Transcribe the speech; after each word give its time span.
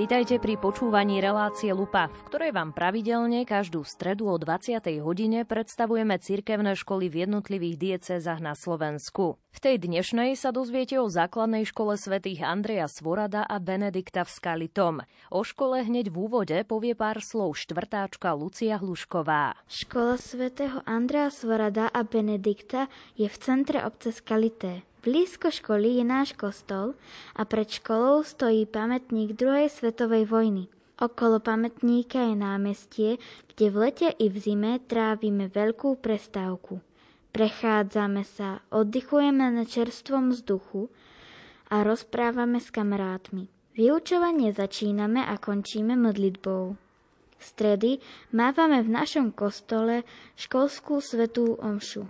Vítajte 0.00 0.40
pri 0.40 0.56
počúvaní 0.56 1.20
relácie 1.20 1.76
Lupa, 1.76 2.08
v 2.08 2.20
ktorej 2.32 2.56
vám 2.56 2.72
pravidelne 2.72 3.44
každú 3.44 3.84
stredu 3.84 4.32
o 4.32 4.40
20. 4.40 4.80
hodine 5.04 5.44
predstavujeme 5.44 6.16
cirkevné 6.16 6.72
školy 6.72 7.12
v 7.12 7.28
jednotlivých 7.28 7.76
diecézach 7.76 8.40
na 8.40 8.56
Slovensku. 8.56 9.36
V 9.52 9.58
tej 9.60 9.76
dnešnej 9.76 10.40
sa 10.40 10.56
dozviete 10.56 10.96
o 10.96 11.12
základnej 11.12 11.68
škole 11.68 12.00
svätých 12.00 12.40
Andreja 12.40 12.88
Svorada 12.88 13.44
a 13.44 13.60
Benedikta 13.60 14.24
v 14.24 14.32
Skalitom. 14.32 14.94
O 15.28 15.44
škole 15.44 15.84
hneď 15.84 16.08
v 16.08 16.16
úvode 16.16 16.56
povie 16.64 16.96
pár 16.96 17.20
slov 17.20 17.60
štvrtáčka 17.60 18.32
Lucia 18.32 18.80
Hlušková. 18.80 19.52
Škola 19.68 20.16
svätého 20.16 20.80
Andreja 20.88 21.28
Svorada 21.28 21.92
a 21.92 22.08
Benedikta 22.08 22.88
je 23.20 23.28
v 23.28 23.36
centre 23.36 23.84
obce 23.84 24.16
Skalité. 24.16 24.80
Blízko 25.00 25.48
školy 25.48 25.96
je 25.96 26.04
náš 26.04 26.36
kostol 26.36 26.92
a 27.32 27.48
pred 27.48 27.64
školou 27.72 28.20
stojí 28.20 28.68
pamätník 28.68 29.32
druhej 29.32 29.72
svetovej 29.72 30.28
vojny. 30.28 30.68
Okolo 31.00 31.40
pamätníka 31.40 32.20
je 32.28 32.36
námestie, 32.36 33.10
kde 33.48 33.66
v 33.72 33.76
lete 33.88 34.08
i 34.12 34.28
v 34.28 34.36
zime 34.36 34.76
trávime 34.84 35.48
veľkú 35.48 35.96
prestávku. 36.04 36.84
Prechádzame 37.32 38.28
sa, 38.28 38.60
oddychujeme 38.68 39.48
na 39.48 39.64
čerstvom 39.64 40.36
vzduchu 40.36 40.92
a 41.72 41.80
rozprávame 41.80 42.60
s 42.60 42.68
kamarátmi. 42.68 43.48
Vyučovanie 43.72 44.52
začíname 44.52 45.24
a 45.24 45.40
končíme 45.40 45.96
modlitbou. 45.96 46.76
V 47.40 47.42
stredy 47.42 48.04
mávame 48.36 48.84
v 48.84 48.92
našom 48.92 49.32
kostole 49.32 50.04
školskú 50.36 51.00
svetú 51.00 51.56
omšu. 51.56 52.04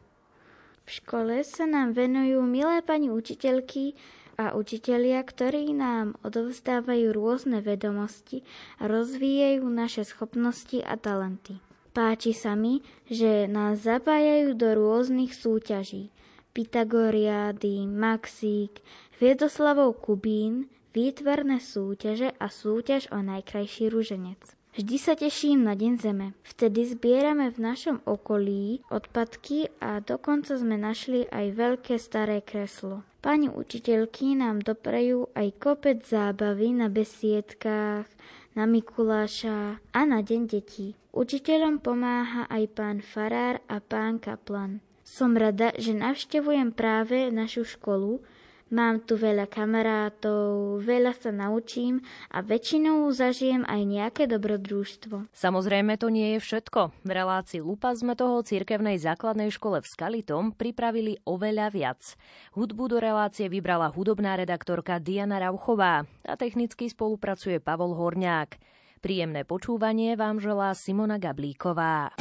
V 0.91 0.99
škole 1.07 1.47
sa 1.47 1.71
nám 1.71 1.95
venujú 1.95 2.43
milé 2.43 2.83
pani 2.83 3.15
učiteľky 3.15 3.95
a 4.35 4.59
učitelia, 4.59 5.23
ktorí 5.23 5.71
nám 5.71 6.19
odovzdávajú 6.27 7.15
rôzne 7.15 7.63
vedomosti 7.63 8.43
a 8.83 8.91
rozvíjajú 8.91 9.63
naše 9.71 10.03
schopnosti 10.03 10.83
a 10.83 10.99
talenty. 10.99 11.63
Páči 11.95 12.35
sa 12.35 12.59
mi, 12.59 12.83
že 13.07 13.47
nás 13.47 13.87
zapájajú 13.87 14.59
do 14.59 14.75
rôznych 14.75 15.31
súťaží. 15.31 16.11
Pythagoriády, 16.59 17.87
Maxík, 17.87 18.83
Viedoslavov 19.23 19.95
Kubín, 20.03 20.67
výtvarné 20.91 21.63
súťaže 21.63 22.35
a 22.35 22.51
súťaž 22.51 23.07
o 23.15 23.23
najkrajší 23.23 23.95
ruženec. 23.95 24.59
Vždy 24.71 24.97
sa 25.03 25.19
teším 25.19 25.67
na 25.67 25.75
Deň 25.75 25.99
Zeme. 25.99 26.31
Vtedy 26.47 26.87
zbierame 26.87 27.51
v 27.51 27.59
našom 27.59 28.07
okolí 28.07 28.87
odpadky 28.87 29.67
a 29.83 29.99
dokonca 29.99 30.55
sme 30.55 30.79
našli 30.79 31.27
aj 31.27 31.59
veľké 31.59 31.99
staré 31.99 32.39
kreslo. 32.39 33.03
Pani 33.19 33.51
učiteľky 33.51 34.39
nám 34.39 34.63
doprejú 34.63 35.27
aj 35.35 35.59
kopec 35.59 36.07
zábavy 36.07 36.71
na 36.71 36.87
besiedkách, 36.87 38.07
na 38.55 38.65
Mikuláša 38.71 39.83
a 39.91 40.01
na 40.07 40.23
Deň 40.23 40.47
detí. 40.47 40.95
Učiteľom 41.11 41.83
pomáha 41.83 42.47
aj 42.47 42.65
pán 42.71 43.03
Farár 43.03 43.59
a 43.67 43.83
pán 43.83 44.23
Kaplan. 44.23 44.79
Som 45.03 45.35
rada, 45.35 45.75
že 45.83 45.99
navštevujem 45.99 46.71
práve 46.71 47.35
našu 47.35 47.67
školu, 47.67 48.23
Mám 48.71 49.03
tu 49.03 49.19
veľa 49.19 49.51
kamarátov, 49.51 50.79
veľa 50.87 51.11
sa 51.19 51.35
naučím 51.35 52.07
a 52.31 52.39
väčšinou 52.39 53.11
zažijem 53.11 53.67
aj 53.67 53.83
nejaké 53.83 54.23
dobrodružstvo. 54.31 55.27
Samozrejme 55.35 55.99
to 55.99 56.07
nie 56.07 56.39
je 56.39 56.39
všetko. 56.39 56.95
V 57.03 57.11
relácii 57.11 57.67
Lupa 57.67 57.91
sme 57.99 58.15
toho 58.15 58.47
cirkevnej 58.47 58.95
základnej 59.03 59.51
škole 59.51 59.83
v 59.83 59.91
Skalitom 59.91 60.55
pripravili 60.55 61.19
oveľa 61.27 61.67
viac. 61.75 62.15
Hudbu 62.55 62.95
do 62.95 63.03
relácie 63.03 63.51
vybrala 63.51 63.91
hudobná 63.91 64.39
redaktorka 64.39 65.03
Diana 65.03 65.43
Rauchová 65.43 66.07
a 66.23 66.35
technicky 66.39 66.87
spolupracuje 66.87 67.59
Pavol 67.59 67.99
Horňák. 67.99 68.55
Príjemné 69.03 69.43
počúvanie 69.43 70.15
vám 70.15 70.39
želá 70.39 70.79
Simona 70.79 71.19
Gablíková. 71.19 72.15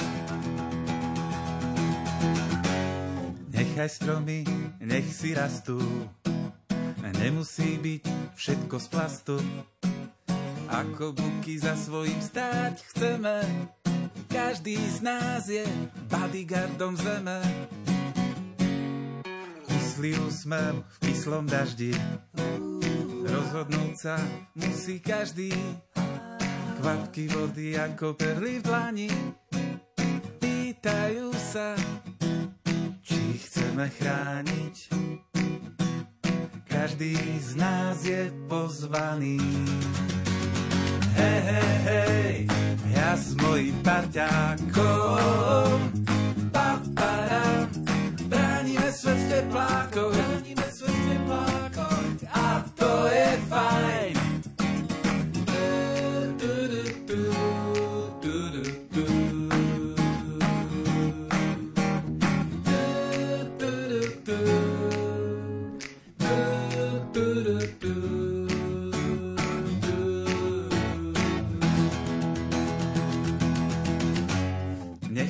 Nechaj 3.53 3.89
stromy, 4.01 4.47
nech 4.79 5.11
si 5.11 5.35
rastú, 5.35 5.77
Nemusí 7.17 7.81
byť 7.81 8.03
všetko 8.37 8.75
z 8.77 8.87
plastu, 8.93 9.37
ako 10.69 11.17
buky 11.17 11.57
za 11.57 11.73
svojím 11.73 12.21
stáť 12.21 12.75
chceme. 12.93 13.41
Každý 14.29 14.77
z 14.77 14.99
nás 15.01 15.49
je 15.49 15.65
bodyguardom 16.05 16.93
zeme. 16.93 17.41
Kyslý 19.65 20.13
úsmev 20.21 20.85
v 20.85 20.97
kyslom 21.09 21.49
daždi, 21.49 21.97
rozhodnúť 23.25 23.93
sa 23.97 24.15
musí 24.53 25.01
každý. 25.01 25.49
Kvapky 26.79 27.27
vody 27.27 27.75
ako 27.75 28.15
perly 28.15 28.61
v 28.61 28.63
dlani, 28.63 29.11
pýtajú 30.39 31.27
sa, 31.35 31.75
či 33.03 33.35
chceme 33.43 33.91
chrániť 33.91 34.75
každý 36.79 37.19
z 37.43 37.59
nás 37.59 37.99
je 38.07 38.31
pozvaný. 38.47 39.35
Hej, 41.11 41.39
hej, 41.43 41.75
hej, 41.83 42.31
ja 42.95 43.19
s 43.19 43.35
mojím 43.35 43.75
parťákom, 43.83 45.75
papara, 46.55 47.67
bránime 48.31 48.89
svet 48.95 49.19
v 49.19 49.25
teplákoch, 49.27 50.15
bránime 50.15 50.67
svet 50.71 50.95
v 50.95 51.27
a 52.31 52.63
to 52.79 52.91
je 53.11 53.29
fajn. 53.51 54.19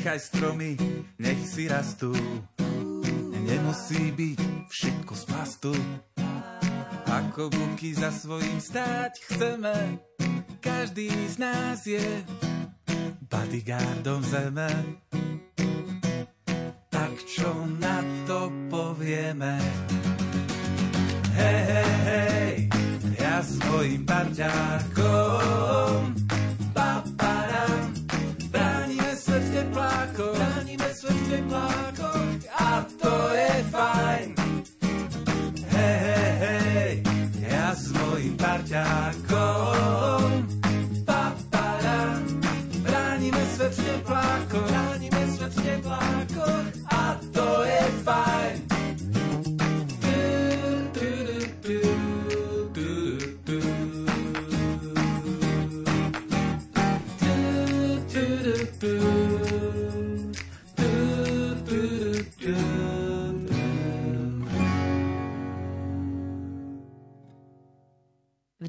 Nechaj 0.09 0.25
stromy, 0.25 0.73
nech 1.21 1.37
si 1.45 1.69
rastú. 1.69 2.09
Nemusí 3.45 4.09
byť 4.09 4.41
všetko 4.65 5.13
z 5.13 5.23
plastu. 5.29 5.69
Ako 7.05 7.53
buky 7.53 7.93
za 7.93 8.09
svojím 8.09 8.57
stáť 8.57 9.13
chceme, 9.29 10.01
každý 10.65 11.13
z 11.13 11.35
nás 11.37 11.85
je 11.85 12.01
bodyguardom 13.29 14.25
zeme. 14.25 14.97
Tak 16.89 17.13
čo 17.29 17.53
na 17.77 18.01
to 18.25 18.49
povieme? 18.73 19.61
Hej, 21.37 21.61
hej, 21.69 21.93
hej, 22.09 22.53
ja 23.13 23.45
svojim 23.45 24.09
parťákom 24.09 25.69
teplákoch, 26.73 27.48
svet 31.09 31.17
v 31.17 31.29
teplákoch 31.29 32.41
a 32.53 32.85
to 33.01 33.15
je 33.33 33.53
fajn. 33.71 34.27
Hej, 35.69 35.97
hej, 36.05 36.31
hej, 36.37 36.91
ja 37.49 37.73
s 37.73 37.89
mojim 37.93 38.35
parťákom, 38.37 40.38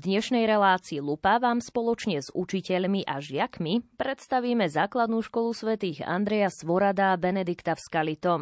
V 0.00 0.08
dnešnej 0.08 0.48
relácii 0.48 0.96
Lupa 1.04 1.36
vám 1.36 1.60
spoločne 1.60 2.24
s 2.24 2.32
učiteľmi 2.32 3.04
a 3.04 3.20
žiakmi 3.20 4.00
predstavíme 4.00 4.64
základnú 4.64 5.20
školu 5.20 5.52
svätých 5.52 6.00
Andreja 6.08 6.48
Svorada 6.48 7.12
a 7.12 7.20
Benedikta 7.20 7.76
v 7.76 7.84
Skalitom. 7.84 8.40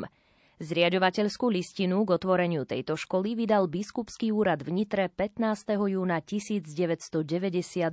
Zriadovateľskú 0.63 1.51
listinu 1.51 2.07
k 2.07 2.15
otvoreniu 2.15 2.63
tejto 2.63 2.95
školy 2.95 3.35
vydal 3.35 3.67
biskupský 3.67 4.31
úrad 4.31 4.63
v 4.63 4.71
Nitre 4.71 5.11
15. 5.11 5.75
júna 5.99 6.23
1992 6.23 7.91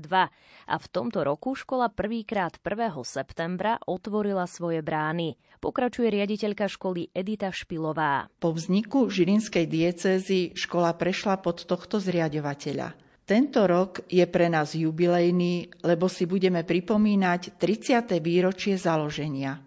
a 0.69 0.75
v 0.77 0.85
tomto 0.93 1.25
roku 1.25 1.57
škola 1.57 1.89
prvýkrát 1.89 2.61
1. 2.61 2.69
septembra 3.01 3.81
otvorila 3.89 4.45
svoje 4.45 4.85
brány. 4.85 5.41
Pokračuje 5.57 6.13
riaditeľka 6.13 6.69
školy 6.69 7.09
Edita 7.17 7.49
Špilová. 7.49 8.29
Po 8.37 8.53
vzniku 8.53 9.09
Žilinskej 9.09 9.65
diecézy 9.65 10.53
škola 10.53 10.93
prešla 10.93 11.41
pod 11.41 11.65
tohto 11.65 11.97
zriadovateľa. 11.97 13.04
Tento 13.25 13.65
rok 13.65 14.05
je 14.05 14.21
pre 14.29 14.53
nás 14.53 14.77
jubilejný, 14.77 15.81
lebo 15.81 16.05
si 16.05 16.29
budeme 16.29 16.61
pripomínať 16.61 17.57
30. 17.57 18.21
výročie 18.21 18.77
založenia. 18.77 19.65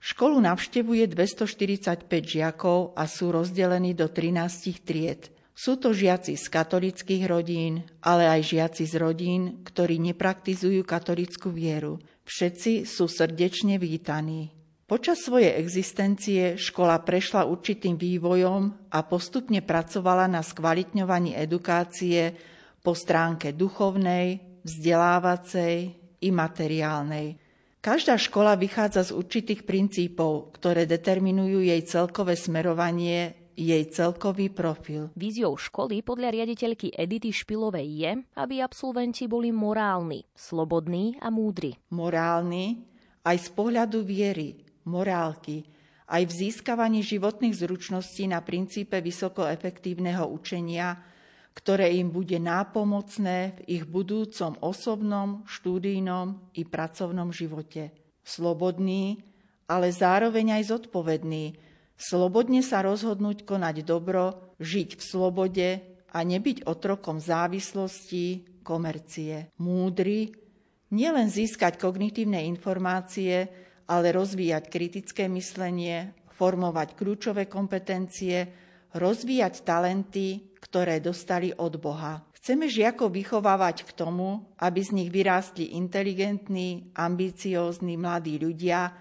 Školu 0.00 0.40
navštevuje 0.40 1.12
245 1.12 2.08
žiakov 2.08 2.96
a 2.96 3.04
sú 3.04 3.28
rozdelení 3.28 3.92
do 3.92 4.08
13 4.08 4.80
tried. 4.80 5.28
Sú 5.52 5.76
to 5.76 5.92
žiaci 5.92 6.40
z 6.40 6.48
katolických 6.48 7.28
rodín, 7.28 7.84
ale 8.00 8.24
aj 8.24 8.40
žiaci 8.56 8.88
z 8.88 8.96
rodín, 8.96 9.60
ktorí 9.68 10.00
nepraktizujú 10.00 10.80
katolickú 10.88 11.52
vieru. 11.52 12.00
Všetci 12.24 12.88
sú 12.88 13.04
srdečne 13.04 13.76
vítaní. 13.76 14.48
Počas 14.88 15.24
svojej 15.24 15.60
existencie 15.60 16.56
škola 16.56 17.00
prešla 17.04 17.44
určitým 17.48 18.00
vývojom 18.00 18.92
a 18.92 18.98
postupne 19.04 19.60
pracovala 19.60 20.24
na 20.24 20.40
skvalitňovaní 20.40 21.36
edukácie 21.36 22.36
po 22.84 22.92
stránke 22.92 23.56
duchovnej, 23.56 24.60
vzdelávacej 24.60 25.74
i 26.20 26.28
materiálnej. 26.28 27.40
Každá 27.80 28.20
škola 28.20 28.60
vychádza 28.60 29.08
z 29.08 29.16
určitých 29.16 29.64
princípov, 29.64 30.52
ktoré 30.60 30.84
determinujú 30.84 31.64
jej 31.64 31.80
celkové 31.84 32.36
smerovanie 32.36 33.44
jej 33.54 33.86
celkový 33.86 34.50
profil. 34.50 35.14
Víziou 35.14 35.54
školy 35.54 36.02
podľa 36.02 36.34
riaditeľky 36.34 36.90
Edity 36.90 37.30
Špilovej 37.30 37.86
je, 37.86 38.12
aby 38.34 38.58
absolventi 38.58 39.30
boli 39.30 39.54
morálni, 39.54 40.26
slobodní 40.34 41.22
a 41.22 41.30
múdri. 41.30 41.78
Morálni 41.94 42.82
aj 43.22 43.36
z 43.38 43.48
pohľadu 43.54 44.02
viery, 44.02 44.58
morálky, 44.90 45.64
aj 46.10 46.22
v 46.28 46.32
získavaní 46.34 47.00
životných 47.00 47.54
zručností 47.54 48.28
na 48.28 48.42
princípe 48.42 48.98
vysokoefektívneho 49.00 50.28
učenia, 50.28 51.13
ktoré 51.54 51.94
im 51.94 52.10
bude 52.10 52.36
nápomocné 52.42 53.54
v 53.56 53.80
ich 53.80 53.84
budúcom 53.86 54.58
osobnom, 54.58 55.46
štúdijnom 55.46 56.52
i 56.58 56.66
pracovnom 56.66 57.30
živote. 57.30 57.94
Slobodný, 58.26 59.22
ale 59.70 59.94
zároveň 59.94 60.60
aj 60.60 60.74
zodpovedný, 60.74 61.54
slobodne 61.94 62.60
sa 62.60 62.82
rozhodnúť 62.82 63.46
konať 63.46 63.86
dobro, 63.86 64.54
žiť 64.58 64.98
v 64.98 65.02
slobode 65.02 65.68
a 66.10 66.18
nebyť 66.20 66.66
otrokom 66.66 67.22
závislosti, 67.22 68.54
komercie. 68.64 69.52
Múdry, 69.60 70.32
nielen 70.90 71.28
získať 71.28 71.76
kognitívne 71.78 72.42
informácie, 72.48 73.46
ale 73.84 74.16
rozvíjať 74.16 74.64
kritické 74.72 75.28
myslenie, 75.28 76.16
formovať 76.34 76.96
kľúčové 76.96 77.46
kompetencie, 77.46 78.63
rozvíjať 78.94 79.66
talenty, 79.66 80.54
ktoré 80.62 81.02
dostali 81.02 81.50
od 81.54 81.76
Boha. 81.76 82.22
Chceme 82.38 82.70
žiakov 82.70 83.12
vychovávať 83.12 83.88
k 83.88 83.90
tomu, 83.92 84.46
aby 84.60 84.80
z 84.80 84.90
nich 84.96 85.10
vyrástli 85.10 85.76
inteligentní, 85.76 86.92
ambiciózni 86.94 87.98
mladí 87.98 88.38
ľudia, 88.38 88.92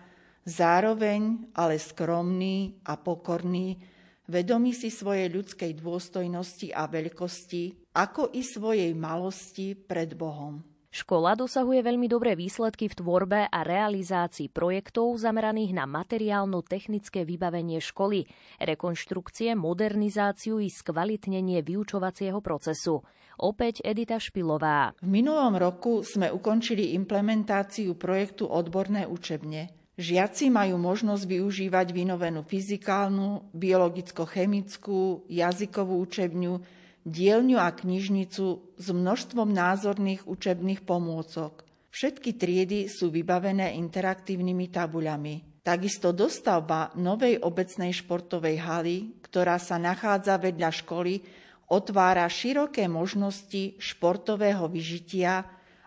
zároveň 0.44 1.52
ale 1.56 1.80
skromní 1.80 2.84
a 2.88 3.00
pokorní, 3.00 3.80
vedomí 4.28 4.72
si 4.72 4.88
svojej 4.92 5.32
ľudskej 5.32 5.76
dôstojnosti 5.76 6.72
a 6.72 6.88
veľkosti, 6.88 7.94
ako 7.96 8.32
i 8.34 8.42
svojej 8.42 8.92
malosti 8.96 9.76
pred 9.76 10.16
Bohom. 10.16 10.73
Škola 10.94 11.34
dosahuje 11.34 11.82
veľmi 11.82 12.06
dobré 12.06 12.38
výsledky 12.38 12.86
v 12.86 13.02
tvorbe 13.02 13.50
a 13.50 13.60
realizácii 13.66 14.46
projektov 14.54 15.18
zameraných 15.18 15.74
na 15.74 15.90
materiálno-technické 15.90 17.26
vybavenie 17.26 17.82
školy, 17.82 18.30
rekonštrukcie, 18.62 19.58
modernizáciu 19.58 20.62
i 20.62 20.70
skvalitnenie 20.70 21.66
vyučovacieho 21.66 22.38
procesu. 22.46 23.02
Opäť 23.42 23.82
Edita 23.82 24.22
Špilová. 24.22 24.94
V 25.02 25.10
minulom 25.10 25.58
roku 25.58 26.06
sme 26.06 26.30
ukončili 26.30 26.94
implementáciu 26.94 27.98
projektu 27.98 28.46
Odborné 28.46 29.10
učebne. 29.10 29.74
Žiaci 29.98 30.54
majú 30.54 30.78
možnosť 30.78 31.26
využívať 31.26 31.90
vynovenú 31.90 32.46
fyzikálnu, 32.46 33.50
biologicko-chemickú, 33.50 35.26
jazykovú 35.26 36.06
učebňu, 36.06 36.54
dielňu 37.04 37.60
a 37.60 37.72
knižnicu 37.72 38.76
s 38.80 38.88
množstvom 38.92 39.52
názorných 39.52 40.28
učebných 40.28 40.88
pomôcok. 40.88 41.64
Všetky 41.94 42.36
triedy 42.40 42.90
sú 42.90 43.14
vybavené 43.14 43.78
interaktívnymi 43.78 44.74
tabuľami. 44.74 45.62
Takisto 45.64 46.12
dostavba 46.12 46.92
novej 47.00 47.40
obecnej 47.40 47.94
športovej 47.96 48.58
haly, 48.60 48.98
ktorá 49.24 49.56
sa 49.62 49.80
nachádza 49.80 50.36
vedľa 50.42 50.72
školy, 50.84 51.24
otvára 51.72 52.28
široké 52.28 52.90
možnosti 52.92 53.80
športového 53.80 54.68
vyžitia, 54.68 55.46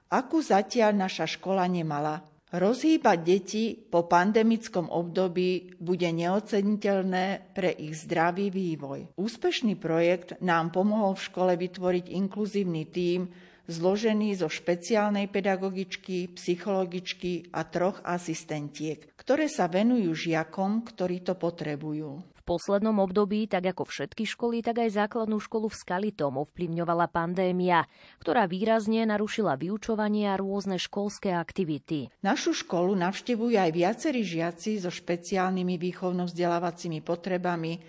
akú 0.08 0.40
zatiaľ 0.40 0.96
naša 0.96 1.26
škola 1.26 1.66
nemala. 1.66 2.22
Rozhýbať 2.46 3.18
deti 3.26 3.74
po 3.74 4.06
pandemickom 4.06 4.86
období 4.86 5.74
bude 5.82 6.06
neoceniteľné 6.14 7.50
pre 7.50 7.74
ich 7.74 8.06
zdravý 8.06 8.54
vývoj. 8.54 9.18
Úspešný 9.18 9.74
projekt 9.74 10.38
nám 10.38 10.70
pomohol 10.70 11.18
v 11.18 11.26
škole 11.26 11.52
vytvoriť 11.58 12.06
inkluzívny 12.14 12.86
tím, 12.86 13.34
zložený 13.66 14.38
zo 14.38 14.46
špeciálnej 14.46 15.26
pedagogičky, 15.26 16.38
psychologičky 16.38 17.50
a 17.50 17.66
troch 17.66 17.98
asistentiek, 18.06 19.10
ktoré 19.18 19.50
sa 19.50 19.66
venujú 19.66 20.14
žiakom, 20.14 20.86
ktorí 20.86 21.26
to 21.26 21.34
potrebujú 21.34 22.35
poslednom 22.46 23.02
období, 23.02 23.50
tak 23.50 23.74
ako 23.74 23.82
všetky 23.82 24.22
školy, 24.22 24.62
tak 24.62 24.86
aj 24.86 24.94
základnú 24.94 25.42
školu 25.42 25.66
v 25.66 25.76
Skalitom 25.82 26.38
ovplyvňovala 26.38 27.10
pandémia, 27.10 27.90
ktorá 28.22 28.46
výrazne 28.46 29.02
narušila 29.02 29.58
vyučovanie 29.58 30.30
a 30.30 30.38
rôzne 30.38 30.78
školské 30.78 31.34
aktivity. 31.34 32.14
Našu 32.22 32.54
školu 32.54 32.94
navštevujú 32.94 33.58
aj 33.58 33.70
viacerí 33.74 34.22
žiaci 34.22 34.78
so 34.78 34.94
špeciálnymi 34.94 35.74
výchovno-vzdelávacími 35.74 37.02
potrebami, 37.02 37.82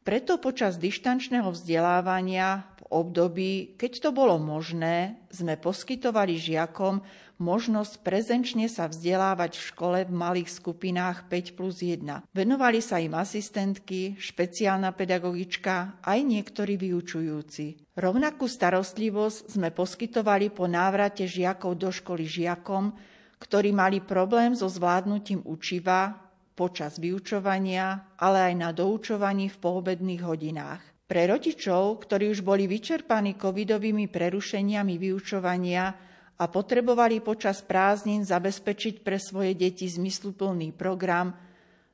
preto 0.00 0.40
počas 0.40 0.80
dištančného 0.80 1.52
vzdelávania 1.52 2.64
v 2.80 2.82
období, 2.88 3.76
keď 3.76 4.08
to 4.08 4.10
bolo 4.16 4.40
možné, 4.40 5.28
sme 5.28 5.60
poskytovali 5.60 6.40
žiakom 6.40 7.04
možnosť 7.40 8.04
prezenčne 8.04 8.68
sa 8.68 8.86
vzdelávať 8.86 9.56
v 9.56 9.66
škole 9.72 9.98
v 10.04 10.12
malých 10.12 10.52
skupinách 10.52 11.26
5 11.32 11.56
plus 11.56 11.80
1. 11.80 12.28
Venovali 12.30 12.84
sa 12.84 13.00
im 13.00 13.16
asistentky, 13.16 14.20
špeciálna 14.20 14.92
pedagogička 14.92 16.04
aj 16.04 16.18
niektorí 16.20 16.76
vyučujúci. 16.76 17.90
Rovnakú 17.96 18.44
starostlivosť 18.46 19.56
sme 19.56 19.72
poskytovali 19.72 20.52
po 20.52 20.68
návrate 20.68 21.24
žiakov 21.24 21.80
do 21.80 21.88
školy 21.88 22.28
žiakom, 22.28 22.92
ktorí 23.40 23.72
mali 23.72 24.04
problém 24.04 24.52
so 24.52 24.68
zvládnutím 24.68 25.40
učiva, 25.48 26.30
počas 26.52 27.00
vyučovania, 27.00 28.12
ale 28.20 28.52
aj 28.52 28.54
na 28.60 28.70
doučovaní 28.76 29.48
v 29.48 29.56
poobedných 29.56 30.20
hodinách. 30.20 30.84
Pre 31.08 31.22
rodičov, 31.24 32.04
ktorí 32.04 32.28
už 32.30 32.44
boli 32.44 32.68
vyčerpaní 32.68 33.40
covidovými 33.40 34.12
prerušeniami 34.12 34.94
vyučovania 35.00 36.09
a 36.40 36.48
potrebovali 36.48 37.20
počas 37.20 37.60
prázdnin 37.60 38.24
zabezpečiť 38.24 39.04
pre 39.04 39.20
svoje 39.20 39.52
deti 39.52 39.84
zmysluplný 39.84 40.72
program, 40.72 41.36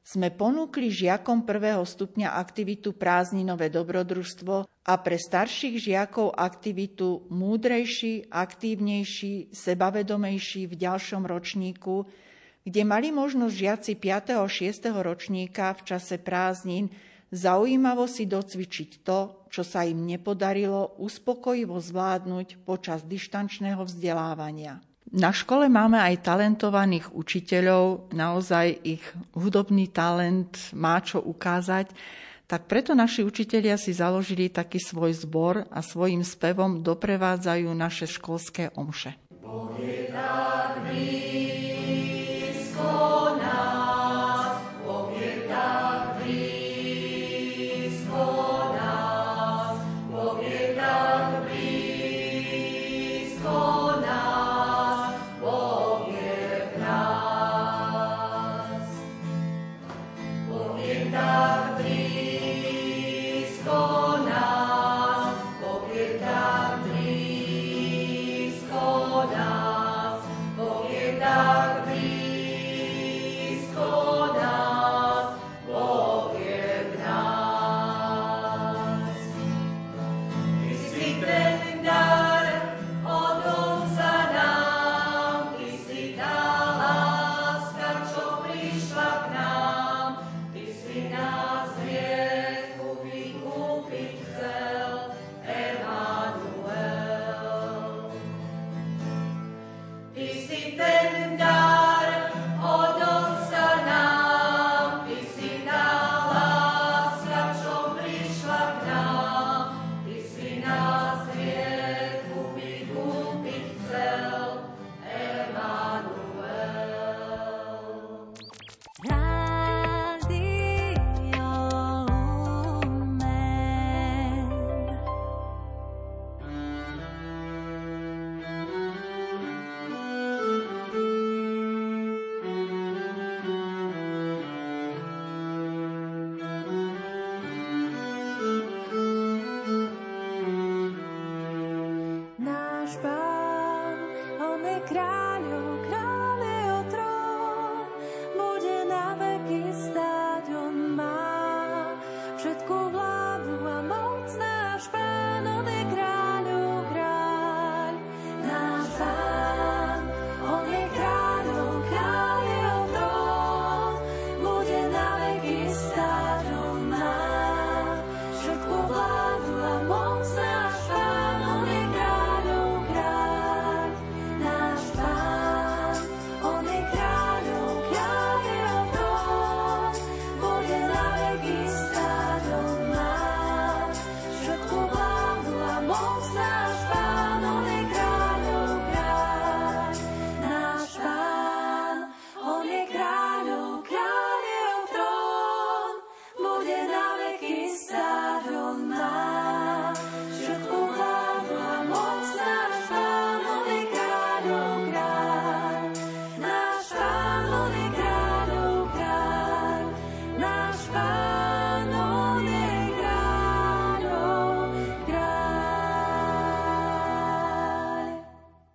sme 0.07 0.31
ponúkli 0.31 0.87
žiakom 0.87 1.43
prvého 1.43 1.83
stupňa 1.83 2.39
aktivitu 2.39 2.95
prázdninové 2.95 3.75
dobrodružstvo 3.75 4.55
a 4.87 4.95
pre 5.03 5.19
starších 5.19 5.83
žiakov 5.83 6.31
aktivitu 6.31 7.27
múdrejší, 7.27 8.31
aktívnejší, 8.31 9.51
sebavedomejší 9.51 10.71
v 10.71 10.75
ďalšom 10.79 11.27
ročníku, 11.27 12.07
kde 12.63 12.83
mali 12.87 13.11
možnosť 13.11 13.55
žiaci 13.59 13.93
5. 13.99 14.39
a 14.39 14.47
6. 14.47 14.95
ročníka 14.95 15.75
v 15.75 15.83
čase 15.83 16.23
prázdnin 16.23 16.87
zaujímavo 17.37 18.09
si 18.09 18.25
docvičiť 18.25 18.91
to, 19.05 19.47
čo 19.53 19.63
sa 19.63 19.85
im 19.85 20.09
nepodarilo 20.09 20.97
uspokojivo 20.97 21.77
zvládnuť 21.77 22.65
počas 22.65 23.05
dištančného 23.05 23.85
vzdelávania. 23.85 24.81
Na 25.15 25.31
škole 25.31 25.71
máme 25.71 26.03
aj 26.03 26.27
talentovaných 26.27 27.15
učiteľov, 27.15 28.11
naozaj 28.11 28.67
ich 28.83 29.05
hudobný 29.39 29.87
talent 29.93 30.75
má 30.75 30.99
čo 30.99 31.23
ukázať, 31.23 31.95
tak 32.47 32.67
preto 32.67 32.95
naši 32.95 33.23
učitelia 33.23 33.79
si 33.79 33.95
založili 33.95 34.51
taký 34.51 34.83
svoj 34.83 35.15
zbor 35.15 35.67
a 35.71 35.79
svojim 35.83 36.27
spevom 36.27 36.83
doprevádzajú 36.83 37.71
naše 37.71 38.07
školské 38.11 38.75
omše. 38.75 39.15
Boh 39.43 39.75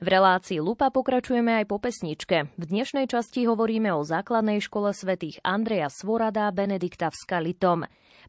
tak 0.02 0.18
relácii 0.18 0.58
Lupa 0.58 0.90
pokračujeme 0.90 1.62
aj 1.62 1.66
po 1.70 1.78
pesničke. 1.78 2.50
V 2.58 2.64
dnešnej 2.66 3.06
časti 3.06 3.46
hovoríme 3.46 3.94
o 3.94 4.02
základnej 4.02 4.58
škole 4.58 4.98
svätých 4.98 5.38
Andreja 5.46 5.94
Svorada 5.94 6.50
Benedikta 6.50 7.14
v 7.14 7.22
Skalitom. 7.22 7.80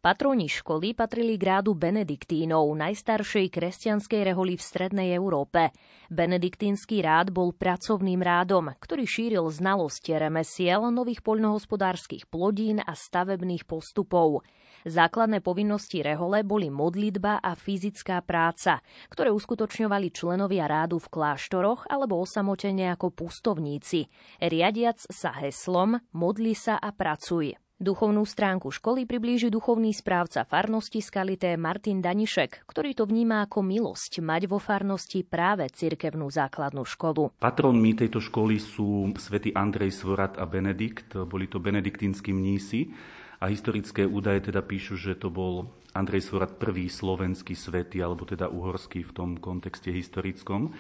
Patroni 0.05 0.53
školy 0.53 0.93
patrili 0.93 1.41
k 1.41 1.49
rádu 1.49 1.73
benediktínov, 1.73 2.69
najstaršej 2.77 3.49
kresťanskej 3.49 4.21
reholi 4.21 4.61
v 4.61 4.67
strednej 4.69 5.17
Európe. 5.17 5.73
Benediktínsky 6.13 7.01
rád 7.01 7.33
bol 7.33 7.57
pracovným 7.57 8.21
rádom, 8.21 8.77
ktorý 8.77 9.09
šíril 9.09 9.49
znalosť 9.49 10.21
remesiel, 10.21 10.93
nových 10.93 11.25
poľnohospodárskych 11.25 12.29
plodín 12.29 12.85
a 12.85 12.93
stavebných 12.93 13.65
postupov. 13.65 14.45
Základné 14.83 15.39
povinnosti 15.47 16.03
rehole 16.03 16.43
boli 16.43 16.67
modlitba 16.67 17.39
a 17.39 17.55
fyzická 17.55 18.19
práca, 18.27 18.83
ktoré 19.07 19.31
uskutočňovali 19.31 20.11
členovia 20.11 20.67
rádu 20.67 20.99
v 20.99 21.07
kláštoroch 21.07 21.87
alebo 21.87 22.19
osamotene 22.19 22.91
ako 22.91 23.15
pustovníci, 23.15 24.11
riadiac 24.43 24.99
sa 25.07 25.31
heslom 25.39 26.03
Modli 26.11 26.59
sa 26.59 26.83
a 26.83 26.91
pracuj. 26.91 27.55
Duchovnú 27.83 28.23
stránku 28.23 28.71
školy 28.71 29.11
priblíži 29.11 29.51
duchovný 29.51 29.91
správca 29.91 30.47
farnosti 30.47 31.03
Skalité 31.03 31.59
Martin 31.59 31.99
Danišek, 31.99 32.63
ktorý 32.63 32.95
to 32.95 33.11
vníma 33.11 33.43
ako 33.43 33.59
milosť 33.59 34.23
mať 34.23 34.47
vo 34.47 34.63
farnosti 34.63 35.27
práve 35.27 35.67
cirkevnú 35.67 36.31
základnú 36.31 36.87
školu. 36.87 37.35
Patronmi 37.43 37.99
tejto 37.99 38.23
školy 38.23 38.63
sú 38.63 39.11
svätý 39.19 39.51
Andrej 39.55 39.99
Svorat 39.99 40.39
a 40.39 40.47
Benedikt, 40.47 41.11
boli 41.27 41.51
to 41.51 41.59
benediktínsky 41.59 42.31
mnísi 42.31 42.95
a 43.43 43.51
historické 43.51 44.07
údaje 44.07 44.55
teda 44.55 44.63
píšu, 44.63 44.95
že 44.95 45.19
to 45.19 45.27
bol 45.27 45.67
Andrej 45.91 46.31
Svorat 46.31 46.63
prvý 46.63 46.87
slovenský 46.87 47.59
svetý, 47.59 47.99
alebo 47.99 48.23
teda 48.23 48.47
uhorský 48.47 49.03
v 49.03 49.11
tom 49.11 49.31
kontexte 49.35 49.91
historickom. 49.91 50.71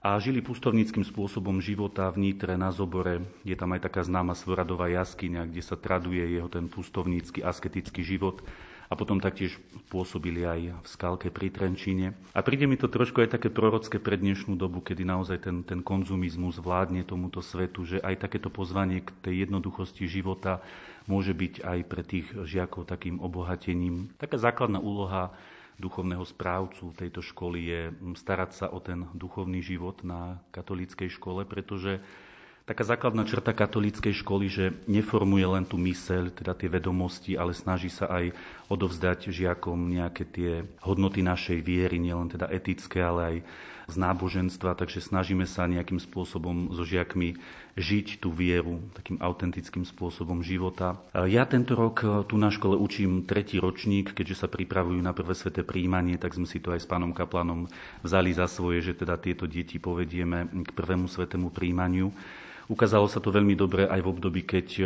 A 0.00 0.16
žili 0.16 0.40
pustovníckým 0.40 1.04
spôsobom 1.04 1.60
života 1.60 2.08
v 2.08 2.32
Nitre 2.32 2.56
na 2.56 2.72
Zobore. 2.72 3.20
Je 3.44 3.52
tam 3.52 3.76
aj 3.76 3.84
taká 3.84 4.00
známa 4.00 4.32
Svoradová 4.32 4.88
jaskyňa, 4.88 5.52
kde 5.52 5.60
sa 5.60 5.76
traduje 5.76 6.24
jeho 6.24 6.48
ten 6.48 6.72
pustovnícky 6.72 7.44
asketický 7.44 8.00
život 8.00 8.40
a 8.88 8.96
potom 8.96 9.20
taktiež 9.20 9.60
pôsobili 9.92 10.42
aj 10.48 10.60
v 10.80 10.86
Skalke 10.88 11.28
pri 11.28 11.52
Trenčíne. 11.52 12.16
A 12.32 12.40
príde 12.40 12.64
mi 12.64 12.80
to 12.80 12.88
trošku 12.88 13.20
aj 13.20 13.36
také 13.36 13.52
prorocké 13.52 14.00
pre 14.00 14.16
dnešnú 14.16 14.56
dobu, 14.56 14.80
kedy 14.80 15.04
naozaj 15.04 15.46
ten, 15.46 15.62
ten 15.68 15.84
konzumizmus 15.84 16.58
vládne 16.58 17.04
tomuto 17.04 17.44
svetu, 17.44 17.84
že 17.84 18.00
aj 18.00 18.24
takéto 18.24 18.48
pozvanie 18.48 19.04
k 19.04 19.12
tej 19.20 19.34
jednoduchosti 19.46 20.08
života 20.08 20.64
môže 21.10 21.34
byť 21.34 21.66
aj 21.66 21.78
pre 21.90 22.02
tých 22.06 22.30
žiakov 22.46 22.86
takým 22.86 23.18
obohatením. 23.18 24.14
Taká 24.14 24.38
základná 24.38 24.78
úloha 24.78 25.34
duchovného 25.80 26.22
správcu 26.22 26.94
tejto 26.94 27.24
školy 27.24 27.58
je 27.66 27.80
starať 28.14 28.50
sa 28.54 28.66
o 28.70 28.78
ten 28.78 29.08
duchovný 29.16 29.58
život 29.64 30.04
na 30.06 30.38
katolíckej 30.54 31.10
škole, 31.10 31.42
pretože 31.48 31.98
taká 32.68 32.86
základná 32.86 33.26
črta 33.26 33.50
katolíckej 33.50 34.22
školy, 34.22 34.46
že 34.46 34.64
neformuje 34.86 35.42
len 35.42 35.64
tú 35.66 35.80
myseľ, 35.80 36.30
teda 36.36 36.52
tie 36.54 36.68
vedomosti, 36.70 37.34
ale 37.34 37.56
snaží 37.56 37.90
sa 37.90 38.06
aj 38.06 38.30
odovzdať 38.70 39.32
žiakom 39.32 39.90
nejaké 39.90 40.22
tie 40.28 40.62
hodnoty 40.84 41.24
našej 41.24 41.64
viery, 41.64 41.98
nielen 41.98 42.30
teda 42.30 42.46
etické, 42.52 43.02
ale 43.02 43.20
aj 43.26 43.36
z 43.90 43.96
náboženstva, 43.98 44.78
takže 44.78 45.02
snažíme 45.02 45.42
sa 45.50 45.66
nejakým 45.66 45.98
spôsobom 45.98 46.70
so 46.70 46.86
žiakmi 46.86 47.34
žiť 47.78 48.18
tú 48.18 48.34
vieru 48.34 48.82
takým 48.96 49.20
autentickým 49.22 49.86
spôsobom 49.86 50.42
života. 50.42 50.98
Ja 51.14 51.46
tento 51.46 51.78
rok 51.78 52.02
tu 52.26 52.34
na 52.34 52.50
škole 52.50 52.74
učím 52.74 53.26
tretí 53.28 53.62
ročník, 53.62 54.14
keďže 54.16 54.46
sa 54.46 54.48
pripravujú 54.50 54.98
na 54.98 55.14
prvé 55.14 55.34
sveté 55.38 55.62
príjmanie, 55.62 56.18
tak 56.18 56.34
sme 56.34 56.48
si 56.48 56.58
to 56.58 56.74
aj 56.74 56.82
s 56.82 56.90
pánom 56.90 57.14
Kaplanom 57.14 57.70
vzali 58.02 58.34
za 58.34 58.50
svoje, 58.50 58.82
že 58.82 58.98
teda 58.98 59.20
tieto 59.20 59.46
deti 59.46 59.78
povedieme 59.78 60.50
k 60.50 60.70
prvému 60.74 61.06
svetému 61.06 61.54
príjmaniu. 61.54 62.10
Ukázalo 62.70 63.10
sa 63.10 63.18
to 63.18 63.34
veľmi 63.34 63.58
dobre 63.58 63.82
aj 63.82 63.98
v 63.98 64.10
období, 64.14 64.46
keď 64.46 64.66
e, 64.78 64.82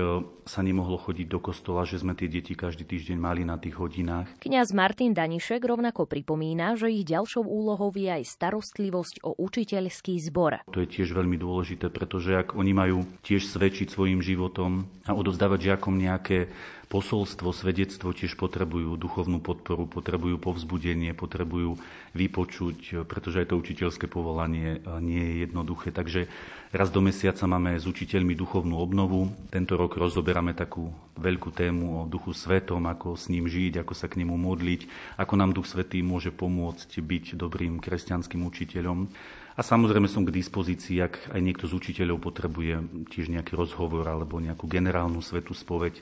sa 0.48 0.64
nemohlo 0.64 0.96
chodiť 0.96 1.28
do 1.28 1.36
kostola, 1.36 1.84
že 1.84 2.00
sme 2.00 2.16
tie 2.16 2.32
deti 2.32 2.56
každý 2.56 2.88
týždeň 2.88 3.20
mali 3.20 3.44
na 3.44 3.60
tých 3.60 3.76
hodinách. 3.76 4.24
Kňaz 4.40 4.72
Martin 4.72 5.12
Danišek 5.12 5.60
rovnako 5.60 6.08
pripomína, 6.08 6.80
že 6.80 6.88
ich 6.88 7.04
ďalšou 7.04 7.44
úlohou 7.44 7.92
je 7.92 8.08
aj 8.08 8.24
starostlivosť 8.24 9.20
o 9.28 9.36
učiteľský 9.36 10.16
zbor. 10.16 10.64
To 10.72 10.80
je 10.80 10.88
tiež 10.88 11.12
veľmi 11.12 11.36
dôležité, 11.36 11.92
pretože 11.92 12.32
ak 12.32 12.56
oni 12.56 12.72
majú 12.72 13.04
tiež 13.20 13.52
svedčiť 13.52 13.92
svojim 13.92 14.24
životom 14.24 14.88
a 15.04 15.12
odovzdávať 15.12 15.76
žiakom 15.76 16.00
nejaké 16.00 16.48
posolstvo, 16.94 17.50
svedectvo 17.50 18.14
tiež 18.14 18.38
potrebujú 18.38 18.94
duchovnú 18.94 19.42
podporu, 19.42 19.90
potrebujú 19.90 20.38
povzbudenie, 20.38 21.10
potrebujú 21.10 21.74
vypočuť, 22.14 23.02
pretože 23.10 23.42
aj 23.42 23.50
to 23.50 23.58
učiteľské 23.58 24.06
povolanie 24.06 24.78
e, 24.78 25.02
nie 25.02 25.18
je 25.18 25.34
jednoduché. 25.50 25.90
Takže 25.90 26.30
raz 26.70 26.94
do 26.94 27.02
mesiaca 27.02 27.50
máme 27.50 27.74
s 27.74 27.90
učiteľmi 27.90 28.38
duchovnú 28.38 28.78
obnovu. 28.78 29.34
Tento 29.50 29.74
rok 29.74 29.98
rozoberáme 29.98 30.54
takú 30.54 30.94
veľkú 31.18 31.50
tému 31.50 31.86
o 31.98 32.06
duchu 32.06 32.30
svetom, 32.30 32.86
ako 32.86 33.18
s 33.18 33.26
ním 33.26 33.50
žiť, 33.50 33.82
ako 33.82 33.90
sa 33.98 34.06
k 34.06 34.22
nemu 34.22 34.38
modliť, 34.38 34.86
ako 35.18 35.34
nám 35.34 35.50
duch 35.50 35.66
svetý 35.66 35.98
môže 36.06 36.30
pomôcť 36.30 37.02
byť 37.02 37.34
dobrým 37.34 37.82
kresťanským 37.82 38.46
učiteľom. 38.46 39.10
A 39.54 39.62
samozrejme 39.66 40.06
som 40.06 40.22
k 40.22 40.34
dispozícii, 40.34 41.02
ak 41.02 41.34
aj 41.34 41.40
niekto 41.42 41.66
z 41.66 41.74
učiteľov 41.74 42.22
potrebuje 42.22 43.06
tiež 43.10 43.34
nejaký 43.34 43.58
rozhovor 43.58 44.06
alebo 44.06 44.38
nejakú 44.38 44.66
generálnu 44.66 45.22
svetú 45.22 45.54
spoveď, 45.54 45.98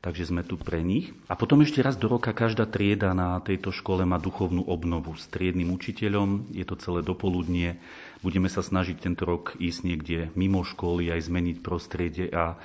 takže 0.00 0.32
sme 0.32 0.40
tu 0.40 0.56
pre 0.56 0.80
nich. 0.80 1.12
A 1.28 1.36
potom 1.36 1.60
ešte 1.60 1.84
raz 1.84 1.96
do 2.00 2.08
roka 2.08 2.32
každá 2.32 2.64
trieda 2.64 3.12
na 3.12 3.36
tejto 3.44 3.68
škole 3.68 4.08
má 4.08 4.16
duchovnú 4.16 4.64
obnovu 4.64 5.12
s 5.16 5.28
triednym 5.28 5.68
učiteľom. 5.76 6.52
Je 6.56 6.64
to 6.64 6.80
celé 6.80 7.04
dopoludnie. 7.04 7.76
Budeme 8.24 8.48
sa 8.48 8.64
snažiť 8.64 8.96
tento 8.96 9.28
rok 9.28 9.56
ísť 9.60 9.80
niekde 9.84 10.18
mimo 10.32 10.64
školy, 10.64 11.12
aj 11.12 11.28
zmeniť 11.28 11.56
prostredie 11.60 12.32
a 12.32 12.56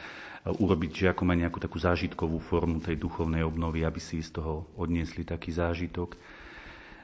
urobiť 0.46 1.10
žiakom 1.10 1.28
aj 1.28 1.40
nejakú 1.48 1.60
takú 1.60 1.78
zážitkovú 1.82 2.38
formu 2.40 2.80
tej 2.80 2.96
duchovnej 3.02 3.42
obnovy, 3.44 3.84
aby 3.84 4.00
si 4.00 4.22
z 4.22 4.40
toho 4.40 4.70
odniesli 4.78 5.26
taký 5.26 5.52
zážitok. 5.52 6.16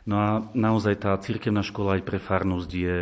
No 0.06 0.16
a 0.18 0.30
naozaj 0.54 1.02
tá 1.02 1.14
cirkevná 1.18 1.62
škola 1.62 2.00
aj 2.00 2.04
pre 2.06 2.18
farnosť 2.22 2.72
je 2.72 2.98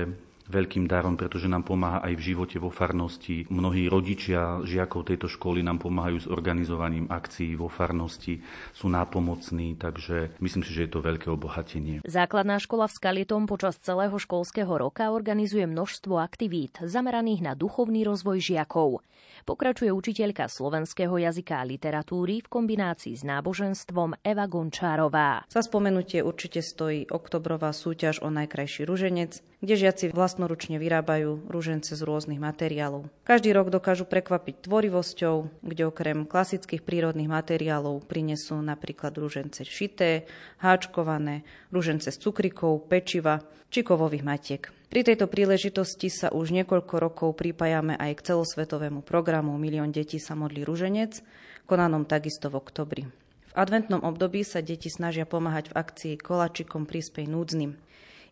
veľkým 0.49 0.89
darom, 0.89 1.15
pretože 1.15 1.45
nám 1.45 1.63
pomáha 1.63 2.01
aj 2.03 2.13
v 2.17 2.25
živote 2.33 2.57
vo 2.57 2.73
farnosti. 2.73 3.45
Mnohí 3.53 3.85
rodičia 3.85 4.65
žiakov 4.65 5.07
tejto 5.07 5.29
školy 5.29 5.61
nám 5.61 5.77
pomáhajú 5.79 6.25
s 6.25 6.27
organizovaním 6.27 7.05
akcií 7.07 7.53
vo 7.53 7.69
farnosti, 7.69 8.41
sú 8.73 8.89
nápomocní, 8.89 9.77
takže 9.77 10.33
myslím 10.41 10.65
si, 10.65 10.71
že 10.73 10.89
je 10.89 10.91
to 10.91 11.05
veľké 11.05 11.29
obohatenie. 11.29 12.01
Základná 12.03 12.57
škola 12.57 12.89
v 12.89 12.97
Skalitom 12.97 13.45
počas 13.45 13.77
celého 13.77 14.17
školského 14.17 14.73
roka 14.73 15.13
organizuje 15.13 15.69
množstvo 15.69 16.17
aktivít 16.17 16.81
zameraných 16.81 17.45
na 17.45 17.53
duchovný 17.53 18.03
rozvoj 18.03 18.41
žiakov. 18.41 19.05
Pokračuje 19.47 19.91
učiteľka 19.93 20.51
slovenského 20.51 21.15
jazyka 21.15 21.61
a 21.61 21.67
literatúry 21.67 22.43
v 22.43 22.47
kombinácii 22.51 23.15
s 23.15 23.23
náboženstvom 23.23 24.19
Eva 24.23 24.45
Gončárová. 24.49 25.45
Za 25.47 25.61
spomenutie 25.63 26.23
určite 26.25 26.63
stojí 26.63 27.07
oktobrová 27.07 27.71
súťaž 27.71 28.23
o 28.23 28.31
najkrajší 28.33 28.87
ruženec, 28.87 29.39
kde 29.59 29.75
žiaci 29.75 30.05
vlastnoručne 30.15 30.79
vyrábajú 30.79 31.51
rúžence 31.51 31.91
z 31.91 32.01
rôznych 32.01 32.39
materiálov. 32.39 33.11
Každý 33.27 33.51
rok 33.51 33.69
dokážu 33.69 34.07
prekvapiť 34.07 34.65
tvorivosťou, 34.65 35.63
kde 35.63 35.83
okrem 35.87 36.23
klasických 36.23 36.83
prírodných 36.83 37.27
materiálov 37.27 38.07
prinesú 38.07 38.59
napríklad 38.63 39.15
rúžence 39.19 39.67
šité, 39.67 40.23
háčkované, 40.63 41.43
rúžence 41.69 42.07
s 42.07 42.17
cukrikou, 42.17 42.79
pečiva 42.79 43.43
či 43.69 43.83
kovových 43.83 44.23
matiek. 44.25 44.78
Pri 44.89 45.05
tejto 45.05 45.29
príležitosti 45.29 46.09
sa 46.09 46.33
už 46.33 46.49
niekoľko 46.49 46.95
rokov 46.97 47.37
pripájame 47.37 47.93
aj 47.93 48.17
k 48.17 48.33
celosvetovému 48.33 49.05
programu 49.05 49.53
Milión 49.61 49.93
detí 49.93 50.17
sa 50.17 50.33
modlí 50.33 50.65
ruženec, 50.65 51.21
konanom 51.69 52.09
takisto 52.09 52.49
v 52.49 52.57
oktobri. 52.57 53.03
V 53.05 53.53
adventnom 53.53 54.01
období 54.01 54.41
sa 54.41 54.65
deti 54.65 54.89
snažia 54.89 55.29
pomáhať 55.29 55.69
v 55.69 55.77
akcii 55.77 56.13
Kolačikom 56.17 56.89
príspej 56.89 57.29
núdznym. 57.29 57.77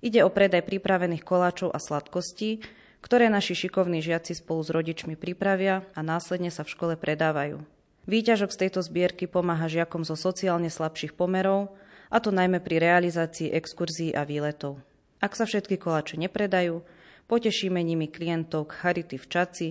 Ide 0.01 0.25
o 0.25 0.33
predaj 0.33 0.65
pripravených 0.65 1.21
koláčov 1.21 1.69
a 1.69 1.77
sladkostí, 1.77 2.65
ktoré 3.05 3.29
naši 3.29 3.53
šikovní 3.53 4.01
žiaci 4.01 4.33
spolu 4.33 4.65
s 4.65 4.73
rodičmi 4.73 5.13
pripravia 5.13 5.85
a 5.93 6.01
následne 6.01 6.49
sa 6.49 6.65
v 6.65 6.73
škole 6.73 6.93
predávajú. 6.97 7.61
Výťažok 8.09 8.49
z 8.49 8.59
tejto 8.65 8.81
zbierky 8.81 9.29
pomáha 9.29 9.69
žiakom 9.69 10.01
zo 10.01 10.17
sociálne 10.17 10.73
slabších 10.73 11.13
pomerov, 11.13 11.69
a 12.09 12.17
to 12.17 12.33
najmä 12.33 12.65
pri 12.65 12.81
realizácii 12.81 13.53
exkurzií 13.53 14.17
a 14.17 14.25
výletov. 14.25 14.81
Ak 15.17 15.33
sa 15.33 15.49
všetky 15.49 15.81
koláče 15.81 16.21
nepredajú, 16.21 16.85
potešíme 17.25 17.81
nimi 17.81 18.05
klientov 18.05 18.69
k 18.69 18.77
Charity 18.81 19.17
v 19.17 19.25
Čaci, 19.25 19.67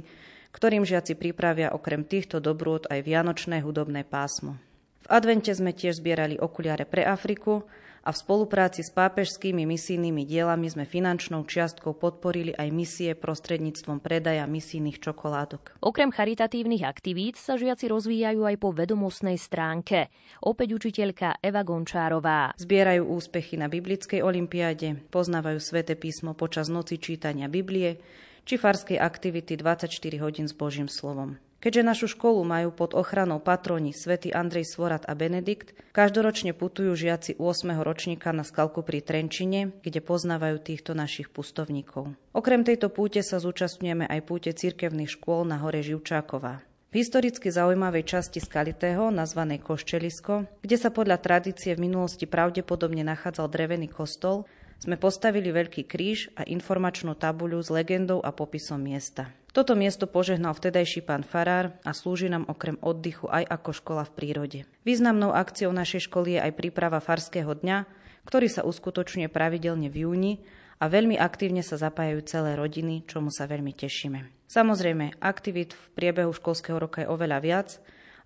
ktorým 0.50 0.82
žiaci 0.82 1.14
pripravia 1.14 1.70
okrem 1.70 2.02
týchto 2.02 2.42
dobrôt 2.42 2.82
aj 2.88 3.04
vianočné 3.04 3.62
hudobné 3.62 4.02
pásmo. 4.08 4.58
V 5.04 5.08
advente 5.12 5.54
sme 5.54 5.70
tiež 5.70 6.02
zbierali 6.02 6.40
okuliare 6.40 6.82
pre 6.82 7.06
Afriku 7.06 7.62
a 8.06 8.14
v 8.14 8.22
spolupráci 8.22 8.86
s 8.86 8.94
pápežskými 8.94 9.66
misijnými 9.66 10.22
dielami 10.22 10.70
sme 10.70 10.86
finančnou 10.86 11.42
čiastkou 11.42 11.98
podporili 11.98 12.54
aj 12.54 12.68
misie 12.70 13.10
prostredníctvom 13.18 13.98
predaja 13.98 14.46
misijných 14.46 15.02
čokoládok. 15.02 15.82
Okrem 15.82 16.14
charitatívnych 16.14 16.86
aktivít 16.86 17.34
sa 17.34 17.58
žiaci 17.58 17.90
rozvíjajú 17.90 18.46
aj 18.46 18.56
po 18.62 18.70
vedomostnej 18.70 19.34
stránke. 19.34 20.06
Opäť 20.38 20.78
učiteľka 20.78 21.42
Eva 21.42 21.66
Gončárová. 21.66 22.54
Zbierajú 22.54 23.10
úspechy 23.10 23.58
na 23.58 23.66
biblickej 23.66 24.22
olimpiáde, 24.22 25.02
poznávajú 25.10 25.58
sväté 25.58 25.98
písmo 25.98 26.38
počas 26.38 26.70
noci 26.70 27.02
čítania 27.02 27.50
Biblie, 27.50 27.98
či 28.46 28.54
farskej 28.54 29.02
aktivity 29.02 29.58
24 29.58 29.90
hodín 30.22 30.46
s 30.46 30.54
Božím 30.54 30.86
slovom. 30.86 31.42
Keďže 31.56 31.82
našu 31.88 32.06
školu 32.12 32.44
majú 32.44 32.68
pod 32.68 32.92
ochranou 32.92 33.40
patroni 33.40 33.96
svätý 33.96 34.28
Andrej 34.28 34.68
Svorat 34.68 35.08
a 35.08 35.16
Benedikt, 35.16 35.72
každoročne 35.96 36.52
putujú 36.52 36.92
žiaci 36.92 37.40
8. 37.40 37.72
ročníka 37.80 38.28
na 38.36 38.44
skalku 38.44 38.84
pri 38.84 39.00
Trenčine, 39.00 39.72
kde 39.80 40.04
poznávajú 40.04 40.60
týchto 40.60 40.92
našich 40.92 41.32
pustovníkov. 41.32 42.12
Okrem 42.36 42.60
tejto 42.60 42.92
púte 42.92 43.24
sa 43.24 43.40
zúčastňujeme 43.40 44.04
aj 44.04 44.20
púte 44.28 44.52
cirkevných 44.52 45.16
škôl 45.16 45.48
na 45.48 45.56
hore 45.56 45.80
Živčáková. 45.80 46.60
V 46.92 47.04
historicky 47.04 47.50
zaujímavej 47.50 48.04
časti 48.04 48.38
Skalitého, 48.38 49.10
nazvanej 49.10 49.60
Koščelisko, 49.64 50.62
kde 50.62 50.76
sa 50.78 50.92
podľa 50.92 51.18
tradície 51.18 51.74
v 51.74 51.88
minulosti 51.88 52.28
pravdepodobne 52.30 53.02
nachádzal 53.02 53.50
drevený 53.50 53.90
kostol, 53.90 54.44
sme 54.80 55.00
postavili 55.00 55.52
veľký 55.52 55.88
kríž 55.88 56.32
a 56.36 56.44
informačnú 56.44 57.16
tabuľu 57.16 57.60
s 57.64 57.72
legendou 57.72 58.20
a 58.20 58.32
popisom 58.32 58.80
miesta. 58.80 59.32
Toto 59.56 59.72
miesto 59.72 60.04
požehnal 60.04 60.52
vtedajší 60.52 61.00
pán 61.00 61.24
Farár 61.24 61.80
a 61.80 61.96
slúži 61.96 62.28
nám 62.28 62.44
okrem 62.44 62.76
oddychu 62.84 63.24
aj 63.32 63.48
ako 63.48 63.70
škola 63.72 64.04
v 64.04 64.12
prírode. 64.12 64.60
Významnou 64.84 65.32
akciou 65.32 65.72
našej 65.72 66.12
školy 66.12 66.36
je 66.36 66.44
aj 66.44 66.52
príprava 66.60 67.00
Farského 67.00 67.56
dňa, 67.56 67.88
ktorý 68.28 68.52
sa 68.52 68.68
uskutočňuje 68.68 69.32
pravidelne 69.32 69.88
v 69.88 70.04
júni 70.04 70.32
a 70.76 70.92
veľmi 70.92 71.16
aktívne 71.16 71.64
sa 71.64 71.80
zapájajú 71.80 72.20
celé 72.28 72.52
rodiny, 72.52 73.08
čomu 73.08 73.32
sa 73.32 73.48
veľmi 73.48 73.72
tešíme. 73.72 74.44
Samozrejme, 74.44 75.24
aktivít 75.24 75.72
v 75.72 75.84
priebehu 75.96 76.36
školského 76.36 76.76
roka 76.76 77.00
je 77.00 77.08
oveľa 77.08 77.38
viac, 77.40 77.68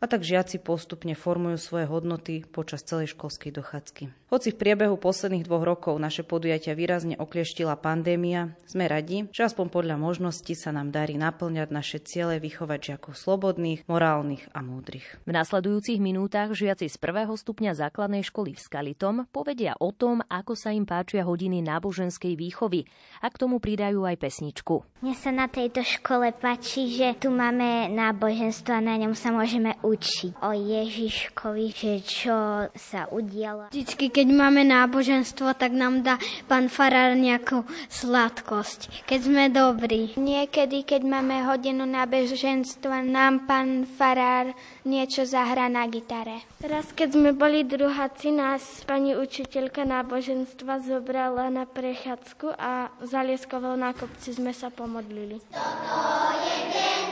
a 0.01 0.09
tak 0.09 0.25
žiaci 0.25 0.65
postupne 0.65 1.13
formujú 1.13 1.61
svoje 1.61 1.85
hodnoty 1.85 2.43
počas 2.49 2.81
celej 2.83 3.13
školskej 3.13 3.53
dochádzky. 3.53 4.05
Hoci 4.31 4.55
v 4.55 4.62
priebehu 4.62 4.95
posledných 4.95 5.43
dvoch 5.43 5.66
rokov 5.66 5.99
naše 5.99 6.23
podujatia 6.23 6.79
výrazne 6.79 7.19
oklieštila 7.19 7.75
pandémia, 7.75 8.55
sme 8.62 8.87
radi, 8.87 9.27
že 9.35 9.51
aspoň 9.51 9.66
podľa 9.75 9.99
možností 9.99 10.55
sa 10.55 10.71
nám 10.71 10.95
darí 10.95 11.19
naplňať 11.19 11.75
naše 11.75 11.99
ciele 11.99 12.38
vychovať 12.38 12.79
žiakov 12.79 13.19
slobodných, 13.19 13.83
morálnych 13.90 14.47
a 14.55 14.62
múdrych. 14.62 15.19
V 15.27 15.35
nasledujúcich 15.35 15.99
minútach 15.99 16.55
žiaci 16.55 16.87
z 16.87 16.95
prvého 17.03 17.35
stupňa 17.35 17.75
základnej 17.75 18.23
školy 18.23 18.55
v 18.55 18.62
Skalitom 18.62 19.27
povedia 19.35 19.75
o 19.83 19.90
tom, 19.90 20.23
ako 20.31 20.55
sa 20.55 20.71
im 20.71 20.87
páčia 20.87 21.27
hodiny 21.27 21.59
náboženskej 21.66 22.38
výchovy 22.38 22.87
a 23.19 23.35
k 23.35 23.35
tomu 23.35 23.59
pridajú 23.59 24.07
aj 24.07 24.14
pesničku. 24.14 25.03
Mne 25.03 25.14
sa 25.19 25.35
na 25.35 25.51
tejto 25.51 25.83
škole 25.83 26.31
páči, 26.38 26.87
že 26.87 27.19
tu 27.19 27.35
máme 27.35 27.90
náboženstvo 27.90 28.79
a 28.79 28.79
na 28.79 28.95
ňom 28.95 29.11
sa 29.19 29.35
môžeme 29.35 29.75
učiť 29.83 30.38
o 30.38 30.55
Ježiškovi, 30.55 31.66
že 31.75 31.99
čo 32.07 32.71
sa 32.79 33.11
udialo. 33.11 33.75
Vždycky, 33.75 34.19
keď 34.20 34.37
máme 34.37 34.68
náboženstvo, 34.68 35.56
tak 35.56 35.72
nám 35.72 36.04
dá 36.04 36.20
pán 36.44 36.68
Farár 36.68 37.16
nejakú 37.16 37.64
sladkosť, 37.88 39.09
keď 39.09 39.20
sme 39.24 39.48
dobrí. 39.48 40.12
Niekedy, 40.20 40.85
keď 40.85 41.09
máme 41.09 41.48
hodinu 41.48 41.88
náboženstva, 41.88 43.00
nám 43.00 43.48
pán 43.48 43.88
Farár 43.88 44.52
niečo 44.85 45.24
zahrá 45.24 45.72
na 45.72 45.88
gitare. 45.88 46.44
Raz, 46.61 46.92
keď 46.92 47.16
sme 47.16 47.33
boli 47.33 47.64
druháci, 47.64 48.28
nás 48.28 48.85
pani 48.85 49.16
učiteľka 49.16 49.88
náboženstva 49.88 50.85
zobrala 50.85 51.48
na 51.48 51.64
prechádzku 51.64 52.61
a 52.61 52.92
za 53.00 53.24
Lieskovou 53.24 53.72
na 53.72 53.96
kopci 53.96 54.37
sme 54.37 54.52
sa 54.52 54.68
pomodlili. 54.68 55.40
Toto 55.48 55.96
je 56.44 56.59
deň, 56.76 57.09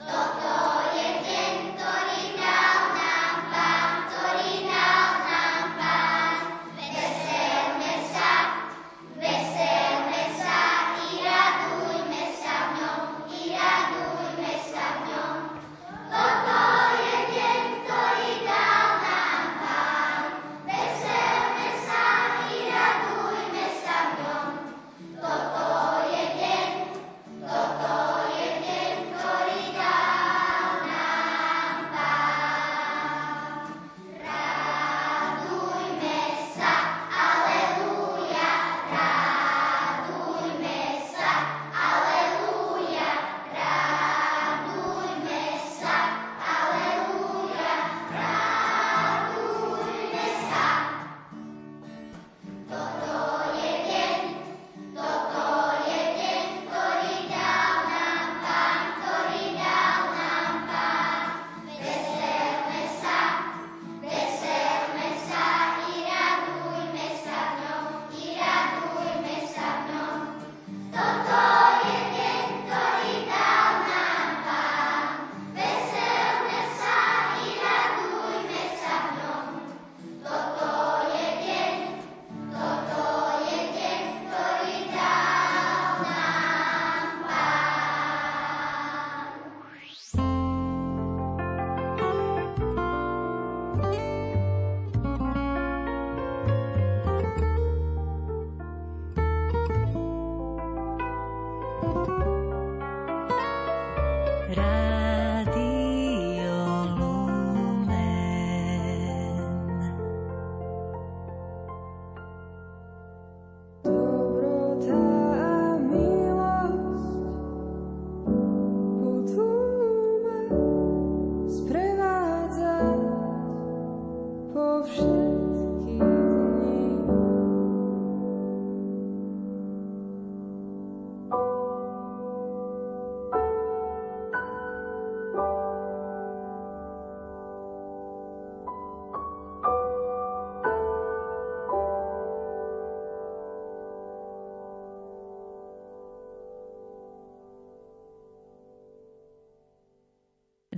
toto 0.00 0.56
je 0.96 1.10
deň, 1.28 1.56
ktorý 1.76 2.22
dal 2.40 2.80
nám 2.96 3.36
Pán, 3.52 3.92
ktorý 4.08 4.52
dal 4.64 5.12
nám 5.28 5.66
Pán. 5.76 6.37
Listen. 9.20 9.87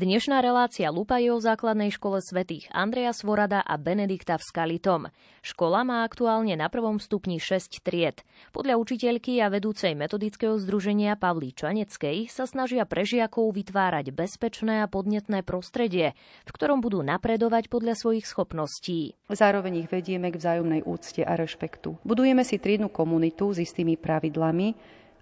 Dnešná 0.01 0.41
relácia 0.41 0.89
Lupa 0.89 1.21
je 1.21 1.29
o 1.29 1.45
základnej 1.45 1.93
škole 1.93 2.25
svätých 2.25 2.73
Andreja 2.73 3.13
Svorada 3.13 3.61
a 3.61 3.77
Benedikta 3.77 4.41
v 4.41 4.49
Skalitom. 4.49 5.13
Škola 5.45 5.85
má 5.85 6.09
aktuálne 6.09 6.57
na 6.57 6.73
prvom 6.73 6.97
stupni 6.97 7.37
6 7.37 7.85
tried. 7.85 8.25
Podľa 8.49 8.81
učiteľky 8.81 9.45
a 9.45 9.53
vedúcej 9.53 9.93
metodického 9.93 10.57
združenia 10.57 11.21
Pavlí 11.21 11.53
Čaneckej 11.53 12.33
sa 12.33 12.49
snažia 12.49 12.89
pre 12.89 13.05
žiakov 13.05 13.53
vytvárať 13.53 14.09
bezpečné 14.17 14.81
a 14.81 14.89
podnetné 14.89 15.45
prostredie, 15.45 16.17
v 16.49 16.55
ktorom 16.57 16.81
budú 16.81 17.05
napredovať 17.05 17.69
podľa 17.69 17.93
svojich 17.93 18.25
schopností. 18.25 19.21
Zároveň 19.29 19.85
ich 19.85 19.93
vedieme 19.93 20.33
k 20.33 20.41
vzájomnej 20.41 20.81
úcte 20.81 21.29
a 21.29 21.37
rešpektu. 21.37 22.01
Budujeme 22.09 22.41
si 22.41 22.57
triednu 22.57 22.89
komunitu 22.89 23.53
s 23.53 23.61
istými 23.69 24.01
pravidlami 24.01 24.73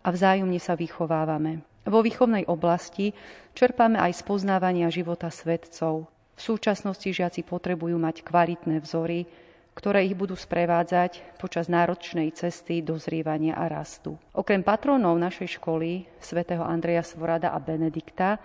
a 0.06 0.14
vzájomne 0.14 0.62
sa 0.62 0.78
vychovávame. 0.78 1.66
Vo 1.88 2.04
výchovnej 2.04 2.44
oblasti 2.44 3.16
čerpáme 3.56 3.96
aj 3.96 4.20
spoznávania 4.20 4.92
života 4.92 5.32
svetcov. 5.32 6.04
V 6.36 6.40
súčasnosti 6.44 7.08
žiaci 7.08 7.40
potrebujú 7.48 7.96
mať 7.96 8.28
kvalitné 8.28 8.84
vzory, 8.84 9.24
ktoré 9.72 10.04
ich 10.04 10.12
budú 10.12 10.36
sprevádzať 10.36 11.40
počas 11.40 11.72
náročnej 11.72 12.28
cesty 12.36 12.84
dozrievania 12.84 13.56
a 13.56 13.72
rastu. 13.72 14.20
Okrem 14.36 14.60
patrónov 14.60 15.16
našej 15.16 15.56
školy, 15.56 16.04
svätého 16.20 16.60
Andreja 16.60 17.00
Svorada 17.00 17.56
a 17.56 17.58
Benedikta, 17.62 18.36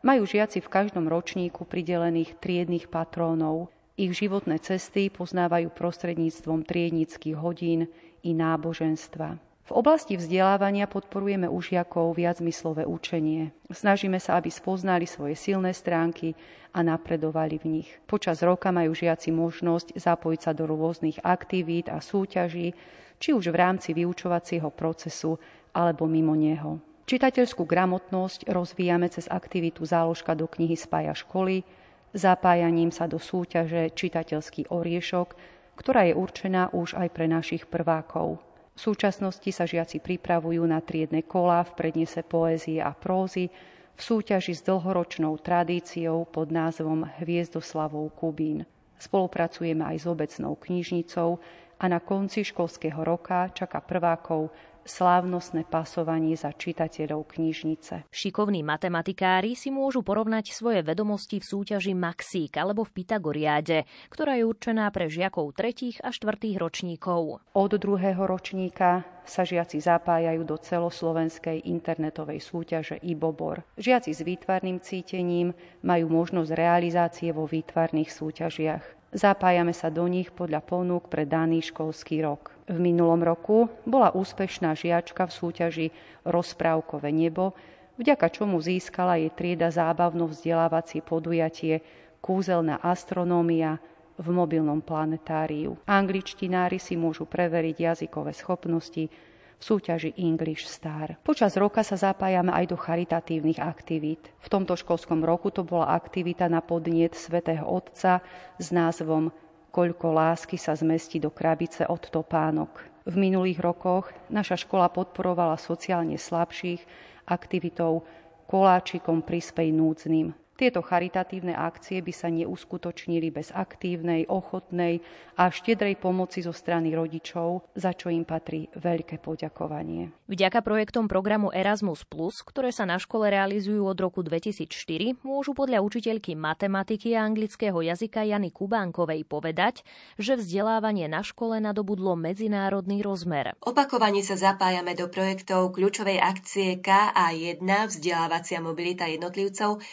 majú 0.00 0.24
žiaci 0.24 0.64
v 0.64 0.72
každom 0.72 1.04
ročníku 1.04 1.68
pridelených 1.68 2.40
triedných 2.40 2.88
patrónov. 2.88 3.68
Ich 4.00 4.16
životné 4.16 4.56
cesty 4.62 5.12
poznávajú 5.12 5.68
prostredníctvom 5.68 6.64
triednických 6.64 7.36
hodín 7.36 7.92
i 8.24 8.32
náboženstva. 8.32 9.45
V 9.66 9.74
oblasti 9.74 10.14
vzdelávania 10.14 10.86
podporujeme 10.86 11.50
u 11.50 11.58
žiakov 11.58 12.14
viacmyslové 12.14 12.86
učenie. 12.86 13.50
Snažíme 13.66 14.22
sa, 14.22 14.38
aby 14.38 14.46
spoznali 14.46 15.10
svoje 15.10 15.34
silné 15.34 15.74
stránky 15.74 16.38
a 16.70 16.86
napredovali 16.86 17.58
v 17.58 17.66
nich. 17.82 17.90
Počas 18.06 18.46
roka 18.46 18.70
majú 18.70 18.94
žiaci 18.94 19.34
možnosť 19.34 19.98
zapojiť 19.98 20.40
sa 20.40 20.54
do 20.54 20.70
rôznych 20.70 21.18
aktivít 21.26 21.90
a 21.90 21.98
súťaží, 21.98 22.78
či 23.18 23.34
už 23.34 23.50
v 23.50 23.58
rámci 23.58 23.90
vyučovacieho 23.90 24.70
procesu 24.70 25.34
alebo 25.74 26.06
mimo 26.06 26.38
neho. 26.38 26.78
Čitateľskú 27.10 27.66
gramotnosť 27.66 28.46
rozvíjame 28.46 29.10
cez 29.10 29.26
aktivitu 29.26 29.82
záložka 29.82 30.38
do 30.38 30.46
knihy 30.46 30.78
Spája 30.78 31.18
školy, 31.18 31.66
zapájaním 32.14 32.94
sa 32.94 33.10
do 33.10 33.18
súťaže 33.18 33.90
Čitateľský 33.98 34.70
oriešok, 34.70 35.34
ktorá 35.74 36.06
je 36.06 36.14
určená 36.14 36.70
už 36.70 36.94
aj 36.94 37.08
pre 37.10 37.26
našich 37.26 37.66
prvákov. 37.66 38.45
V 38.76 38.92
súčasnosti 38.92 39.48
sa 39.56 39.64
žiaci 39.64 40.04
pripravujú 40.04 40.60
na 40.68 40.84
triedne 40.84 41.24
kola 41.24 41.64
v 41.64 41.72
prednese 41.80 42.20
poézie 42.20 42.84
a 42.84 42.92
prózy 42.92 43.48
v 43.96 44.00
súťaži 44.04 44.52
s 44.52 44.60
dlhoročnou 44.68 45.32
tradíciou 45.40 46.28
pod 46.28 46.52
názvom 46.52 47.08
Hviezdoslavou 47.16 48.12
Kubín. 48.12 48.68
Spolupracujeme 49.00 49.80
aj 49.80 50.04
s 50.04 50.06
obecnou 50.06 50.60
knižnicou 50.60 51.40
a 51.80 51.84
na 51.88 52.04
konci 52.04 52.44
školského 52.44 53.00
roka 53.00 53.48
čaká 53.56 53.80
prvákov 53.80 54.52
slávnostné 54.86 55.66
pasovanie 55.68 56.38
za 56.38 56.54
čitateľov 56.54 57.26
knižnice. 57.36 58.08
Šikovní 58.08 58.62
matematikári 58.62 59.58
si 59.58 59.74
môžu 59.74 60.00
porovnať 60.06 60.54
svoje 60.54 60.80
vedomosti 60.80 61.42
v 61.42 61.48
súťaži 61.50 61.92
Maxík 61.92 62.56
alebo 62.56 62.86
v 62.86 63.02
Pythagoriáde, 63.02 63.84
ktorá 64.08 64.38
je 64.38 64.48
určená 64.48 64.88
pre 64.94 65.10
žiakov 65.10 65.52
tretích 65.52 65.98
a 66.00 66.14
štvrtých 66.14 66.56
ročníkov. 66.56 67.42
Od 67.52 67.72
druhého 67.76 68.24
ročníka 68.24 69.04
sa 69.26 69.42
žiaci 69.42 69.82
zapájajú 69.82 70.46
do 70.46 70.56
celoslovenskej 70.56 71.66
internetovej 71.66 72.38
súťaže 72.38 72.96
IBOBOR. 73.02 73.66
Žiaci 73.76 74.10
s 74.14 74.22
výtvarným 74.22 74.78
cítením 74.78 75.52
majú 75.82 76.06
možnosť 76.08 76.54
realizácie 76.54 77.34
vo 77.34 77.44
výtvarných 77.44 78.10
súťažiach. 78.14 78.95
Zapájame 79.16 79.72
sa 79.72 79.88
do 79.88 80.04
nich 80.04 80.28
podľa 80.28 80.60
ponúk 80.60 81.08
pre 81.08 81.24
daný 81.24 81.64
školský 81.64 82.20
rok. 82.20 82.52
V 82.68 82.76
minulom 82.76 83.24
roku 83.24 83.72
bola 83.88 84.12
úspešná 84.12 84.76
žiačka 84.76 85.24
v 85.24 85.32
súťaži 85.32 85.86
Rozprávkové 86.28 87.16
nebo, 87.16 87.56
vďaka 87.96 88.28
čomu 88.28 88.60
získala 88.60 89.16
jej 89.16 89.32
trieda 89.32 89.72
zábavno-vzdelávacie 89.72 91.00
podujatie 91.00 91.80
Kúzelná 92.20 92.76
astronómia 92.84 93.80
v 94.20 94.26
mobilnom 94.36 94.84
planetáriu. 94.84 95.80
Angličtinári 95.88 96.76
si 96.76 96.92
môžu 97.00 97.24
preveriť 97.24 97.76
jazykové 97.88 98.36
schopnosti 98.36 99.08
v 99.56 99.62
súťaži 99.64 100.12
English 100.20 100.68
Star. 100.68 101.16
Počas 101.24 101.56
roka 101.56 101.80
sa 101.80 101.96
zapájame 101.96 102.52
aj 102.52 102.64
do 102.70 102.76
charitatívnych 102.76 103.60
aktivít. 103.60 104.28
V 104.40 104.48
tomto 104.52 104.76
školskom 104.76 105.24
roku 105.24 105.48
to 105.48 105.64
bola 105.64 105.96
aktivita 105.96 106.46
na 106.52 106.60
podniet 106.60 107.16
svätého 107.16 107.64
Otca 107.64 108.20
s 108.60 108.68
názvom 108.68 109.32
Koľko 109.72 110.08
lásky 110.12 110.56
sa 110.56 110.72
zmestí 110.72 111.20
do 111.20 111.28
krabice 111.28 111.84
od 111.84 112.00
topánok. 112.08 112.80
V 113.04 113.14
minulých 113.16 113.60
rokoch 113.60 114.08
naša 114.32 114.56
škola 114.56 114.88
podporovala 114.88 115.60
sociálne 115.60 116.16
slabších 116.16 116.80
aktivitou 117.28 118.04
koláčikom 118.48 119.20
prispej 119.20 119.74
núdznym. 119.74 120.45
Tieto 120.56 120.80
charitatívne 120.80 121.52
akcie 121.52 122.00
by 122.00 122.12
sa 122.16 122.32
neuskutočnili 122.32 123.28
bez 123.28 123.52
aktívnej, 123.52 124.24
ochotnej 124.24 125.04
a 125.36 125.52
štedrej 125.52 126.00
pomoci 126.00 126.40
zo 126.40 126.56
strany 126.56 126.96
rodičov, 126.96 127.76
za 127.76 127.92
čo 127.92 128.08
im 128.08 128.24
patrí 128.24 128.72
veľké 128.72 129.20
poďakovanie. 129.20 130.16
Vďaka 130.32 130.64
projektom 130.64 131.12
programu 131.12 131.52
Erasmus+, 131.52 132.08
ktoré 132.48 132.72
sa 132.72 132.88
na 132.88 132.96
škole 132.96 133.28
realizujú 133.28 133.84
od 133.84 134.00
roku 134.00 134.24
2004, 134.24 135.20
môžu 135.20 135.52
podľa 135.52 135.84
učiteľky 135.84 136.32
matematiky 136.32 137.12
a 137.12 137.28
anglického 137.28 137.76
jazyka 137.84 138.24
Jany 138.24 138.48
Kubánkovej 138.48 139.28
povedať, 139.28 139.84
že 140.16 140.40
vzdelávanie 140.40 141.04
na 141.04 141.20
škole 141.20 141.60
nadobudlo 141.60 142.16
medzinárodný 142.16 143.04
rozmer. 143.04 143.52
Opakovane 143.60 144.24
sa 144.24 144.40
zapájame 144.40 144.96
do 144.96 145.12
projektov 145.12 145.76
kľúčovej 145.76 146.16
akcie 146.16 146.80
KA1 146.80 147.60
vzdelávacia 147.92 148.64
mobilita 148.64 149.04
jednotlivcov, 149.04 149.84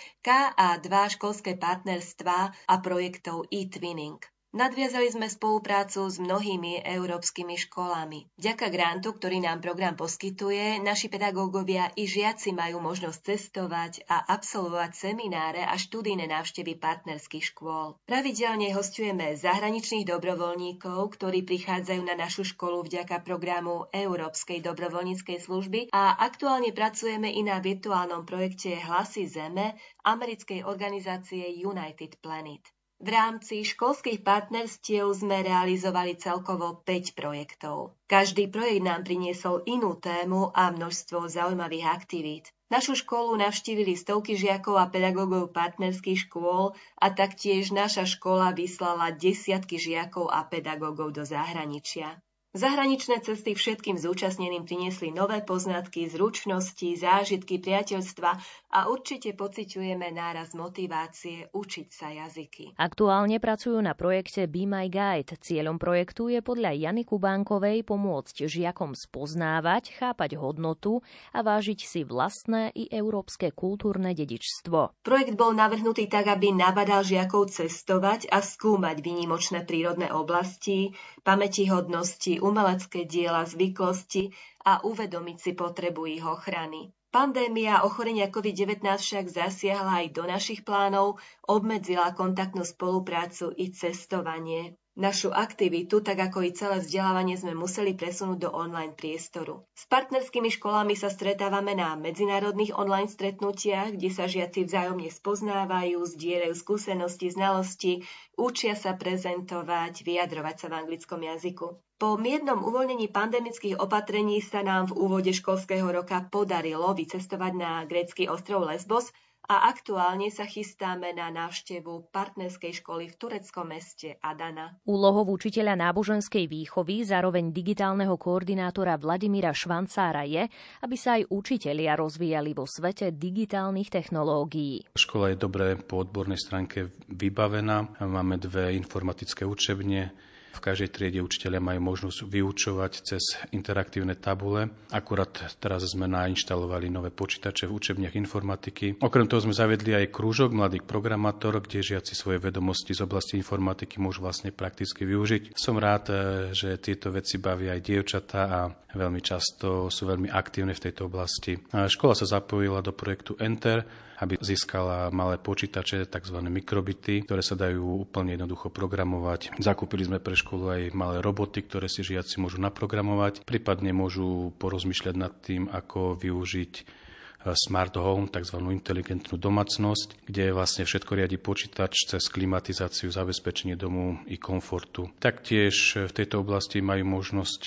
KA2 0.54 1.10
školské 1.10 1.58
partnerstvá 1.58 2.54
a 2.68 2.78
projektov 2.78 3.50
e-twinning. 3.50 4.33
Nadviazali 4.54 5.10
sme 5.10 5.26
spoluprácu 5.26 6.06
s 6.06 6.22
mnohými 6.22 6.86
európskymi 6.86 7.58
školami. 7.58 8.30
Vďaka 8.38 8.70
grantu, 8.70 9.18
ktorý 9.18 9.42
nám 9.42 9.66
program 9.66 9.98
poskytuje, 9.98 10.78
naši 10.78 11.10
pedagógovia 11.10 11.90
i 11.98 12.06
žiaci 12.06 12.54
majú 12.54 12.78
možnosť 12.78 13.20
cestovať 13.34 14.06
a 14.06 14.22
absolvovať 14.30 14.94
semináre 14.94 15.66
a 15.66 15.74
študijné 15.74 16.30
návštevy 16.30 16.78
partnerských 16.78 17.50
škôl. 17.50 17.98
Pravidelne 18.06 18.70
hostujeme 18.78 19.34
zahraničných 19.34 20.06
dobrovoľníkov, 20.06 21.02
ktorí 21.18 21.42
prichádzajú 21.50 22.06
na 22.06 22.14
našu 22.14 22.46
školu 22.46 22.86
vďaka 22.86 23.26
programu 23.26 23.90
Európskej 23.90 24.62
dobrovoľníckej 24.62 25.50
služby 25.50 25.90
a 25.90 26.22
aktuálne 26.22 26.70
pracujeme 26.78 27.34
i 27.34 27.42
na 27.42 27.58
virtuálnom 27.58 28.22
projekte 28.22 28.78
Hlasy 28.78 29.26
Zeme 29.26 29.74
americkej 30.06 30.62
organizácie 30.62 31.42
United 31.58 32.22
Planet. 32.22 32.62
V 33.04 33.12
rámci 33.12 33.68
školských 33.68 34.24
partnerstiev 34.24 35.12
sme 35.12 35.44
realizovali 35.44 36.16
celkovo 36.16 36.80
5 36.88 37.20
projektov. 37.20 38.00
Každý 38.08 38.48
projekt 38.48 38.88
nám 38.88 39.04
priniesol 39.04 39.60
inú 39.68 40.00
tému 40.00 40.56
a 40.56 40.72
množstvo 40.72 41.28
zaujímavých 41.28 41.84
aktivít. 41.84 42.56
Našu 42.72 42.96
školu 42.96 43.36
navštívili 43.36 44.00
stovky 44.00 44.40
žiakov 44.40 44.80
a 44.80 44.88
pedagógov 44.88 45.52
partnerských 45.52 46.32
škôl 46.32 46.80
a 46.96 47.06
taktiež 47.12 47.76
naša 47.76 48.08
škola 48.08 48.56
vyslala 48.56 49.12
desiatky 49.12 49.76
žiakov 49.76 50.32
a 50.32 50.48
pedagógov 50.48 51.12
do 51.12 51.28
zahraničia. 51.28 52.24
Zahraničné 52.54 53.18
cesty 53.26 53.58
všetkým 53.58 53.98
zúčastneným 53.98 54.70
priniesli 54.70 55.10
nové 55.10 55.42
poznatky, 55.42 56.06
zručnosti, 56.06 56.86
zážitky, 57.02 57.58
priateľstva 57.58 58.38
a 58.74 58.90
určite 58.90 59.38
pociťujeme 59.38 60.10
náraz 60.10 60.58
motivácie 60.58 61.54
učiť 61.54 61.88
sa 61.94 62.10
jazyky. 62.10 62.74
Aktuálne 62.74 63.38
pracujú 63.38 63.78
na 63.78 63.94
projekte 63.94 64.50
Be 64.50 64.66
My 64.66 64.90
Guide. 64.90 65.38
Cieľom 65.38 65.78
projektu 65.78 66.34
je 66.34 66.42
podľa 66.42 66.74
Jany 66.74 67.06
Kubánkovej 67.06 67.86
pomôcť 67.86 68.50
žiakom 68.50 68.98
spoznávať, 68.98 69.94
chápať 69.94 70.42
hodnotu 70.42 71.06
a 71.38 71.46
vážiť 71.46 71.80
si 71.86 72.02
vlastné 72.02 72.74
i 72.74 72.90
európske 72.90 73.54
kultúrne 73.54 74.18
dedičstvo. 74.18 75.06
Projekt 75.06 75.38
bol 75.38 75.54
navrhnutý 75.54 76.10
tak, 76.10 76.26
aby 76.34 76.50
nabadal 76.50 77.06
žiakov 77.06 77.54
cestovať 77.54 78.34
a 78.34 78.42
skúmať 78.42 79.06
výnimočné 79.06 79.70
prírodné 79.70 80.10
oblasti, 80.10 80.98
pamätihodnosti, 81.22 82.42
umelecké 82.42 83.06
diela, 83.06 83.46
zvyklosti 83.46 84.34
a 84.66 84.82
uvedomiť 84.82 85.38
si 85.38 85.52
potrebu 85.54 86.10
ich 86.10 86.26
ochrany. 86.26 86.90
Pandémia 87.14 87.86
ochorenia 87.86 88.26
COVID-19 88.26 88.82
však 88.82 89.30
zasiahla 89.30 90.02
aj 90.02 90.08
do 90.18 90.26
našich 90.26 90.66
plánov, 90.66 91.22
obmedzila 91.46 92.10
kontaktnú 92.18 92.66
spoluprácu 92.66 93.54
i 93.54 93.70
cestovanie. 93.70 94.74
Našu 94.98 95.30
aktivitu, 95.30 96.02
tak 96.02 96.18
ako 96.18 96.42
i 96.42 96.58
celé 96.58 96.82
vzdelávanie, 96.82 97.38
sme 97.38 97.54
museli 97.54 97.94
presunúť 97.94 98.46
do 98.46 98.50
online 98.50 98.98
priestoru. 98.98 99.62
S 99.78 99.86
partnerskými 99.86 100.50
školami 100.58 100.98
sa 100.98 101.14
stretávame 101.14 101.78
na 101.78 101.94
medzinárodných 101.94 102.74
online 102.74 103.10
stretnutiach, 103.14 103.94
kde 103.94 104.10
sa 104.10 104.26
žiaci 104.26 104.66
vzájomne 104.66 105.14
spoznávajú, 105.14 106.02
zdieľajú 106.02 106.54
skúsenosti, 106.58 107.30
znalosti, 107.30 107.94
učia 108.42 108.74
sa 108.74 108.98
prezentovať, 108.98 110.02
vyjadrovať 110.02 110.56
sa 110.58 110.68
v 110.74 110.78
anglickom 110.82 111.22
jazyku. 111.22 111.78
Po 112.04 112.20
miernom 112.20 112.68
uvoľnení 112.68 113.16
pandemických 113.16 113.80
opatrení 113.80 114.44
sa 114.44 114.60
nám 114.60 114.92
v 114.92 115.08
úvode 115.08 115.32
školského 115.32 115.88
roka 115.88 116.20
podarilo 116.28 116.92
vycestovať 116.92 117.54
na 117.56 117.88
grécky 117.88 118.28
ostrov 118.28 118.68
Lesbos 118.68 119.08
a 119.48 119.72
aktuálne 119.72 120.28
sa 120.28 120.44
chystáme 120.44 121.16
na 121.16 121.32
návštevu 121.32 122.12
partnerskej 122.12 122.84
školy 122.84 123.08
v 123.08 123.16
tureckom 123.16 123.72
meste 123.72 124.20
Adana. 124.20 124.76
Úlohou 124.84 125.32
učiteľa 125.32 125.80
náboženskej 125.80 126.44
výchovy, 126.52 127.08
zároveň 127.08 127.56
digitálneho 127.56 128.20
koordinátora 128.20 129.00
Vladimíra 129.00 129.56
Švancára 129.56 130.28
je, 130.28 130.44
aby 130.84 130.96
sa 131.00 131.16
aj 131.16 131.32
učitelia 131.32 131.96
rozvíjali 131.96 132.52
vo 132.52 132.68
svete 132.68 133.16
digitálnych 133.16 133.88
technológií. 133.88 134.92
Škola 134.92 135.32
je 135.32 135.38
dobre 135.40 135.80
po 135.80 136.04
odbornej 136.04 136.36
stránke 136.36 136.92
vybavená. 137.08 137.96
Máme 138.04 138.36
dve 138.44 138.76
informatické 138.76 139.48
učebne, 139.48 140.33
v 140.54 140.60
každej 140.62 140.90
triede 140.94 141.20
učiteľia 141.26 141.58
majú 141.58 141.94
možnosť 141.94 142.30
vyučovať 142.30 142.92
cez 143.02 143.24
interaktívne 143.50 144.14
tabule. 144.14 144.70
Akurát 144.94 145.34
teraz 145.58 145.90
sme 145.90 146.06
nainštalovali 146.06 146.94
nové 146.94 147.10
počítače 147.10 147.66
v 147.66 147.76
učebniach 147.76 148.14
informatiky. 148.14 149.02
Okrem 149.02 149.26
toho 149.26 149.50
sme 149.50 149.58
zavedli 149.58 149.98
aj 149.98 150.14
krúžok 150.14 150.54
mladých 150.54 150.86
programátorov, 150.86 151.66
kde 151.66 151.98
žiaci 151.98 152.14
svoje 152.14 152.38
vedomosti 152.38 152.94
z 152.94 153.02
oblasti 153.02 153.42
informatiky 153.42 153.98
môžu 153.98 154.22
vlastne 154.22 154.54
prakticky 154.54 155.10
využiť. 155.10 155.58
Som 155.58 155.82
rád, 155.82 156.06
eh, 156.14 156.18
že 156.54 156.78
tieto 156.78 157.10
veci 157.10 157.42
bavia 157.42 157.74
aj 157.74 157.82
dievčatá 157.82 158.42
a 158.46 158.62
veľmi 158.94 159.22
často 159.26 159.90
sú 159.90 160.06
veľmi 160.06 160.30
aktívne 160.30 160.78
v 160.78 160.84
tejto 160.90 161.10
oblasti. 161.10 161.58
Škola 161.74 162.14
sa 162.14 162.30
zapojila 162.30 162.86
do 162.86 162.94
projektu 162.94 163.34
Enter, 163.42 163.82
aby 164.24 164.40
získala 164.40 165.12
malé 165.12 165.36
počítače, 165.38 166.08
tzv. 166.08 166.38
mikrobity, 166.40 167.28
ktoré 167.28 167.44
sa 167.44 167.60
dajú 167.60 168.08
úplne 168.08 168.34
jednoducho 168.34 168.72
programovať. 168.72 169.60
Zakúpili 169.60 170.08
sme 170.08 170.24
pre 170.24 170.40
školu 170.40 170.66
aj 170.72 170.82
malé 170.96 171.20
roboty, 171.20 171.62
ktoré 171.62 171.92
si 171.92 172.02
žiaci 172.02 172.40
môžu 172.40 172.64
naprogramovať, 172.64 173.44
prípadne 173.44 173.92
môžu 173.92 174.56
porozmýšľať 174.58 175.16
nad 175.20 175.34
tým, 175.44 175.68
ako 175.68 176.16
využiť 176.18 177.03
smart 177.52 178.00
home, 178.00 178.32
tzv. 178.32 178.58
inteligentnú 178.72 179.36
domácnosť, 179.36 180.24
kde 180.24 180.56
vlastne 180.56 180.88
všetko 180.88 181.12
riadi 181.20 181.36
počítač 181.36 182.08
cez 182.08 182.24
klimatizáciu, 182.32 183.12
zabezpečenie 183.12 183.76
domu 183.76 184.24
i 184.32 184.40
komfortu. 184.40 185.12
Taktiež 185.20 186.00
v 186.08 186.14
tejto 186.16 186.40
oblasti 186.40 186.80
majú 186.80 187.20
možnosť 187.20 187.62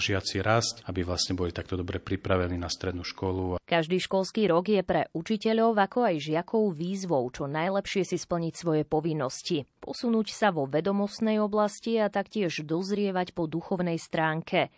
žiaci 0.00 0.40
rásť, 0.40 0.88
aby 0.88 1.04
vlastne 1.04 1.36
boli 1.36 1.52
takto 1.52 1.76
dobre 1.76 2.00
pripravení 2.00 2.56
na 2.56 2.72
strednú 2.72 3.04
školu. 3.04 3.60
Každý 3.66 4.00
školský 4.00 4.48
rok 4.48 4.68
je 4.68 4.82
pre 4.84 5.08
učiteľov 5.12 5.76
ako 5.76 5.98
aj 6.08 6.16
žiakov 6.20 6.72
výzvou 6.72 7.24
čo 7.32 7.48
najlepšie 7.48 8.04
si 8.04 8.20
splniť 8.20 8.54
svoje 8.54 8.82
povinnosti, 8.84 9.64
posunúť 9.80 10.28
sa 10.30 10.52
vo 10.52 10.68
vedomostnej 10.68 11.40
oblasti 11.40 11.96
a 11.96 12.12
taktiež 12.12 12.62
dozrievať 12.62 13.32
po 13.32 13.48
duchovnej 13.48 13.96
stránke. 13.96 14.68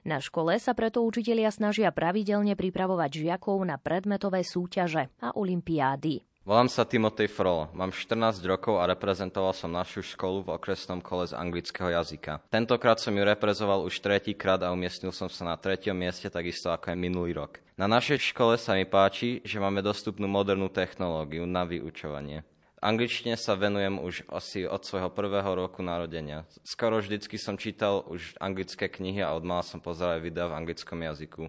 Na 0.00 0.16
škole 0.16 0.56
sa 0.56 0.72
preto 0.72 1.04
učitelia 1.04 1.52
snažia 1.52 1.92
pravidelne 1.92 2.56
pripravovať 2.56 3.20
žiakov 3.20 3.60
na 3.68 3.76
predmetové 3.76 4.40
súťaže 4.40 5.12
a 5.20 5.36
olimpiády. 5.36 6.24
Volám 6.40 6.72
sa 6.72 6.88
Timotej 6.88 7.28
Frolo, 7.28 7.68
mám 7.76 7.92
14 7.92 8.40
rokov 8.48 8.80
a 8.80 8.88
reprezentoval 8.88 9.52
som 9.52 9.68
našu 9.68 10.00
školu 10.00 10.48
v 10.48 10.56
okresnom 10.56 11.04
kole 11.04 11.28
z 11.28 11.36
anglického 11.36 11.92
jazyka. 11.92 12.40
Tentokrát 12.48 12.96
som 12.96 13.12
ju 13.12 13.20
reprezoval 13.20 13.84
už 13.84 14.00
tretíkrát 14.00 14.56
a 14.64 14.72
umiestnil 14.72 15.12
som 15.12 15.28
sa 15.28 15.44
na 15.44 15.60
treťom 15.60 15.92
mieste 15.92 16.32
takisto 16.32 16.72
ako 16.72 16.96
aj 16.96 16.98
minulý 16.98 17.36
rok. 17.36 17.60
Na 17.76 17.84
našej 17.84 18.32
škole 18.32 18.56
sa 18.56 18.72
mi 18.72 18.88
páči, 18.88 19.44
že 19.44 19.60
máme 19.60 19.84
dostupnú 19.84 20.24
modernú 20.26 20.72
technológiu 20.72 21.44
na 21.44 21.68
vyučovanie 21.68 22.40
angličtine 22.80 23.36
sa 23.36 23.56
venujem 23.56 24.00
už 24.00 24.26
asi 24.32 24.64
od 24.64 24.82
svojho 24.82 25.12
prvého 25.12 25.52
roku 25.54 25.84
narodenia. 25.84 26.48
Skoro 26.64 26.98
vždycky 26.98 27.36
som 27.36 27.60
čítal 27.60 28.04
už 28.08 28.36
anglické 28.40 28.88
knihy 28.88 29.20
a 29.20 29.36
od 29.36 29.44
mala 29.44 29.62
som 29.62 29.78
pozeral 29.78 30.20
videa 30.20 30.48
v 30.48 30.56
anglickom 30.56 31.00
jazyku. 31.00 31.48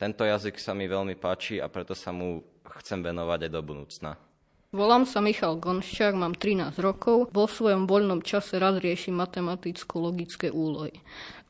Tento 0.00 0.24
jazyk 0.24 0.56
sa 0.56 0.72
mi 0.72 0.88
veľmi 0.88 1.18
páči 1.20 1.60
a 1.60 1.68
preto 1.68 1.92
sa 1.92 2.08
mu 2.08 2.40
chcem 2.80 3.04
venovať 3.04 3.46
aj 3.46 3.50
do 3.52 3.60
budúcna. 3.60 4.10
Volám 4.70 5.02
sa 5.02 5.18
Michal 5.18 5.58
Gonščák, 5.58 6.14
mám 6.14 6.38
13 6.38 6.78
rokov. 6.78 7.26
Vo 7.34 7.50
svojom 7.50 7.90
voľnom 7.90 8.22
čase 8.22 8.54
rád 8.54 8.78
riešim 8.78 9.18
matematicko-logické 9.18 10.54
úlohy. 10.54 10.94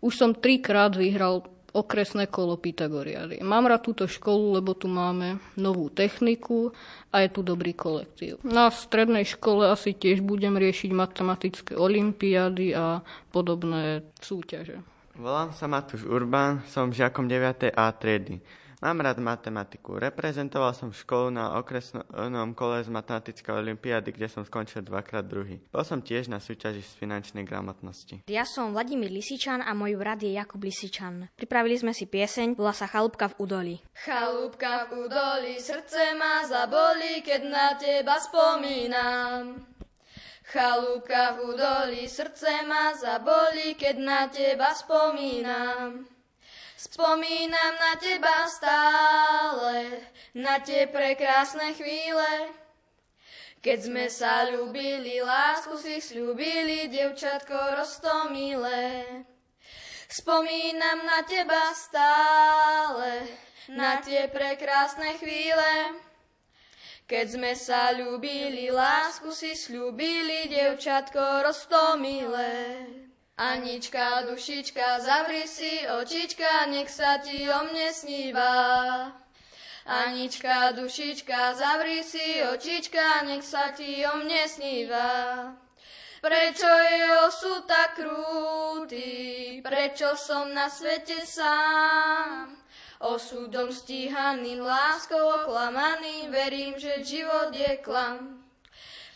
Už 0.01 0.17
som 0.17 0.33
trikrát 0.33 0.97
vyhral 0.97 1.45
okresné 1.73 2.27
kolo 2.27 2.59
Pythagoriady. 2.59 3.43
Mám 3.43 3.71
rád 3.71 3.87
túto 3.87 4.05
školu, 4.11 4.59
lebo 4.59 4.75
tu 4.75 4.91
máme 4.91 5.39
novú 5.55 5.91
techniku 5.91 6.75
a 7.15 7.23
je 7.25 7.29
tu 7.31 7.41
dobrý 7.43 7.75
kolektív. 7.75 8.43
Na 8.47 8.71
strednej 8.71 9.27
škole 9.27 9.71
asi 9.71 9.95
tiež 9.95 10.23
budem 10.23 10.59
riešiť 10.59 10.91
matematické 10.91 11.73
olimpiády 11.79 12.75
a 12.75 13.03
podobné 13.31 14.07
súťaže. 14.19 14.83
Volám 15.21 15.53
sa 15.53 15.69
Matúš 15.69 16.09
Urbán, 16.09 16.65
som 16.71 16.89
žiakom 16.89 17.29
9. 17.29 17.77
A 17.77 17.93
triedy. 17.93 18.41
Mám 18.81 19.05
rád 19.05 19.21
matematiku. 19.21 20.01
Reprezentoval 20.01 20.73
som 20.73 20.89
školu 20.89 21.29
na 21.29 21.61
okresnom 21.61 22.57
kole 22.57 22.81
z 22.81 22.89
matematickej 22.89 23.53
olimpiády, 23.53 24.09
kde 24.09 24.25
som 24.25 24.41
skončil 24.41 24.81
dvakrát 24.81 25.21
druhý. 25.21 25.61
Bol 25.69 25.85
som 25.85 26.01
tiež 26.01 26.33
na 26.33 26.41
súťaži 26.41 26.81
z 26.81 26.97
finančnej 26.97 27.45
gramotnosti. 27.45 28.25
Ja 28.25 28.49
som 28.49 28.73
Vladimír 28.73 29.13
Lisičan 29.13 29.61
a 29.61 29.77
môj 29.77 30.01
brat 30.01 30.25
je 30.25 30.33
Jakub 30.33 30.65
Lisičan. 30.65 31.29
Pripravili 31.37 31.77
sme 31.77 31.93
si 31.93 32.09
pieseň, 32.09 32.57
volá 32.57 32.73
sa 32.73 32.89
Chalúbka 32.89 33.29
v 33.37 33.39
údoli. 33.45 33.75
Chalúbka 34.01 34.89
v 34.89 35.05
údoli, 35.05 35.61
srdce 35.61 36.17
ma 36.17 36.49
zaboli, 36.49 37.21
keď 37.21 37.41
na 37.53 37.77
teba 37.77 38.17
spomínam. 38.17 39.61
Chalúbka 40.51 41.37
v 41.37 41.53
údoli, 41.53 42.09
srdce 42.09 42.65
ma 42.65 42.97
zaboli, 42.97 43.77
keď 43.77 43.97
na 44.01 44.27
teba 44.33 44.73
spomínam. 44.75 46.10
Spomínam 46.81 47.77
na 47.77 47.93
teba 48.01 48.49
stále, 48.49 50.01
na 50.33 50.65
tie 50.65 50.89
prekrásne 50.89 51.77
chvíle. 51.77 52.57
Keď 53.61 53.79
sme 53.85 54.09
sa 54.09 54.49
ľúbili, 54.49 55.21
lásku 55.21 55.77
si 55.77 56.01
slúbili, 56.01 56.89
devčatko 56.89 57.77
rostomilé. 57.77 59.05
Spomínam 60.09 61.05
na 61.05 61.21
teba 61.29 61.69
stále, 61.77 63.29
na 63.69 64.01
tie 64.01 64.33
prekrásne 64.33 65.21
chvíle. 65.21 66.01
Keď 67.05 67.27
sme 67.29 67.53
sa 67.61 67.93
ľúbili, 67.93 68.73
lásku 68.73 69.29
si 69.37 69.53
slúbili, 69.53 70.49
devčatko 70.49 71.45
rostomilé. 71.45 72.89
Anička, 73.41 74.23
dušička, 74.29 75.01
zavri 75.01 75.49
si 75.49 75.89
očička, 75.89 76.69
nech 76.69 76.93
sa 76.93 77.17
ti 77.25 77.49
o 77.49 77.73
mne 77.73 77.89
sníva. 77.89 78.53
Anička, 79.89 80.77
dušička, 80.77 81.57
zavri 81.57 82.05
si 82.05 82.45
očička, 82.53 83.25
nech 83.25 83.41
sa 83.41 83.73
ti 83.73 84.05
o 84.05 84.21
mne 84.21 84.45
sníva. 84.45 85.09
Prečo 86.21 86.69
je 86.69 87.01
osud 87.25 87.65
tak 87.65 87.97
krúty, 87.97 89.09
prečo 89.65 90.21
som 90.21 90.53
na 90.53 90.69
svete 90.69 91.25
sám? 91.25 92.53
Osudom 93.01 93.73
stíhaný, 93.73 94.61
láskou 94.61 95.25
oklamaný, 95.41 96.29
verím, 96.29 96.77
že 96.77 97.01
život 97.01 97.57
je 97.57 97.81
klam. 97.81 98.40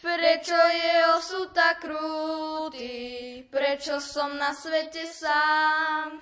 Prečo 0.05 0.53
je 0.53 0.95
osud 1.17 1.49
tak 1.57 1.81
krúty, 1.81 2.93
prečo 3.49 3.97
som 4.05 4.37
na 4.37 4.53
svete 4.53 5.09
sám? 5.09 6.21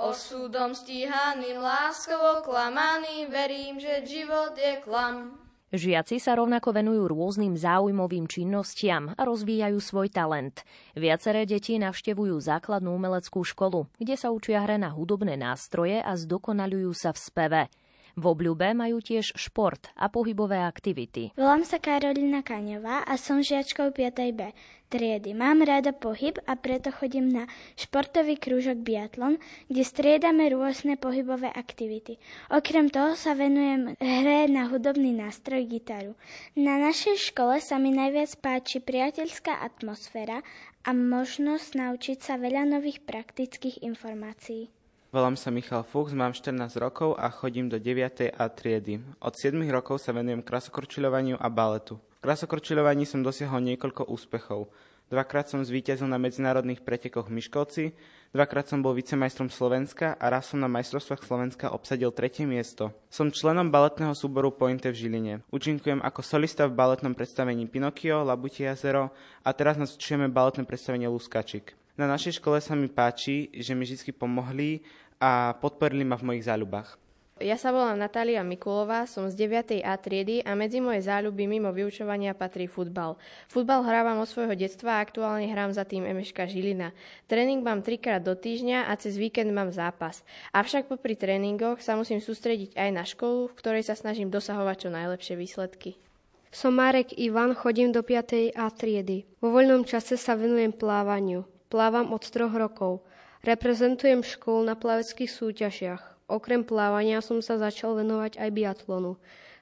Osudom 0.00 0.72
stíhaným, 0.72 1.60
láskou 1.60 2.16
oklamaný, 2.40 3.28
verím, 3.28 3.76
že 3.76 4.08
život 4.08 4.56
je 4.56 4.80
klam. 4.80 5.36
Žiaci 5.68 6.16
sa 6.16 6.32
rovnako 6.32 6.72
venujú 6.72 7.12
rôznym 7.12 7.60
záujmovým 7.60 8.24
činnostiam 8.24 9.12
a 9.12 9.22
rozvíjajú 9.28 9.76
svoj 9.84 10.08
talent. 10.08 10.64
Viaceré 10.96 11.44
deti 11.44 11.76
navštevujú 11.76 12.40
základnú 12.40 12.96
umeleckú 12.96 13.44
školu, 13.44 13.84
kde 14.00 14.16
sa 14.16 14.32
učia 14.32 14.64
hre 14.64 14.80
na 14.80 14.96
hudobné 14.96 15.36
nástroje 15.36 16.00
a 16.00 16.16
zdokonalujú 16.16 16.96
sa 16.96 17.12
v 17.12 17.18
speve. 17.20 17.62
V 18.18 18.24
obľúbe 18.26 18.74
majú 18.74 18.98
tiež 18.98 19.34
šport 19.38 19.92
a 19.94 20.10
pohybové 20.10 20.62
aktivity. 20.62 21.34
Volám 21.38 21.62
sa 21.62 21.78
Karolina 21.78 22.42
Kaňová 22.42 23.06
a 23.06 23.14
som 23.14 23.44
žiačkou 23.44 23.94
5. 23.94 24.38
B 24.38 24.50
triedy. 24.90 25.32
Mám 25.38 25.62
rada 25.62 25.94
pohyb 25.94 26.34
a 26.50 26.58
preto 26.58 26.90
chodím 26.90 27.30
na 27.30 27.46
športový 27.78 28.36
krúžok 28.36 28.82
biatlon, 28.82 29.38
kde 29.70 29.82
striedame 29.86 30.50
rôzne 30.50 30.98
pohybové 30.98 31.46
aktivity. 31.46 32.18
Okrem 32.50 32.90
toho 32.90 33.14
sa 33.14 33.38
venujem 33.38 33.94
hre 34.02 34.50
na 34.50 34.66
hudobný 34.66 35.14
nástroj 35.14 35.62
gitaru. 35.70 36.18
Na 36.58 36.76
našej 36.82 37.30
škole 37.30 37.62
sa 37.62 37.78
mi 37.78 37.94
najviac 37.94 38.34
páči 38.42 38.82
priateľská 38.82 39.62
atmosféra 39.62 40.42
a 40.82 40.90
možnosť 40.90 41.78
naučiť 41.78 42.18
sa 42.18 42.34
veľa 42.34 42.66
nových 42.66 42.98
praktických 43.06 43.86
informácií. 43.86 44.74
Volám 45.10 45.34
sa 45.34 45.50
Michal 45.50 45.82
Fuchs, 45.82 46.14
mám 46.14 46.30
14 46.30 46.78
rokov 46.78 47.18
a 47.18 47.34
chodím 47.34 47.66
do 47.66 47.82
9. 47.82 48.30
A 48.30 48.46
triedy. 48.46 49.02
Od 49.18 49.34
7 49.34 49.58
rokov 49.66 49.98
sa 49.98 50.14
venujem 50.14 50.38
krasokorčiľovaniu 50.38 51.34
a 51.34 51.50
baletu. 51.50 51.98
V 51.98 52.18
krasokorčiľovaní 52.22 53.02
som 53.10 53.18
dosiahol 53.18 53.58
niekoľko 53.58 54.06
úspechov. 54.06 54.70
Dvakrát 55.10 55.50
som 55.50 55.66
zvíťazil 55.66 56.06
na 56.06 56.14
medzinárodných 56.14 56.86
pretekoch 56.86 57.26
v 57.26 57.42
Miškovci, 57.42 57.84
dvakrát 58.30 58.70
som 58.70 58.86
bol 58.86 58.94
vicemajstrom 58.94 59.50
Slovenska 59.50 60.14
a 60.14 60.30
raz 60.30 60.46
som 60.54 60.62
na 60.62 60.70
majstrovstvách 60.70 61.26
Slovenska 61.26 61.74
obsadil 61.74 62.14
tretie 62.14 62.46
miesto. 62.46 62.94
Som 63.10 63.34
členom 63.34 63.66
baletného 63.66 64.14
súboru 64.14 64.54
Pointe 64.54 64.94
v 64.94 64.94
Žiline. 64.94 65.34
Učinkujem 65.50 66.06
ako 66.06 66.22
solista 66.22 66.70
v 66.70 66.78
baletnom 66.78 67.18
predstavení 67.18 67.66
Pinokio, 67.66 68.22
Labutie 68.22 68.70
jazero 68.70 69.10
a 69.42 69.50
teraz 69.50 69.74
nacvičujeme 69.74 70.30
baletné 70.30 70.62
predstavenie 70.62 71.10
Luskačik. 71.10 71.74
Na 72.00 72.08
našej 72.08 72.40
škole 72.40 72.56
sa 72.64 72.72
mi 72.72 72.88
páči, 72.88 73.52
že 73.52 73.76
mi 73.76 73.84
vždy 73.84 74.16
pomohli 74.16 74.80
a 75.20 75.52
podporili 75.60 76.00
ma 76.00 76.16
v 76.16 76.32
mojich 76.32 76.48
záľubách. 76.48 76.96
Ja 77.44 77.60
sa 77.60 77.76
volám 77.76 78.00
Natália 78.00 78.40
Mikulová, 78.40 79.04
som 79.04 79.28
z 79.28 79.36
9. 79.36 79.84
A 79.84 80.00
triedy 80.00 80.40
a 80.40 80.56
medzi 80.56 80.80
moje 80.80 81.04
záľuby 81.04 81.44
mimo 81.44 81.68
vyučovania 81.68 82.32
patrí 82.32 82.64
futbal. 82.72 83.20
Futbal 83.52 83.84
hrávam 83.84 84.16
od 84.16 84.28
svojho 84.32 84.56
detstva 84.56 84.96
a 84.96 85.04
aktuálne 85.04 85.44
hrám 85.52 85.76
za 85.76 85.84
tým 85.84 86.08
Emeška 86.08 86.48
Žilina. 86.48 86.96
Tréning 87.28 87.60
mám 87.60 87.84
trikrát 87.84 88.24
do 88.24 88.32
týždňa 88.32 88.88
a 88.88 88.96
cez 88.96 89.20
víkend 89.20 89.52
mám 89.52 89.68
zápas. 89.68 90.24
Avšak 90.56 90.88
popri 90.88 91.20
tréningoch 91.20 91.84
sa 91.84 92.00
musím 92.00 92.24
sústrediť 92.24 92.80
aj 92.80 92.90
na 92.96 93.04
školu, 93.04 93.52
v 93.52 93.56
ktorej 93.60 93.84
sa 93.84 93.92
snažím 93.92 94.32
dosahovať 94.32 94.76
čo 94.84 94.88
najlepšie 94.88 95.36
výsledky. 95.36 96.00
Som 96.48 96.80
Marek 96.80 97.12
Ivan, 97.20 97.52
chodím 97.52 97.92
do 97.92 98.00
5. 98.00 98.56
A 98.56 98.72
triedy. 98.72 99.28
Vo 99.44 99.52
voľnom 99.52 99.84
čase 99.84 100.16
sa 100.16 100.32
venujem 100.32 100.72
plávaniu. 100.72 101.44
Plávam 101.70 102.10
od 102.10 102.26
troch 102.26 102.50
rokov. 102.50 103.06
Reprezentujem 103.46 104.26
školu 104.26 104.66
na 104.66 104.74
plaveckých 104.74 105.30
súťažiach. 105.30 106.02
Okrem 106.26 106.66
plávania 106.66 107.22
som 107.22 107.38
sa 107.38 107.62
začal 107.62 107.94
venovať 107.94 108.42
aj 108.42 108.50
biatlonu. 108.50 109.14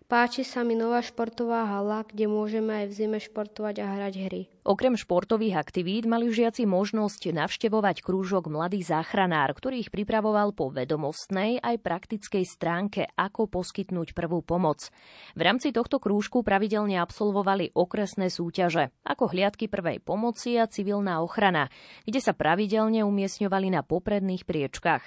Páči 0.09 0.41
sa 0.41 0.65
mi 0.65 0.73
nová 0.73 1.05
športová 1.05 1.69
hala, 1.69 2.01
kde 2.01 2.33
môžeme 2.33 2.81
aj 2.81 2.87
v 2.89 2.97
zime 2.97 3.19
športovať 3.21 3.77
a 3.85 3.93
hrať 3.93 4.15
hry. 4.25 4.43
Okrem 4.65 4.97
športových 4.97 5.61
aktivít 5.61 6.09
mali 6.09 6.33
žiaci 6.33 6.65
možnosť 6.65 7.37
navštevovať 7.37 8.01
krúžok 8.01 8.49
Mladý 8.49 8.81
záchranár, 8.81 9.53
ktorý 9.53 9.85
ich 9.85 9.93
pripravoval 9.93 10.57
po 10.57 10.73
vedomostnej 10.73 11.61
aj 11.61 11.85
praktickej 11.85 12.41
stránke, 12.49 13.05
ako 13.21 13.53
poskytnúť 13.53 14.17
prvú 14.17 14.41
pomoc. 14.41 14.89
V 15.37 15.45
rámci 15.45 15.77
tohto 15.77 16.01
krúžku 16.01 16.41
pravidelne 16.41 17.05
absolvovali 17.05 17.77
okresné 17.77 18.33
súťaže, 18.33 18.89
ako 19.05 19.29
hliadky 19.29 19.69
prvej 19.69 20.01
pomoci 20.01 20.57
a 20.57 20.65
civilná 20.65 21.21
ochrana, 21.21 21.69
kde 22.09 22.25
sa 22.25 22.33
pravidelne 22.33 23.05
umiestňovali 23.05 23.77
na 23.77 23.85
popredných 23.85 24.49
priečkách. 24.49 25.05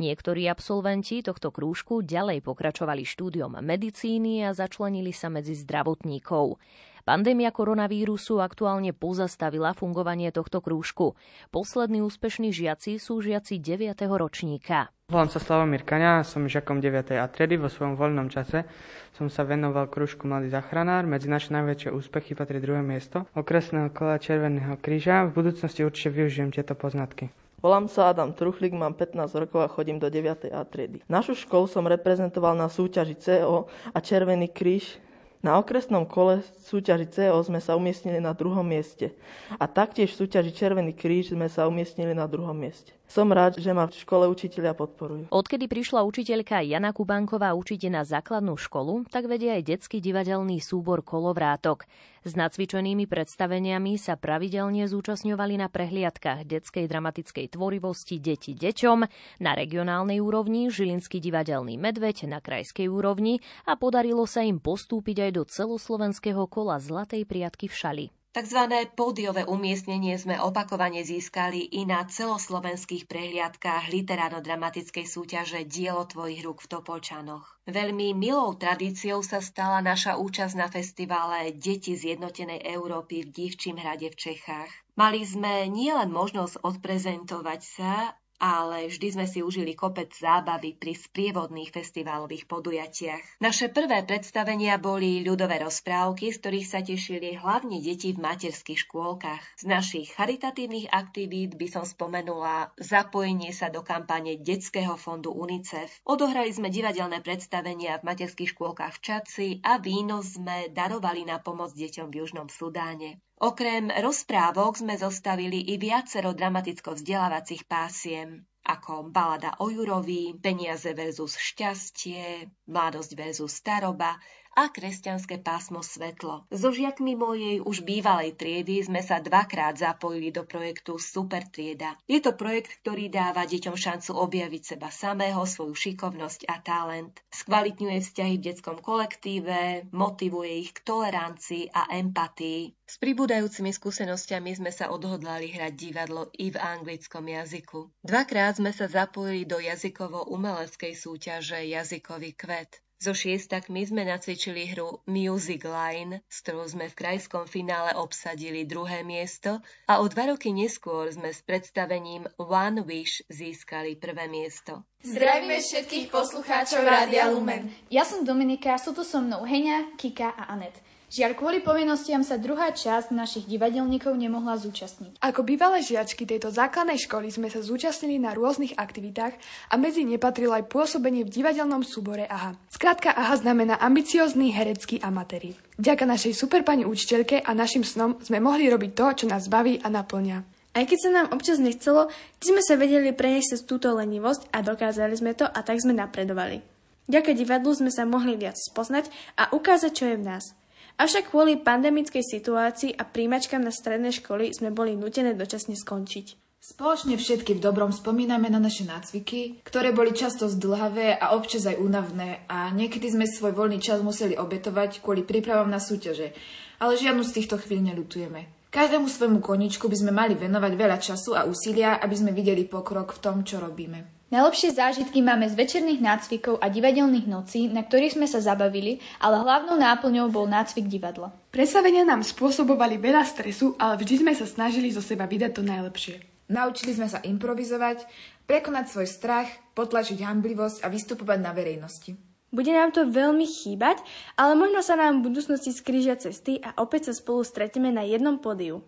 Niektorí 0.00 0.48
absolventi 0.48 1.20
tohto 1.20 1.52
krúžku 1.52 2.00
ďalej 2.00 2.40
pokračovali 2.40 3.04
štúdiom 3.04 3.60
medicíny 3.60 4.40
a 4.48 4.56
začlenili 4.56 5.12
sa 5.12 5.28
medzi 5.28 5.52
zdravotníkov. 5.52 6.56
Pandémia 7.04 7.52
koronavírusu 7.52 8.40
aktuálne 8.40 8.96
pozastavila 8.96 9.76
fungovanie 9.76 10.32
tohto 10.32 10.64
krúžku. 10.64 11.20
Poslední 11.52 12.00
úspešní 12.00 12.48
žiaci 12.48 12.96
sú 12.96 13.20
žiaci 13.20 13.60
9. 13.60 13.92
ročníka. 14.08 14.88
Volám 15.12 15.28
sa 15.28 15.36
Slavomír 15.36 15.84
Kaňa, 15.84 16.24
som 16.24 16.48
žiakom 16.48 16.80
9. 16.80 17.20
a 17.20 17.26
tredy. 17.28 17.60
Vo 17.60 17.68
svojom 17.68 18.00
voľnom 18.00 18.32
čase 18.32 18.64
som 19.12 19.28
sa 19.28 19.44
venoval 19.44 19.92
krúžku 19.92 20.24
Mladý 20.24 20.48
zachranár. 20.48 21.04
Medzi 21.04 21.28
naše 21.28 21.52
najväčšie 21.52 21.92
úspechy 21.92 22.32
patrí 22.32 22.56
druhé 22.56 22.80
miesto 22.80 23.28
okresného 23.36 23.92
kola 23.92 24.16
Červeného 24.16 24.80
kríža. 24.80 25.28
V 25.28 25.44
budúcnosti 25.44 25.84
určite 25.84 26.14
využijem 26.14 26.56
tieto 26.56 26.72
poznatky. 26.72 27.34
Volám 27.60 27.92
sa 27.92 28.08
Adam 28.08 28.32
Truchlík, 28.32 28.72
mám 28.72 28.96
15 28.96 29.36
rokov 29.36 29.60
a 29.60 29.68
chodím 29.68 30.00
do 30.00 30.08
9. 30.08 30.48
A 30.48 30.64
triedy. 30.64 31.04
Našu 31.12 31.36
školu 31.36 31.68
som 31.68 31.84
reprezentoval 31.84 32.56
na 32.56 32.72
súťaži 32.72 33.20
CO 33.20 33.68
a 33.92 33.98
Červený 34.00 34.48
kríž 34.48 34.96
na 35.44 35.56
okresnom 35.56 36.04
kole 36.04 36.44
súťaži 36.68 37.08
CO 37.12 37.40
sme 37.40 37.60
sa 37.64 37.76
umiestnili 37.76 38.20
na 38.20 38.36
druhom 38.36 38.64
mieste 38.64 39.16
a 39.56 39.64
taktiež 39.68 40.12
v 40.12 40.24
súťaži 40.24 40.52
Červený 40.52 40.92
kríž 40.92 41.32
sme 41.36 41.48
sa 41.48 41.64
umiestnili 41.68 42.12
na 42.12 42.28
druhom 42.28 42.56
mieste. 42.56 42.96
Som 43.10 43.34
rád, 43.34 43.58
že 43.58 43.74
ma 43.74 43.90
v 43.90 43.98
škole 43.98 44.30
učiteľia 44.30 44.70
podporujú. 44.70 45.34
Odkedy 45.34 45.66
prišla 45.66 46.06
učiteľka 46.06 46.62
Jana 46.62 46.94
Kubánková 46.94 47.58
učiť 47.58 47.90
na 47.90 48.06
základnú 48.06 48.54
školu, 48.54 49.10
tak 49.10 49.26
vedie 49.26 49.50
aj 49.50 49.66
detský 49.66 49.98
divadelný 49.98 50.62
súbor 50.62 51.02
Kolovrátok. 51.02 51.90
S 52.22 52.38
nacvičenými 52.38 53.10
predstaveniami 53.10 53.98
sa 53.98 54.14
pravidelne 54.14 54.86
zúčastňovali 54.86 55.58
na 55.58 55.66
prehliadkách 55.66 56.46
detskej 56.46 56.86
dramatickej 56.86 57.50
tvorivosti 57.50 58.22
Deti 58.22 58.54
deťom, 58.54 58.98
na 59.42 59.58
regionálnej 59.58 60.22
úrovni 60.22 60.70
Žilinský 60.70 61.18
divadelný 61.18 61.82
medveď 61.82 62.30
na 62.30 62.38
krajskej 62.38 62.86
úrovni 62.86 63.42
a 63.66 63.74
podarilo 63.74 64.22
sa 64.22 64.46
im 64.46 64.62
postúpiť 64.62 65.26
aj 65.26 65.30
do 65.34 65.42
celoslovenského 65.50 66.46
kola 66.46 66.78
Zlatej 66.78 67.26
priatky 67.26 67.66
v 67.66 67.74
Šali. 67.74 68.19
Takzvané 68.30 68.86
pódiové 68.86 69.42
umiestnenie 69.42 70.14
sme 70.14 70.38
opakovane 70.38 71.02
získali 71.02 71.66
i 71.74 71.82
na 71.82 72.06
celoslovenských 72.06 73.10
prehliadkách 73.10 73.90
literárno-dramatickej 73.90 75.02
súťaže 75.02 75.66
Dielo 75.66 76.06
tvojich 76.06 76.38
rúk 76.46 76.62
v 76.62 76.70
Topolčanoch. 76.78 77.58
Veľmi 77.66 78.14
milou 78.14 78.54
tradíciou 78.54 79.26
sa 79.26 79.42
stala 79.42 79.82
naša 79.82 80.14
účasť 80.14 80.54
na 80.54 80.70
festivale 80.70 81.50
Deti 81.58 81.98
zjednotenej 81.98 82.62
Európy 82.70 83.26
v 83.26 83.34
Divčím 83.34 83.82
hrade 83.82 84.14
v 84.14 84.14
Čechách. 84.14 84.70
Mali 84.94 85.26
sme 85.26 85.66
nielen 85.66 86.14
možnosť 86.14 86.62
odprezentovať 86.62 87.60
sa, 87.66 88.14
ale 88.40 88.88
vždy 88.88 89.20
sme 89.20 89.26
si 89.28 89.44
užili 89.44 89.76
kopec 89.76 90.08
zábavy 90.16 90.74
pri 90.74 90.96
sprievodných 90.96 91.68
festiválových 91.70 92.48
podujatiach. 92.48 93.44
Naše 93.44 93.68
prvé 93.68 94.00
predstavenia 94.08 94.80
boli 94.80 95.20
ľudové 95.20 95.60
rozprávky, 95.60 96.32
z 96.32 96.40
ktorých 96.40 96.66
sa 96.66 96.80
tešili 96.80 97.36
hlavne 97.36 97.84
deti 97.84 98.16
v 98.16 98.24
materských 98.24 98.88
škôlkach. 98.88 99.60
Z 99.60 99.64
našich 99.68 100.16
charitatívnych 100.16 100.88
aktivít 100.88 101.60
by 101.60 101.68
som 101.68 101.84
spomenula 101.84 102.72
zapojenie 102.80 103.52
sa 103.52 103.68
do 103.68 103.84
kampane 103.84 104.40
Detského 104.40 104.96
fondu 104.96 105.36
UNICEF. 105.36 106.00
Odohrali 106.08 106.48
sme 106.50 106.72
divadelné 106.72 107.20
predstavenia 107.20 108.00
v 108.00 108.08
materských 108.08 108.56
škôlkach 108.56 108.96
v 108.96 109.04
Čaci 109.04 109.48
a 109.60 109.76
výnos 109.76 110.40
sme 110.40 110.72
darovali 110.72 111.28
na 111.28 111.36
pomoc 111.44 111.76
deťom 111.76 112.08
v 112.08 112.24
Južnom 112.24 112.48
Sudáne. 112.48 113.20
Okrem 113.40 113.88
rozprávok 113.88 114.84
sme 114.84 115.00
zostavili 115.00 115.72
i 115.72 115.80
viacero 115.80 116.36
dramaticko-vzdelávacích 116.36 117.64
pásiem, 117.64 118.44
ako 118.68 119.08
balada 119.08 119.56
o 119.64 119.72
Jurovi, 119.72 120.36
peniaze 120.36 120.92
versus 120.92 121.40
šťastie, 121.40 122.52
mladosť 122.68 123.16
versus 123.16 123.56
staroba 123.56 124.20
a 124.58 124.68
kresťanské 124.68 125.38
pásmo 125.38 125.80
Svetlo. 125.80 126.46
So 126.50 126.74
žiakmi 126.74 127.14
mojej 127.14 127.56
už 127.62 127.86
bývalej 127.86 128.34
triedy 128.34 128.82
sme 128.82 129.00
sa 129.00 129.22
dvakrát 129.22 129.78
zapojili 129.78 130.34
do 130.34 130.42
projektu 130.42 130.98
Super 130.98 131.46
trieda. 131.46 131.94
Je 132.10 132.18
to 132.18 132.34
projekt, 132.34 132.82
ktorý 132.82 133.08
dáva 133.08 133.46
deťom 133.46 133.76
šancu 133.78 134.10
objaviť 134.16 134.62
seba 134.76 134.90
samého, 134.90 135.42
svoju 135.46 135.74
šikovnosť 135.74 136.50
a 136.50 136.56
talent. 136.58 137.14
Skvalitňuje 137.30 137.98
vzťahy 138.02 138.34
v 138.38 138.44
detskom 138.50 138.78
kolektíve, 138.82 139.90
motivuje 139.94 140.66
ich 140.66 140.74
k 140.74 140.82
tolerancii 140.82 141.70
a 141.70 141.90
empatii. 141.96 142.74
S 142.90 142.98
pribúdajúcimi 142.98 143.70
skúsenosťami 143.70 144.50
sme 144.58 144.74
sa 144.74 144.90
odhodlali 144.90 145.46
hrať 145.54 145.72
divadlo 145.78 146.26
i 146.42 146.50
v 146.50 146.58
anglickom 146.58 147.22
jazyku. 147.22 147.86
Dvakrát 148.02 148.58
sme 148.58 148.74
sa 148.74 148.90
zapojili 148.90 149.46
do 149.46 149.62
jazykovo-umeleckej 149.62 150.98
súťaže 150.98 151.62
Jazykový 151.70 152.34
kvet. 152.34 152.82
So 153.00 153.16
šiestakmi 153.16 153.80
sme 153.88 154.04
nacvičili 154.04 154.76
hru 154.76 155.00
Music 155.08 155.64
Line, 155.64 156.20
s 156.28 156.44
ktorou 156.44 156.68
sme 156.68 156.84
v 156.92 156.98
krajskom 157.00 157.48
finále 157.48 157.96
obsadili 157.96 158.68
druhé 158.68 159.00
miesto 159.08 159.64
a 159.88 160.04
o 160.04 160.04
dva 160.04 160.28
roky 160.28 160.52
neskôr 160.52 161.08
sme 161.08 161.32
s 161.32 161.40
predstavením 161.40 162.28
One 162.36 162.84
Wish 162.84 163.24
získali 163.32 163.96
prvé 163.96 164.28
miesto. 164.28 164.84
Zdravíme 165.00 165.64
všetkých 165.64 166.12
poslucháčov 166.12 166.84
Rádia 166.84 167.32
Lumen. 167.32 167.72
Ja 167.88 168.04
som 168.04 168.20
Dominika, 168.20 168.76
sú 168.76 168.92
tu 168.92 169.00
so 169.00 169.24
mnou 169.24 169.48
Heňa, 169.48 169.96
Kika 169.96 170.36
a 170.36 170.52
Anet. 170.52 170.76
Žiaľ, 171.10 171.34
kvôli 171.34 171.58
povinnostiam 171.58 172.22
sa 172.22 172.38
druhá 172.38 172.70
časť 172.70 173.10
našich 173.10 173.42
divadelníkov 173.50 174.14
nemohla 174.14 174.54
zúčastniť. 174.62 175.18
Ako 175.18 175.42
bývalé 175.42 175.82
žiačky 175.82 176.22
tejto 176.22 176.54
základnej 176.54 177.02
školy 177.02 177.34
sme 177.34 177.50
sa 177.50 177.58
zúčastnili 177.58 178.22
na 178.22 178.30
rôznych 178.30 178.78
aktivitách 178.78 179.34
a 179.68 179.74
medzi 179.74 180.06
ne 180.06 180.22
patrilo 180.22 180.54
aj 180.54 180.70
pôsobenie 180.70 181.26
v 181.26 181.34
divadelnom 181.34 181.82
súbore 181.82 182.30
AHA. 182.30 182.54
Skrátka 182.70 183.10
AHA 183.10 183.42
znamená 183.42 183.82
ambiciózny 183.82 184.54
herecký 184.54 185.02
amatéri. 185.02 185.58
Vďaka 185.82 186.06
našej 186.06 186.30
super 186.30 186.62
pani 186.62 186.86
učiteľke 186.86 187.42
a 187.42 187.50
našim 187.58 187.82
snom 187.82 188.22
sme 188.22 188.38
mohli 188.38 188.70
robiť 188.70 188.94
to, 188.94 189.06
čo 189.10 189.26
nás 189.26 189.50
baví 189.50 189.82
a 189.82 189.90
naplňa. 189.90 190.46
Aj 190.78 190.84
keď 190.86 190.98
sa 191.02 191.10
nám 191.10 191.34
občas 191.34 191.58
nechcelo, 191.58 192.06
sme 192.38 192.62
sa 192.62 192.78
vedeli 192.78 193.10
preniesť 193.10 193.58
cez 193.58 193.60
túto 193.66 193.90
lenivosť 193.90 194.54
a 194.54 194.62
dokázali 194.62 195.18
sme 195.18 195.34
to 195.34 195.42
a 195.42 195.58
tak 195.66 195.82
sme 195.82 195.90
napredovali. 195.90 196.62
Vďaka 197.10 197.34
divadlu 197.34 197.74
sme 197.74 197.90
sa 197.90 198.06
mohli 198.06 198.38
viac 198.38 198.54
spoznať 198.54 199.10
a 199.34 199.50
ukázať, 199.50 199.90
čo 199.90 200.06
je 200.06 200.14
v 200.14 200.26
nás. 200.30 200.54
Avšak 200.98 201.30
kvôli 201.30 201.60
pandemickej 201.60 202.24
situácii 202.24 202.96
a 202.98 203.06
príjmačkám 203.06 203.62
na 203.62 203.70
stredné 203.70 204.10
školy 204.10 204.50
sme 204.50 204.74
boli 204.74 204.98
nutené 204.98 205.36
dočasne 205.36 205.78
skončiť. 205.78 206.40
Spoločne 206.60 207.16
všetky 207.16 207.56
v 207.56 207.64
dobrom 207.64 207.88
spomíname 207.88 208.52
na 208.52 208.60
naše 208.60 208.84
nácviky, 208.84 209.64
ktoré 209.64 209.96
boli 209.96 210.12
často 210.12 210.44
zdlhavé 210.44 211.16
a 211.16 211.32
občas 211.32 211.64
aj 211.64 211.80
únavné 211.80 212.44
a 212.52 212.68
niekedy 212.68 213.08
sme 213.08 213.24
svoj 213.24 213.56
voľný 213.56 213.80
čas 213.80 214.04
museli 214.04 214.36
obetovať 214.36 215.00
kvôli 215.00 215.24
prípravám 215.24 215.72
na 215.72 215.80
súťaže, 215.80 216.36
ale 216.76 217.00
žiadnu 217.00 217.24
z 217.24 217.32
týchto 217.32 217.56
chvíľ 217.56 217.88
nelutujeme. 217.88 218.52
Každému 218.68 219.08
svojmu 219.08 219.40
koničku 219.40 219.88
by 219.88 219.96
sme 220.04 220.12
mali 220.12 220.36
venovať 220.36 220.72
veľa 220.76 220.98
času 221.00 221.32
a 221.32 221.48
úsilia, 221.48 221.96
aby 221.96 222.14
sme 222.14 222.36
videli 222.36 222.68
pokrok 222.68 223.16
v 223.16 223.22
tom, 223.24 223.40
čo 223.40 223.56
robíme. 223.56 224.19
Najlepšie 224.30 224.78
zážitky 224.78 225.26
máme 225.26 225.50
z 225.50 225.58
večerných 225.58 225.98
nácvikov 225.98 226.62
a 226.62 226.70
divadelných 226.70 227.26
nocí, 227.26 227.66
na 227.66 227.82
ktorých 227.82 228.14
sme 228.14 228.30
sa 228.30 228.38
zabavili, 228.38 229.02
ale 229.18 229.42
hlavnou 229.42 229.74
náplňou 229.74 230.30
bol 230.30 230.46
nácvik 230.46 230.86
divadla. 230.86 231.34
Presavenia 231.50 232.06
nám 232.06 232.22
spôsobovali 232.22 232.94
veľa 233.02 233.26
stresu, 233.26 233.74
ale 233.74 233.98
vždy 233.98 234.22
sme 234.22 234.32
sa 234.38 234.46
snažili 234.46 234.94
zo 234.94 235.02
seba 235.02 235.26
vydať 235.26 235.50
to 235.50 235.66
najlepšie. 235.66 236.22
Naučili 236.46 236.94
sme 236.94 237.10
sa 237.10 237.18
improvizovať, 237.26 238.06
prekonať 238.46 238.94
svoj 238.94 239.10
strach, 239.10 239.50
potlačiť 239.74 240.22
hamblivosť 240.22 240.86
a 240.86 240.94
vystupovať 240.94 241.38
na 241.42 241.50
verejnosti. 241.50 242.14
Bude 242.54 242.70
nám 242.70 242.94
to 242.94 243.10
veľmi 243.10 243.46
chýbať, 243.46 243.98
ale 244.38 244.54
možno 244.54 244.82
sa 244.82 244.94
nám 244.94 245.22
v 245.22 245.30
budúcnosti 245.30 245.74
skrížia 245.74 246.14
cesty 246.18 246.62
a 246.62 246.74
opäť 246.78 247.10
sa 247.10 247.18
spolu 247.18 247.42
stretneme 247.42 247.94
na 247.94 248.06
jednom 248.06 248.38
pódiu. 248.38 248.86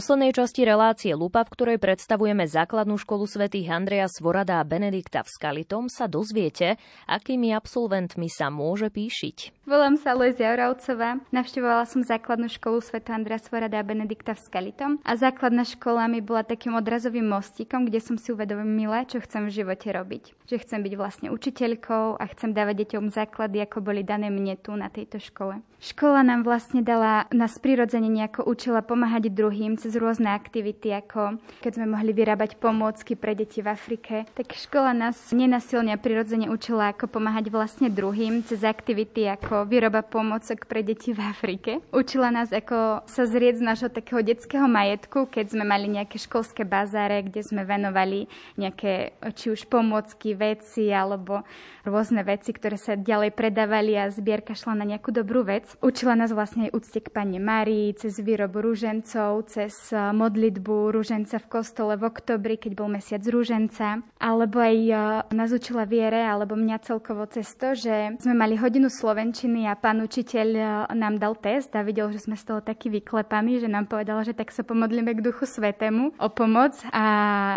Poslednej 0.00 0.32
časti 0.32 0.64
relácie 0.64 1.12
Lupa, 1.12 1.44
v 1.44 1.52
ktorej 1.52 1.76
predstavujeme 1.76 2.48
základnú 2.48 2.96
školu 2.96 3.28
svätých 3.28 3.68
Andreja 3.68 4.08
Svorada 4.08 4.56
a 4.56 4.64
Benedikta 4.64 5.20
v 5.20 5.28
Skalitom, 5.28 5.92
sa 5.92 6.08
dozviete, 6.08 6.80
akými 7.04 7.52
absolventmi 7.52 8.32
sa 8.32 8.48
môže 8.48 8.88
píšiť. 8.88 9.59
Volám 9.70 9.94
sa 9.94 10.18
Lezia 10.18 10.50
Oravcová, 10.50 11.22
navštevovala 11.30 11.86
som 11.86 12.02
základnú 12.02 12.50
školu 12.50 12.82
svätého 12.82 13.14
Andreja 13.14 13.38
Svorada 13.38 13.78
a 13.78 13.86
Benedikta 13.86 14.34
v 14.34 14.42
Skalitom 14.42 14.98
a 15.06 15.14
základná 15.14 15.62
škola 15.62 16.10
mi 16.10 16.18
bola 16.18 16.42
takým 16.42 16.74
odrazovým 16.74 17.30
mostíkom, 17.30 17.86
kde 17.86 18.02
som 18.02 18.18
si 18.18 18.34
uvedomila, 18.34 19.06
čo 19.06 19.22
chcem 19.22 19.46
v 19.46 19.62
živote 19.62 19.94
robiť. 19.94 20.34
Že 20.50 20.66
chcem 20.66 20.80
byť 20.82 20.94
vlastne 20.98 21.28
učiteľkou 21.30 22.18
a 22.18 22.24
chcem 22.34 22.50
dávať 22.50 22.82
deťom 22.82 23.14
základy, 23.14 23.62
ako 23.62 23.78
boli 23.78 24.02
dané 24.02 24.26
mne 24.26 24.58
tu 24.58 24.74
na 24.74 24.90
tejto 24.90 25.22
škole. 25.22 25.62
Škola 25.80 26.20
nám 26.20 26.44
vlastne 26.44 26.84
dala 26.84 27.24
nás 27.32 27.56
prirodzene 27.56 28.10
nejako 28.10 28.44
učila 28.50 28.84
pomáhať 28.84 29.32
druhým 29.32 29.78
cez 29.80 29.96
rôzne 29.96 30.28
aktivity, 30.28 30.92
ako 30.92 31.40
keď 31.62 31.78
sme 31.78 31.94
mohli 31.94 32.12
vyrábať 32.12 32.60
pomôcky 32.60 33.16
pre 33.16 33.32
deti 33.32 33.64
v 33.64 33.72
Afrike. 33.72 34.28
Tak 34.34 34.52
škola 34.52 34.92
nás 34.92 35.16
nenasilne 35.32 35.96
prirodzene 35.96 36.52
učila, 36.52 36.92
ako 36.92 37.08
pomáhať 37.08 37.48
vlastne 37.48 37.88
druhým 37.88 38.44
cez 38.44 38.60
aktivity 38.60 39.24
ako 39.24 39.59
výroba 39.68 40.02
pomôcok 40.02 40.66
pre 40.66 40.82
deti 40.82 41.14
v 41.14 41.22
Afrike. 41.22 41.78
Učila 41.94 42.34
nás, 42.34 42.50
ako 42.50 43.06
sa 43.06 43.24
zrieť 43.24 43.62
z 43.62 43.66
nášho 43.66 43.90
takého 43.92 44.20
detského 44.24 44.66
majetku, 44.66 45.30
keď 45.30 45.54
sme 45.54 45.64
mali 45.64 45.86
nejaké 45.86 46.18
školské 46.18 46.66
bazáre, 46.66 47.22
kde 47.22 47.46
sme 47.46 47.62
venovali 47.62 48.26
nejaké 48.58 49.14
či 49.36 49.52
už 49.52 49.70
pomôcky, 49.70 50.32
veci 50.40 50.88
alebo 50.88 51.42
rôzne 51.84 52.22
veci, 52.24 52.52
ktoré 52.52 52.76
sa 52.76 52.96
ďalej 52.96 53.32
predávali 53.34 53.96
a 53.96 54.12
zbierka 54.12 54.52
šla 54.52 54.76
na 54.76 54.84
nejakú 54.86 55.10
dobrú 55.10 55.44
vec. 55.44 55.68
Učila 55.80 56.14
nás 56.16 56.32
vlastne 56.32 56.68
aj 56.68 56.74
úcte 56.76 57.00
k 57.00 57.12
Pane 57.12 57.40
Márii, 57.40 57.96
cez 57.96 58.20
výrobu 58.20 58.60
rúžencov, 58.60 59.48
cez 59.48 59.92
eh, 59.92 60.12
modlitbu 60.12 60.92
rúženca 60.92 61.40
v 61.40 61.50
kostole 61.50 61.96
v 61.96 62.06
oktobri, 62.06 62.60
keď 62.60 62.72
bol 62.76 62.88
mesiac 62.92 63.24
rúženca, 63.24 64.04
alebo 64.20 64.60
aj 64.60 64.76
eh, 64.76 64.98
nás 65.32 65.50
učila 65.50 65.88
viere, 65.88 66.20
alebo 66.20 66.54
mňa 66.56 66.78
celkovo 66.84 67.24
cez 67.26 67.48
to, 67.56 67.72
že 67.72 68.20
sme 68.20 68.34
mali 68.36 68.54
hodinu 68.60 68.92
slovenčiny 68.92 69.49
a 69.66 69.74
pán 69.74 70.02
učiteľ 70.04 70.48
eh, 70.54 70.66
nám 70.94 71.18
dal 71.18 71.34
test 71.34 71.74
a 71.74 71.82
videl, 71.82 72.14
že 72.14 72.22
sme 72.22 72.38
z 72.38 72.46
toho 72.46 72.60
takí 72.62 72.86
vyklepaní, 72.86 73.58
že 73.58 73.66
nám 73.66 73.90
povedal, 73.90 74.22
že 74.22 74.36
tak 74.36 74.54
sa 74.54 74.62
pomodlíme 74.62 75.10
k 75.16 75.24
Duchu 75.24 75.46
Svetému 75.46 76.14
o 76.14 76.28
pomoc 76.30 76.78
a 76.94 77.06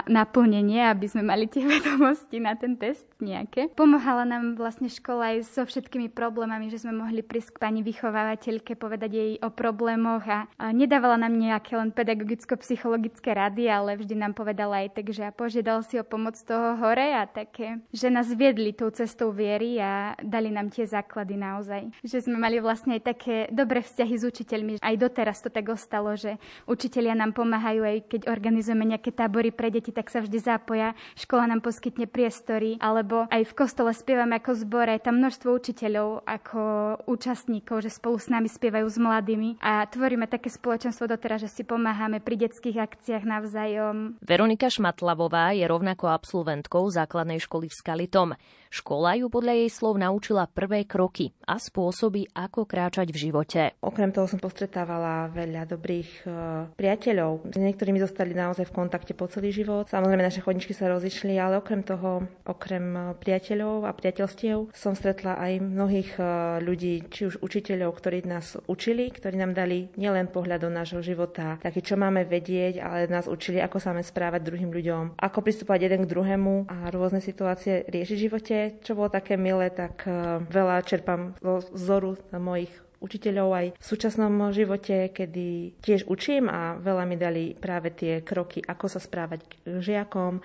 naplnenie, 0.10 0.89
aby 0.89 1.06
sme 1.06 1.22
mali 1.22 1.46
tie 1.46 1.62
vedomosti 1.74 2.41
na 2.41 2.58
ten 2.58 2.74
test 2.74 3.06
nejaké. 3.22 3.70
Pomohala 3.78 4.26
nám 4.26 4.58
vlastne 4.58 4.89
škola 4.89 5.38
aj 5.38 5.38
so 5.48 5.62
všetkými 5.64 6.10
problémami, 6.10 6.74
že 6.74 6.82
sme 6.82 6.98
mohli 6.98 7.22
prísť 7.22 7.58
k 7.58 7.62
pani 7.62 7.82
vychovávateľke, 7.86 8.74
povedať 8.76 9.12
jej 9.14 9.32
o 9.39 9.54
problémoch 9.54 10.26
a, 10.26 10.50
a 10.58 10.74
nedávala 10.74 11.16
nám 11.22 11.38
nejaké 11.38 11.78
len 11.78 11.94
pedagogicko-psychologické 11.94 13.38
rady, 13.38 13.70
ale 13.70 14.00
vždy 14.00 14.16
nám 14.18 14.34
povedala 14.34 14.82
aj 14.84 14.98
tak, 14.98 15.14
že 15.14 15.30
požiadal 15.36 15.86
si 15.86 16.02
o 16.02 16.06
pomoc 16.08 16.36
toho 16.39 16.76
hore 16.80 17.14
a 17.14 17.30
také, 17.30 17.80
že 17.91 18.10
nás 18.10 18.32
viedli 18.32 18.72
tou 18.74 18.89
cestou 18.89 19.32
viery 19.32 19.78
a 19.80 20.16
dali 20.22 20.50
nám 20.52 20.72
tie 20.72 20.88
základy 20.88 21.36
naozaj. 21.36 21.83
Že 22.06 22.30
sme 22.30 22.38
mali 22.38 22.64
vlastne 22.64 22.96
aj 22.96 23.04
také 23.04 23.36
dobré 23.52 23.84
vzťahy 23.84 24.16
s 24.16 24.24
učiteľmi. 24.24 24.72
Aj 24.80 24.96
doteraz 24.96 25.44
to 25.44 25.50
tak 25.52 25.68
ostalo, 25.68 26.16
že 26.16 26.40
učitelia 26.70 27.18
nám 27.18 27.36
pomáhajú 27.36 27.82
aj 27.84 27.98
keď 28.08 28.22
organizujeme 28.30 28.86
nejaké 28.86 29.10
tábory 29.10 29.50
pre 29.50 29.74
deti, 29.74 29.90
tak 29.90 30.14
sa 30.14 30.22
vždy 30.22 30.38
zapoja. 30.40 30.94
Škola 31.18 31.50
nám 31.50 31.66
poskytne 31.66 32.06
priestory, 32.06 32.78
alebo 32.78 33.26
aj 33.28 33.44
v 33.50 33.54
kostole 33.58 33.92
spievame 33.96 34.38
ako 34.38 34.52
zbore, 34.54 35.02
tam 35.02 35.18
množstvo 35.18 35.50
učiteľov 35.50 36.24
ako 36.30 36.62
účastníkov, 37.10 37.82
že 37.84 37.90
spolu 37.90 38.18
s 38.22 38.30
nami 38.30 38.46
spievajú 38.52 38.86
s 38.86 38.98
mladými 39.02 39.58
a 39.64 39.88
tvoríme 39.90 40.30
také 40.30 40.54
spoločenstvo 40.54 41.10
doteraz, 41.10 41.42
že 41.42 41.50
si 41.50 41.64
pomáhame 41.66 42.22
pri 42.22 42.46
detských 42.46 42.78
akciách 42.78 43.24
navzájom. 43.26 44.22
Veronika 44.22 44.70
Šmatlavová 44.70 45.56
je 45.56 45.66
rovnako 45.66 46.12
absolventkou 46.12 46.86
základnej 46.92 47.42
školy 47.42 47.72
v 47.72 47.78
Skalitom. 47.78 48.30
Škola 48.74 49.16
ju 49.22 49.30
podľa 49.30 49.54
jej 49.64 49.70
slov 49.70 50.02
naučila 50.02 50.50
prvé 50.50 50.84
kroky 50.84 51.32
a 51.46 51.62
spôsoby, 51.64 52.28
ako 52.36 52.68
kráčať 52.68 53.16
v 53.16 53.22
živote. 53.30 53.61
Okrem 53.80 54.11
toho 54.11 54.28
som 54.28 54.43
postretávala 54.43 55.32
veľa 55.32 55.64
dobrých 55.72 56.09
uh, 56.28 56.34
priateľov. 56.76 57.47
S 57.47 57.55
niektorými 57.55 58.03
zostali 58.03 58.36
naozaj 58.36 58.68
v 58.68 58.76
kontakte 58.76 59.16
po 59.16 59.32
celý 59.32 59.55
život. 59.55 59.88
Samozrejme, 59.88 60.20
naše 60.20 60.43
chodničky 60.43 60.76
sa 60.76 60.91
rozišli, 60.91 61.39
ale 61.39 61.64
okrem 61.64 61.80
toho, 61.82 62.28
okrem 62.43 63.16
priateľov 63.24 63.88
a 63.88 63.95
priateľstiev, 63.95 64.76
som 64.76 64.91
stretla 64.93 65.39
aj 65.39 65.64
mnohých 65.64 66.11
uh, 66.20 66.59
ľudí, 66.59 67.07
či 67.07 67.32
už 67.32 67.39
učiteľov, 67.39 67.95
ktorí 67.95 68.28
nás 68.28 68.59
učili, 68.68 69.07
ktorí 69.07 69.39
nám 69.39 69.55
dali 69.55 69.88
nielen 69.95 70.28
pohľad 70.28 70.66
do 70.66 70.70
nášho 70.74 70.99
života, 70.99 71.61
taký 71.61 71.86
čo 71.86 71.95
máme 71.95 72.26
vedieť, 72.26 72.82
ale 72.82 73.07
nás 73.07 73.30
učili, 73.30 73.61
ako 73.61 73.78
sa 73.78 73.93
máme 73.93 74.01
správať 74.01 74.41
druhým 74.43 74.74
ľuďom, 74.74 75.03
ako 75.22 75.39
pristupovať 75.45 75.80
jeden 75.86 76.01
k 76.03 76.11
druhému 76.11 76.53
a 76.66 76.89
rôzne 76.89 77.22
situácie 77.22 77.86
riešiť 77.86 78.16
v 78.18 78.26
živote. 78.26 78.57
Čo 78.82 78.97
bolo 78.97 79.14
také 79.14 79.38
milé, 79.38 79.70
tak 79.70 80.09
e, 80.09 80.41
veľa 80.49 80.82
čerpám 80.82 81.38
zo 81.38 81.53
vzoru 81.62 82.18
mojich 82.34 82.74
učiteľov 83.04 83.49
aj 83.51 83.68
v 83.76 83.84
súčasnom 83.84 84.32
živote, 84.56 85.12
kedy 85.12 85.78
tiež 85.84 86.08
učím 86.08 86.47
a 86.47 86.80
veľa 86.80 87.04
mi 87.04 87.20
dali 87.20 87.51
práve 87.51 87.91
tie 87.91 88.24
kroky, 88.24 88.64
ako 88.64 88.86
sa 88.88 89.04
správať 89.04 89.43
k 89.43 89.54
žiakom, 89.84 90.39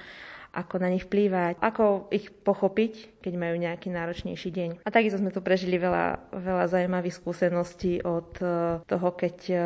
ako 0.59 0.75
na 0.83 0.91
nich 0.91 1.07
vplývať, 1.07 1.63
ako 1.63 2.11
ich 2.11 2.35
pochopiť, 2.35 3.18
keď 3.19 3.35
majú 3.35 3.55
nejaký 3.59 3.89
náročnejší 3.91 4.51
deň. 4.51 4.71
A 4.87 4.89
takisto 4.95 5.19
sme 5.19 5.35
tu 5.35 5.43
prežili 5.43 5.77
veľa, 5.77 6.33
veľa 6.33 6.65
zaujímavých 6.71 7.19
skúseností 7.19 8.01
od 8.03 8.31
e, 8.39 8.47
toho, 8.87 9.09
keď 9.15 9.37
e, 9.51 9.57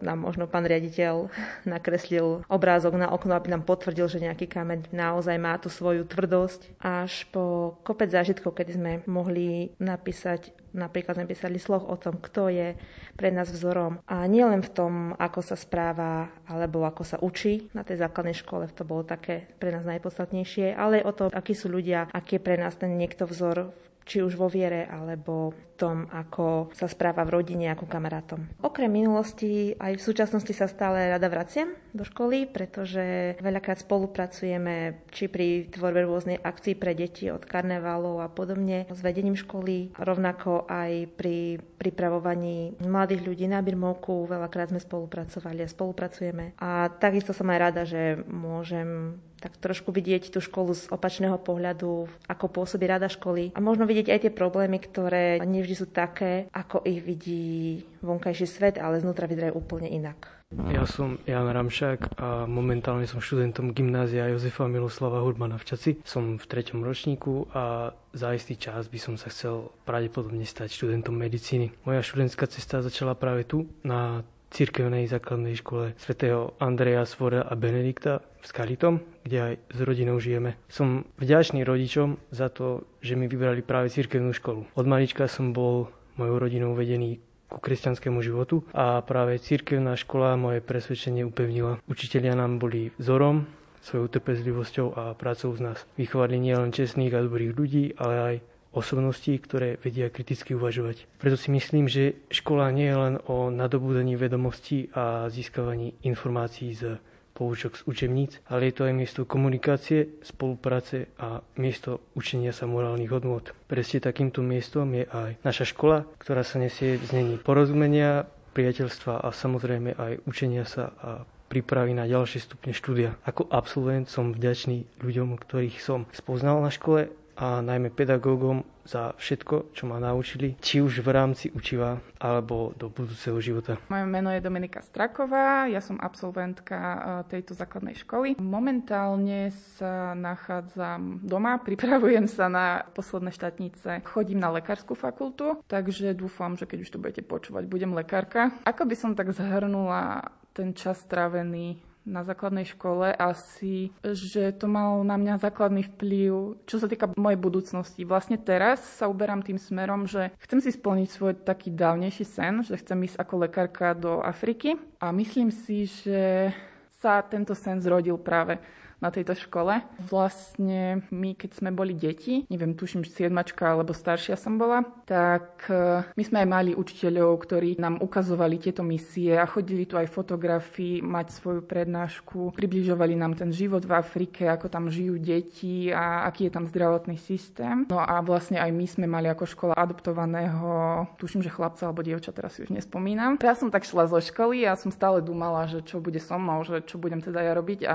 nám 0.00 0.18
možno 0.24 0.48
pán 0.48 0.64
riaditeľ 0.64 1.28
nakreslil 1.74 2.44
obrázok 2.48 2.96
na 2.96 3.12
okno, 3.12 3.36
aby 3.36 3.52
nám 3.52 3.68
potvrdil, 3.68 4.08
že 4.08 4.24
nejaký 4.24 4.48
kameň 4.48 4.90
naozaj 4.90 5.36
má 5.36 5.56
tú 5.60 5.68
svoju 5.68 6.08
tvrdosť, 6.08 6.80
až 6.80 7.28
po 7.28 7.76
kopec 7.84 8.08
zážitkov, 8.08 8.56
kedy 8.56 8.72
sme 8.76 8.92
mohli 9.04 9.76
napísať 9.76 10.56
Napríklad 10.76 11.16
sme 11.16 11.30
písali 11.32 11.56
sloh 11.56 11.80
o 11.88 11.96
tom, 11.96 12.20
kto 12.20 12.52
je 12.52 12.76
pre 13.16 13.32
nás 13.32 13.48
vzorom. 13.48 14.04
A 14.04 14.28
nie 14.28 14.44
len 14.44 14.60
v 14.60 14.70
tom, 14.76 14.92
ako 15.16 15.40
sa 15.40 15.56
správa 15.56 16.28
alebo 16.44 16.84
ako 16.84 17.02
sa 17.02 17.16
učí 17.16 17.72
na 17.72 17.80
tej 17.80 18.04
základnej 18.04 18.36
škole, 18.36 18.68
to 18.76 18.84
bolo 18.84 19.00
také 19.00 19.48
pre 19.56 19.72
nás 19.72 19.88
najpodstatnejšie, 19.88 20.76
ale 20.76 21.00
o 21.00 21.16
tom, 21.16 21.32
akí 21.32 21.56
sú 21.56 21.72
ľudia, 21.72 22.12
aký 22.12 22.36
je 22.36 22.44
pre 22.44 22.60
nás 22.60 22.76
ten 22.76 22.92
niekto 22.96 23.28
vzor 23.28 23.76
či 24.06 24.22
už 24.22 24.38
vo 24.38 24.46
viere 24.46 24.86
alebo 24.86 25.50
v 25.50 25.62
tom, 25.76 26.06
ako 26.08 26.70
sa 26.72 26.86
správa 26.86 27.26
v 27.26 27.42
rodine 27.42 27.68
ako 27.74 27.90
kamarátom. 27.90 28.48
Okrem 28.62 28.88
minulosti 28.88 29.74
aj 29.76 29.98
v 29.98 30.06
súčasnosti 30.06 30.54
sa 30.54 30.70
stále 30.70 31.10
rada 31.10 31.26
vraciam 31.26 31.74
do 31.92 32.06
školy, 32.06 32.48
pretože 32.48 33.36
veľakrát 33.42 33.82
spolupracujeme 33.82 35.04
či 35.10 35.26
pri 35.26 35.68
tvorbe 35.68 36.06
rôznej 36.06 36.38
akcií 36.38 36.78
pre 36.78 36.94
deti 36.94 37.28
od 37.28 37.44
karnevalov 37.44 38.22
a 38.22 38.30
podobne 38.30 38.86
s 38.88 39.00
vedením 39.02 39.36
školy, 39.36 39.92
rovnako 39.98 40.64
aj 40.70 41.10
pri 41.18 41.60
pripravovaní 41.76 42.78
mladých 42.80 43.26
ľudí 43.26 43.46
na 43.50 43.60
birmovku. 43.60 44.24
Veľakrát 44.30 44.70
sme 44.70 44.80
spolupracovali 44.80 45.66
a 45.66 45.68
spolupracujeme. 45.68 46.56
A 46.62 46.88
takisto 46.88 47.34
som 47.34 47.50
aj 47.52 47.58
rada, 47.58 47.82
že 47.84 48.22
môžem 48.30 49.18
tak 49.40 49.56
trošku 49.60 49.92
vidieť 49.92 50.32
tú 50.32 50.40
školu 50.40 50.72
z 50.72 50.88
opačného 50.88 51.36
pohľadu, 51.40 52.08
ako 52.28 52.46
pôsobí 52.48 52.88
rada 52.88 53.06
školy 53.06 53.52
a 53.52 53.58
možno 53.60 53.84
vidieť 53.84 54.08
aj 54.12 54.20
tie 54.26 54.32
problémy, 54.32 54.80
ktoré 54.80 55.40
nevždy 55.44 55.74
sú 55.76 55.86
také, 55.92 56.48
ako 56.52 56.82
ich 56.88 57.04
vidí 57.04 57.84
vonkajší 58.00 58.46
svet, 58.48 58.76
ale 58.80 59.00
znútra 59.00 59.28
vyzerajú 59.28 59.56
úplne 59.56 59.92
inak. 59.92 60.36
Ja 60.70 60.86
som 60.86 61.18
Jan 61.26 61.50
Ramšák 61.50 62.22
a 62.22 62.46
momentálne 62.46 63.02
som 63.10 63.18
študentom 63.18 63.74
gymnázia 63.74 64.30
Jozefa 64.30 64.70
Miloslava 64.70 65.18
Hurbana 65.18 65.58
v 65.58 65.66
Čaci. 65.66 65.90
Som 66.06 66.38
v 66.38 66.46
treťom 66.46 66.86
ročníku 66.86 67.50
a 67.50 67.90
za 68.14 68.30
istý 68.30 68.54
čas 68.54 68.86
by 68.86 68.94
som 68.94 69.18
sa 69.18 69.26
chcel 69.26 69.74
pravdepodobne 69.82 70.46
stať 70.46 70.70
študentom 70.70 71.18
medicíny. 71.18 71.74
Moja 71.82 71.98
študentská 71.98 72.46
cesta 72.46 72.78
začala 72.78 73.18
práve 73.18 73.42
tu, 73.42 73.66
na 73.82 74.22
cirkevnej 74.56 75.04
základnej 75.04 75.60
škole 75.60 75.92
svätého 76.00 76.56
Andreja 76.56 77.04
Svora 77.04 77.44
a 77.44 77.52
Benedikta 77.52 78.24
v 78.40 78.44
Skalitom, 78.48 79.04
kde 79.20 79.52
aj 79.52 79.54
s 79.68 79.78
rodinou 79.84 80.16
žijeme. 80.16 80.56
Som 80.72 81.04
vďačný 81.20 81.60
rodičom 81.60 82.16
za 82.32 82.48
to, 82.48 82.88
že 83.04 83.20
mi 83.20 83.28
vybrali 83.28 83.60
práve 83.60 83.92
cirkevnú 83.92 84.32
školu. 84.32 84.64
Od 84.72 84.86
malička 84.88 85.28
som 85.28 85.52
bol 85.52 85.92
mojou 86.16 86.40
rodinou 86.40 86.72
vedený 86.72 87.20
ku 87.52 87.60
kresťanskému 87.60 88.24
životu 88.24 88.64
a 88.72 89.04
práve 89.04 89.36
cirkevná 89.36 89.92
škola 89.94 90.40
moje 90.40 90.64
presvedčenie 90.64 91.28
upevnila. 91.28 91.84
Učitelia 91.84 92.32
nám 92.32 92.56
boli 92.56 92.96
vzorom, 92.96 93.44
svojou 93.86 94.10
trpezlivosťou 94.10 94.98
a 94.98 95.14
prácou 95.14 95.54
z 95.54 95.60
nás. 95.62 95.78
Vychovali 95.94 96.42
nielen 96.42 96.74
čestných 96.74 97.14
a 97.14 97.22
dobrých 97.22 97.52
ľudí, 97.54 97.84
ale 97.94 98.14
aj 98.18 98.34
osobností, 98.76 99.40
ktoré 99.40 99.80
vedia 99.80 100.12
kriticky 100.12 100.52
uvažovať. 100.52 101.08
Preto 101.16 101.40
si 101.40 101.48
myslím, 101.48 101.88
že 101.88 102.20
škola 102.28 102.68
nie 102.68 102.92
je 102.92 102.96
len 103.00 103.14
o 103.24 103.48
nadobúdaní 103.48 104.20
vedomostí 104.20 104.92
a 104.92 105.32
získavaní 105.32 105.96
informácií 106.04 106.76
z 106.76 107.00
poučok 107.36 107.76
z 107.76 107.82
učebníc, 107.84 108.40
ale 108.48 108.72
je 108.72 108.74
to 108.80 108.82
aj 108.88 108.94
miesto 108.96 109.20
komunikácie, 109.28 110.24
spolupráce 110.24 111.12
a 111.20 111.44
miesto 111.60 112.00
učenia 112.16 112.56
sa 112.56 112.64
morálnych 112.64 113.12
hodnôt. 113.12 113.44
Presne 113.68 114.00
takýmto 114.00 114.40
miestom 114.40 114.88
je 114.96 115.04
aj 115.04 115.36
naša 115.44 115.68
škola, 115.68 116.08
ktorá 116.16 116.40
sa 116.40 116.56
nesie 116.56 116.96
v 116.96 117.04
znení 117.04 117.36
porozumenia, 117.36 118.24
priateľstva 118.56 119.20
a 119.20 119.28
samozrejme 119.36 120.00
aj 120.00 120.24
učenia 120.24 120.64
sa 120.64 120.96
a 120.96 121.10
prípravy 121.52 121.92
na 121.92 122.08
ďalšie 122.08 122.40
stupne 122.40 122.72
štúdia. 122.72 123.20
Ako 123.28 123.52
absolvent 123.52 124.08
som 124.08 124.32
vďačný 124.32 124.88
ľuďom, 125.04 125.36
ktorých 125.36 125.76
som 125.84 126.08
spoznal 126.16 126.64
na 126.64 126.72
škole 126.72 127.12
a 127.36 127.60
najmä 127.60 127.92
pedagógom 127.92 128.64
za 128.86 129.12
všetko, 129.18 129.74
čo 129.74 129.84
ma 129.90 129.98
naučili, 129.98 130.54
či 130.62 130.78
už 130.78 131.02
v 131.02 131.10
rámci 131.10 131.50
učiva 131.50 131.98
alebo 132.22 132.70
do 132.78 132.86
budúceho 132.88 133.36
života. 133.42 133.76
Moje 133.90 134.06
meno 134.06 134.30
je 134.30 134.40
Dominika 134.40 134.80
Straková, 134.80 135.66
ja 135.66 135.82
som 135.82 135.98
absolventka 135.98 136.76
e, 136.78 136.98
tejto 137.28 137.52
základnej 137.58 137.98
školy. 137.98 138.38
Momentálne 138.38 139.50
sa 139.76 140.14
nachádzam 140.14 141.20
doma, 141.26 141.58
pripravujem 141.66 142.30
sa 142.30 142.46
na 142.46 142.86
posledné 142.94 143.34
štátnice. 143.34 144.06
Chodím 144.06 144.38
na 144.38 144.54
lekárskú 144.54 144.94
fakultu, 144.94 145.60
takže 145.66 146.14
dúfam, 146.14 146.54
že 146.54 146.64
keď 146.64 146.78
už 146.86 146.90
to 146.94 147.02
budete 147.02 147.22
počúvať, 147.26 147.66
budem 147.66 147.92
lekárka. 147.92 148.54
Ako 148.62 148.86
by 148.86 148.94
som 148.94 149.12
tak 149.18 149.34
zhrnula 149.34 150.30
ten 150.56 150.72
čas 150.72 151.04
strávený 151.04 151.84
na 152.06 152.22
základnej 152.22 152.64
škole 152.64 153.10
asi, 153.10 153.90
že 154.06 154.54
to 154.54 154.70
malo 154.70 155.02
na 155.02 155.18
mňa 155.18 155.42
základný 155.42 155.82
vplyv, 155.92 156.62
čo 156.64 156.78
sa 156.78 156.86
týka 156.86 157.10
mojej 157.18 157.36
budúcnosti. 157.36 158.06
Vlastne 158.06 158.38
teraz 158.38 158.78
sa 158.80 159.10
uberám 159.10 159.42
tým 159.42 159.58
smerom, 159.58 160.06
že 160.06 160.30
chcem 160.38 160.62
si 160.62 160.70
splniť 160.70 161.08
svoj 161.10 161.32
taký 161.42 161.74
dávnejší 161.74 162.24
sen, 162.24 162.62
že 162.62 162.78
chcem 162.78 163.02
ísť 163.02 163.18
ako 163.18 163.34
lekárka 163.42 163.92
do 163.92 164.22
Afriky 164.22 164.78
a 165.02 165.10
myslím 165.10 165.50
si, 165.50 165.90
že 165.90 166.54
sa 167.02 167.20
tento 167.26 167.52
sen 167.52 167.82
zrodil 167.82 168.16
práve 168.16 168.56
na 168.96 169.12
tejto 169.12 169.36
škole. 169.36 169.84
Vlastne 170.00 171.04
my, 171.12 171.36
keď 171.36 171.50
sme 171.60 171.70
boli 171.72 171.92
deti, 171.92 172.48
neviem, 172.48 172.72
tuším, 172.72 173.04
siedmačka 173.04 173.76
alebo 173.76 173.92
staršia 173.92 174.40
som 174.40 174.56
bola, 174.56 174.84
tak 175.04 175.68
e, 175.68 176.00
my 176.16 176.22
sme 176.24 176.44
aj 176.44 176.48
mali 176.48 176.70
učiteľov, 176.72 177.36
ktorí 177.44 177.76
nám 177.76 178.00
ukazovali 178.00 178.56
tieto 178.56 178.80
misie 178.80 179.36
a 179.36 179.44
chodili 179.44 179.84
tu 179.84 180.00
aj 180.00 180.08
fotografii 180.08 181.04
mať 181.04 181.26
svoju 181.36 181.60
prednášku, 181.68 182.56
približovali 182.56 183.14
nám 183.20 183.36
ten 183.36 183.52
život 183.52 183.84
v 183.84 183.92
Afrike, 183.92 184.48
ako 184.48 184.72
tam 184.72 184.88
žijú 184.88 185.20
deti 185.20 185.92
a 185.92 186.24
aký 186.24 186.48
je 186.48 186.52
tam 186.56 186.64
zdravotný 186.64 187.20
systém. 187.20 187.84
No 187.92 188.00
a 188.00 188.24
vlastne 188.24 188.56
aj 188.56 188.72
my 188.72 188.86
sme 188.88 189.06
mali 189.06 189.28
ako 189.28 189.44
škola 189.44 189.74
adoptovaného, 189.76 191.04
tuším, 191.20 191.44
že 191.44 191.52
chlapca 191.52 191.84
alebo 191.84 192.00
dievča, 192.00 192.32
teraz 192.32 192.56
si 192.56 192.64
už 192.64 192.72
nespomínam. 192.72 193.36
Ja 193.44 193.52
som 193.52 193.68
tak 193.68 193.84
šla 193.84 194.08
zo 194.08 194.18
školy 194.18 194.64
a 194.64 194.72
som 194.74 194.88
stále 194.88 195.20
dúmala, 195.20 195.68
že 195.68 195.84
čo 195.84 196.00
bude 196.00 196.18
so 196.18 196.40
mnou, 196.40 196.64
že 196.64 196.80
čo 196.80 196.96
budem 196.96 197.20
teda 197.20 197.44
ja 197.44 197.52
robiť 197.52 197.80
a 197.84 197.94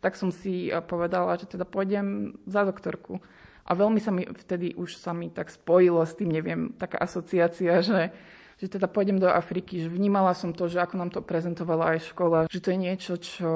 tak 0.00 0.18
som 0.18 0.32
si 0.32 0.68
eh, 0.68 0.80
povedala, 0.84 1.36
že 1.36 1.48
teda 1.48 1.64
pôjdem 1.64 2.38
za 2.46 2.64
doktorku. 2.64 3.20
A 3.66 3.74
veľmi 3.74 3.98
sa 3.98 4.14
mi 4.14 4.22
vtedy 4.22 4.78
už 4.78 4.94
sa 5.02 5.10
mi 5.10 5.26
tak 5.26 5.50
spojilo 5.50 5.98
s 6.06 6.14
tým, 6.14 6.30
neviem, 6.30 6.70
taká 6.78 7.02
asociácia, 7.02 7.82
že, 7.82 8.14
že 8.62 8.66
teda 8.70 8.86
pôjdem 8.86 9.18
do 9.18 9.26
Afriky, 9.26 9.82
že 9.82 9.90
vnímala 9.90 10.38
som 10.38 10.54
to, 10.54 10.70
že 10.70 10.78
ako 10.78 10.94
nám 10.94 11.10
to 11.10 11.18
prezentovala 11.18 11.98
aj 11.98 12.14
škola, 12.14 12.38
že 12.46 12.62
to 12.62 12.70
je 12.70 12.78
niečo, 12.78 13.14
čo 13.18 13.50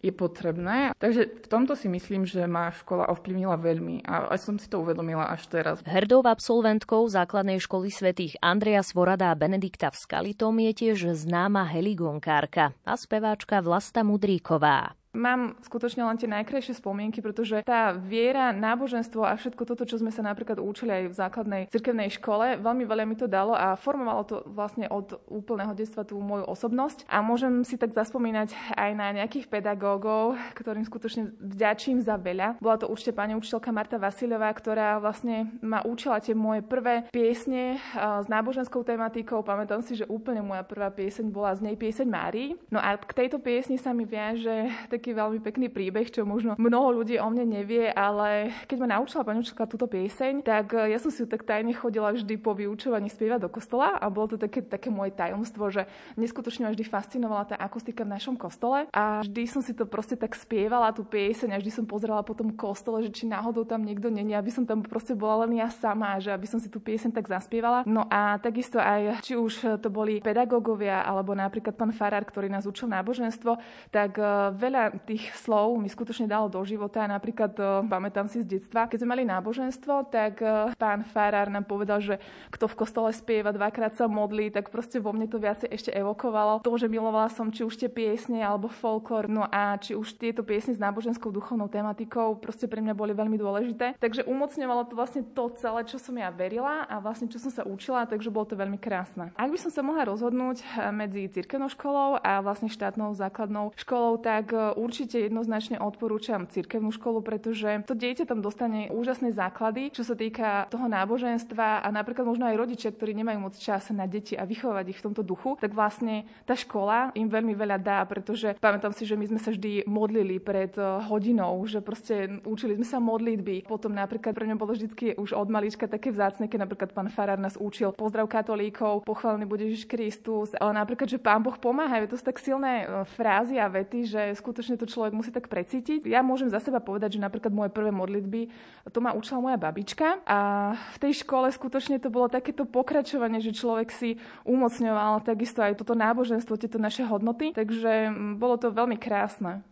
je 0.00 0.12
potrebné. 0.14 0.94
Takže 1.02 1.42
v 1.42 1.48
tomto 1.50 1.74
si 1.74 1.90
myslím, 1.90 2.30
že 2.30 2.46
ma 2.46 2.70
škola 2.70 3.10
ovplyvnila 3.10 3.58
veľmi 3.58 4.06
a 4.06 4.30
aj 4.30 4.38
som 4.38 4.54
si 4.54 4.70
to 4.70 4.78
uvedomila 4.78 5.26
až 5.34 5.50
teraz. 5.50 5.82
Hrdou 5.82 6.22
absolventkou 6.22 7.02
základnej 7.10 7.58
školy 7.58 7.90
svätých 7.90 8.38
Andreja 8.38 8.86
Svorada 8.86 9.34
a 9.34 9.38
Benedikta 9.38 9.90
v 9.90 9.98
Skalitom 9.98 10.54
je 10.62 10.72
tiež 10.72 11.10
známa 11.18 11.66
heligonkárka 11.66 12.70
a 12.86 12.94
speváčka 12.94 13.58
Vlasta 13.58 14.06
Mudríková. 14.06 14.94
Mám 15.16 15.56
skutočne 15.64 16.04
len 16.04 16.20
tie 16.20 16.28
najkrajšie 16.28 16.76
spomienky, 16.76 17.24
pretože 17.24 17.64
tá 17.64 17.96
viera, 17.96 18.52
náboženstvo 18.52 19.24
a 19.24 19.32
všetko 19.40 19.64
toto, 19.64 19.88
čo 19.88 19.96
sme 19.96 20.12
sa 20.12 20.20
napríklad 20.20 20.60
učili 20.60 20.92
aj 20.92 21.04
v 21.08 21.14
základnej 21.16 21.62
cirkevnej 21.72 22.12
škole, 22.12 22.60
veľmi 22.60 22.84
veľa 22.84 23.08
mi 23.08 23.16
to 23.16 23.24
dalo 23.24 23.56
a 23.56 23.80
formovalo 23.80 24.22
to 24.28 24.36
vlastne 24.52 24.84
od 24.92 25.16
úplného 25.32 25.72
detstva 25.72 26.04
tú 26.04 26.20
moju 26.20 26.44
osobnosť. 26.44 27.08
A 27.08 27.24
môžem 27.24 27.64
si 27.64 27.80
tak 27.80 27.96
zaspomínať 27.96 28.52
aj 28.76 28.90
na 28.92 29.16
nejakých 29.16 29.48
pedagógov, 29.48 30.36
ktorým 30.52 30.84
skutočne 30.84 31.32
vďačím 31.40 32.04
za 32.04 32.20
veľa. 32.20 32.60
Bola 32.60 32.76
to 32.76 32.92
určite 32.92 33.16
pani 33.16 33.32
učiteľka 33.32 33.72
Marta 33.72 33.96
Vasilová, 33.96 34.52
ktorá 34.52 35.00
vlastne 35.00 35.48
ma 35.64 35.80
učila 35.80 36.20
tie 36.20 36.36
moje 36.36 36.60
prvé 36.60 37.08
piesne 37.08 37.80
s 37.96 38.26
náboženskou 38.28 38.84
tematikou. 38.84 39.40
Pamätám 39.40 39.80
si, 39.80 39.96
že 39.96 40.04
úplne 40.12 40.44
moja 40.44 40.60
prvá 40.60 40.92
pieseň 40.92 41.32
bola 41.32 41.56
z 41.56 41.72
nej 41.72 41.76
pieseň 41.78 42.04
Márii. 42.04 42.52
No 42.68 42.82
a 42.82 43.00
k 43.00 43.12
tejto 43.24 43.40
piesni 43.40 43.80
sa 43.80 43.96
mi 43.96 44.04
viaže 44.04 44.68
tak 44.90 45.05
taký 45.06 45.22
veľmi 45.22 45.38
pekný 45.38 45.70
príbeh, 45.70 46.10
čo 46.10 46.26
možno 46.26 46.58
mnoho 46.58 46.98
ľudí 46.98 47.14
o 47.22 47.30
mne 47.30 47.62
nevie, 47.62 47.86
ale 47.94 48.50
keď 48.66 48.76
ma 48.82 48.98
naučila 48.98 49.22
pani 49.22 49.38
učiteľka 49.38 49.70
túto 49.70 49.86
pieseň, 49.86 50.42
tak 50.42 50.74
e, 50.74 50.90
ja 50.90 50.98
som 50.98 51.14
si 51.14 51.22
ju 51.22 51.30
tak 51.30 51.46
tajne 51.46 51.70
chodila 51.78 52.10
vždy 52.10 52.34
po 52.42 52.58
vyučovaní 52.58 53.06
spievať 53.06 53.46
do 53.46 53.50
kostola 53.54 53.94
a 54.02 54.10
bolo 54.10 54.34
to 54.34 54.36
také, 54.42 54.66
také 54.66 54.90
moje 54.90 55.14
tajomstvo, 55.14 55.70
že 55.70 55.86
neskutočne 56.18 56.66
ma 56.66 56.74
vždy 56.74 56.82
fascinovala 56.90 57.54
tá 57.54 57.54
akustika 57.54 58.02
v 58.02 58.18
našom 58.18 58.34
kostole 58.34 58.90
a 58.90 59.22
vždy 59.22 59.46
som 59.46 59.62
si 59.62 59.78
to 59.78 59.86
proste 59.86 60.18
tak 60.18 60.34
spievala, 60.34 60.90
tú 60.90 61.06
pieseň 61.06 61.54
a 61.54 61.60
vždy 61.62 61.70
som 61.70 61.84
pozerala 61.86 62.26
po 62.26 62.34
tom 62.34 62.50
kostole, 62.50 63.06
že 63.06 63.14
či 63.14 63.30
náhodou 63.30 63.62
tam 63.62 63.86
niekto 63.86 64.10
není, 64.10 64.34
aby 64.34 64.50
som 64.50 64.66
tam 64.66 64.82
proste 64.82 65.14
bola 65.14 65.46
len 65.46 65.62
ja 65.62 65.70
sama, 65.70 66.18
že 66.18 66.34
aby 66.34 66.50
som 66.50 66.58
si 66.58 66.66
tú 66.66 66.82
pieseň 66.82 67.14
tak 67.14 67.30
zaspievala. 67.30 67.86
No 67.86 68.10
a 68.10 68.42
takisto 68.42 68.82
aj, 68.82 69.22
či 69.22 69.38
už 69.38 69.78
to 69.78 69.86
boli 69.86 70.18
pedagógovia 70.18 71.06
alebo 71.06 71.30
napríklad 71.30 71.78
pán 71.78 71.94
Farár, 71.94 72.26
ktorý 72.26 72.50
nás 72.50 72.66
učil 72.66 72.90
náboženstvo, 72.90 73.54
tak 73.94 74.18
e, 74.18 74.50
veľa 74.56 74.95
tých 75.02 75.32
slov 75.36 75.76
mi 75.80 75.88
skutočne 75.90 76.30
dalo 76.30 76.48
do 76.48 76.60
života. 76.64 77.04
Napríklad, 77.04 77.52
e, 77.56 77.62
pamätám 77.86 78.26
si 78.30 78.42
z 78.42 78.58
detstva, 78.58 78.88
keď 78.88 79.02
sme 79.02 79.12
mali 79.16 79.24
náboženstvo, 79.28 80.08
tak 80.08 80.40
e, 80.40 80.72
pán 80.76 81.04
Farár 81.04 81.52
nám 81.52 81.68
povedal, 81.68 82.00
že 82.00 82.14
kto 82.52 82.70
v 82.70 82.78
kostole 82.78 83.10
spieva, 83.12 83.52
dvakrát 83.52 83.94
sa 83.96 84.08
modlí, 84.08 84.52
tak 84.54 84.72
proste 84.72 85.02
vo 85.02 85.12
mne 85.12 85.28
to 85.28 85.36
viacej 85.36 85.68
ešte 85.70 85.90
evokovalo. 85.92 86.64
To, 86.64 86.72
že 86.78 86.90
milovala 86.90 87.28
som 87.28 87.52
či 87.52 87.66
už 87.66 87.76
tie 87.76 87.90
piesne 87.90 88.40
alebo 88.40 88.72
folklór, 88.72 89.28
no 89.28 89.44
a 89.48 89.76
či 89.76 89.96
už 89.96 90.16
tieto 90.16 90.46
piesne 90.46 90.72
s 90.72 90.80
náboženskou 90.80 91.32
duchovnou 91.32 91.66
tematikou, 91.68 92.38
proste 92.38 92.70
pre 92.70 92.80
mňa 92.80 92.94
boli 92.94 93.12
veľmi 93.16 93.36
dôležité. 93.36 93.98
Takže 93.98 94.24
umocňovalo 94.24 94.88
to 94.88 94.94
vlastne 94.94 95.22
to 95.22 95.50
celé, 95.56 95.84
čo 95.88 95.98
som 96.00 96.14
ja 96.16 96.28
verila 96.30 96.84
a 96.86 97.00
vlastne 97.00 97.28
čo 97.28 97.40
som 97.40 97.52
sa 97.52 97.62
učila, 97.64 98.06
takže 98.06 98.32
bolo 98.32 98.46
to 98.48 98.56
veľmi 98.58 98.78
krásne. 98.78 99.32
Ak 99.34 99.48
by 99.50 99.58
som 99.58 99.70
sa 99.72 99.82
mohla 99.82 100.06
rozhodnúť 100.06 100.62
medzi 100.92 101.28
cirkevnou 101.30 101.68
školou 101.72 102.20
a 102.20 102.40
vlastne 102.44 102.70
štátnou 102.70 103.16
základnou 103.16 103.72
školou, 103.74 104.20
tak 104.20 104.52
e, 104.52 104.75
určite 104.76 105.24
jednoznačne 105.24 105.80
odporúčam 105.80 106.44
cirkevnú 106.46 106.92
školu, 106.92 107.24
pretože 107.24 107.82
to 107.88 107.96
dieťa 107.96 108.28
tam 108.28 108.44
dostane 108.44 108.92
úžasné 108.92 109.32
základy, 109.32 109.90
čo 109.90 110.04
sa 110.04 110.12
týka 110.12 110.68
toho 110.68 110.86
náboženstva 110.86 111.82
a 111.82 111.88
napríklad 111.88 112.28
možno 112.28 112.46
aj 112.46 112.60
rodičia, 112.60 112.92
ktorí 112.92 113.16
nemajú 113.16 113.38
moc 113.40 113.54
čas 113.56 113.88
na 113.90 114.04
deti 114.04 114.36
a 114.36 114.44
vychovať 114.44 114.84
ich 114.92 114.98
v 115.00 115.06
tomto 115.10 115.22
duchu, 115.22 115.56
tak 115.56 115.72
vlastne 115.72 116.26
tá 116.44 116.52
škola 116.52 117.14
im 117.14 117.30
veľmi 117.30 117.54
veľa 117.54 117.78
dá, 117.78 118.02
pretože 118.04 118.58
pamätám 118.58 118.92
si, 118.92 119.06
že 119.06 119.14
my 119.14 119.24
sme 119.30 119.40
sa 119.40 119.54
vždy 119.54 119.86
modlili 119.86 120.42
pred 120.42 120.74
e, 120.74 120.82
hodinou, 121.06 121.62
že 121.64 121.78
proste 121.78 122.42
učili 122.42 122.74
sme 122.74 122.86
sa 122.86 122.98
modlitby. 122.98 123.70
Potom 123.70 123.94
napríklad 123.94 124.34
pre 124.34 124.44
mňa 124.50 124.56
bolo 124.58 124.74
vždy 124.74 125.14
už 125.14 125.30
od 125.32 125.48
malička 125.48 125.86
také 125.86 126.10
vzácne, 126.10 126.50
keď 126.50 126.66
napríklad 126.66 126.90
pán 126.90 127.08
Farár 127.08 127.38
nás 127.38 127.54
učil 127.54 127.94
pozdrav 127.94 128.26
katolíkov, 128.26 129.06
pochválený 129.06 129.46
bude 129.46 129.62
Ježiš 129.70 129.86
Kristus, 129.86 130.50
ale 130.58 130.74
napríklad, 130.74 131.06
že 131.06 131.22
pán 131.22 131.40
Boh 131.40 131.54
pomáha, 131.54 132.02
to 132.10 132.18
sú 132.18 132.26
tak 132.26 132.42
silné 132.42 132.84
e, 132.84 133.06
frázy 133.14 133.62
a 133.62 133.70
vety, 133.70 134.00
že 134.10 134.22
skutočne 134.34 134.65
to 134.74 134.90
človek 134.90 135.14
musí 135.14 135.30
tak 135.30 135.46
precítiť. 135.46 136.02
Ja 136.02 136.26
môžem 136.26 136.50
za 136.50 136.58
seba 136.58 136.82
povedať, 136.82 137.14
že 137.14 137.22
napríklad 137.22 137.54
moje 137.54 137.70
prvé 137.70 137.94
modlitby, 137.94 138.50
to 138.90 138.98
ma 138.98 139.14
učila 139.14 139.38
moja 139.38 139.54
babička 139.54 140.26
a 140.26 140.38
v 140.74 140.98
tej 140.98 141.22
škole 141.22 141.46
skutočne 141.46 142.02
to 142.02 142.10
bolo 142.10 142.26
takéto 142.26 142.66
pokračovanie, 142.66 143.38
že 143.38 143.54
človek 143.54 143.94
si 143.94 144.18
umocňoval 144.42 145.22
takisto 145.22 145.62
aj 145.62 145.78
toto 145.78 145.94
náboženstvo, 145.94 146.58
tieto 146.58 146.82
naše 146.82 147.06
hodnoty, 147.06 147.54
takže 147.54 148.10
bolo 148.34 148.58
to 148.58 148.74
veľmi 148.74 148.98
krásne. 148.98 149.62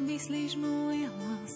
Vyslíš 0.00 0.56
môj 0.56 1.12
hlas, 1.12 1.54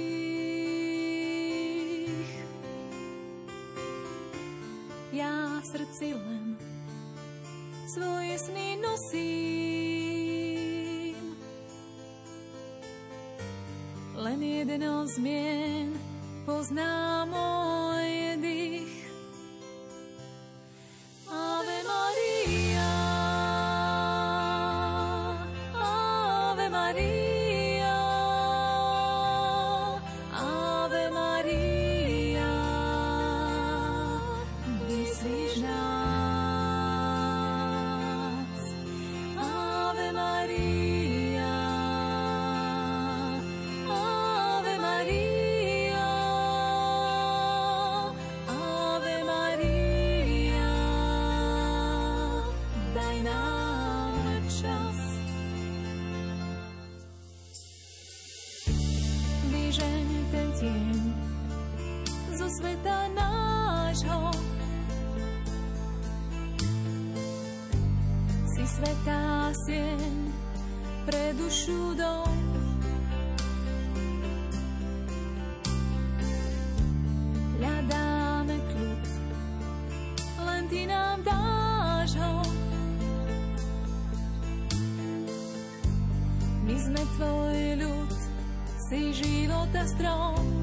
Ja 5.11 5.59
v 5.59 5.67
srdci 5.67 6.15
len 6.15 6.55
svoje 7.91 8.39
sny 8.39 8.79
nosím. 8.79 9.51
Len 14.15 14.39
jeden 14.43 14.87
zmien 15.11 15.99
pozná 16.47 17.27
môj 17.27 18.39
dých. 18.39 19.10
svetá 68.81 69.53
sieň 69.69 70.33
pre 71.05 71.37
dušu 71.37 71.93
dom. 72.01 72.33
Hľadáme 77.61 78.57
kľud, 78.57 79.05
len 80.49 80.63
ty 80.73 80.89
nám 80.89 81.21
dáš 81.21 82.17
ho. 82.17 82.41
My 86.65 86.77
sme 86.81 87.03
tvoj 87.21 87.59
ľud, 87.85 88.17
si 88.89 89.13
života 89.13 89.85
strom. 89.93 90.60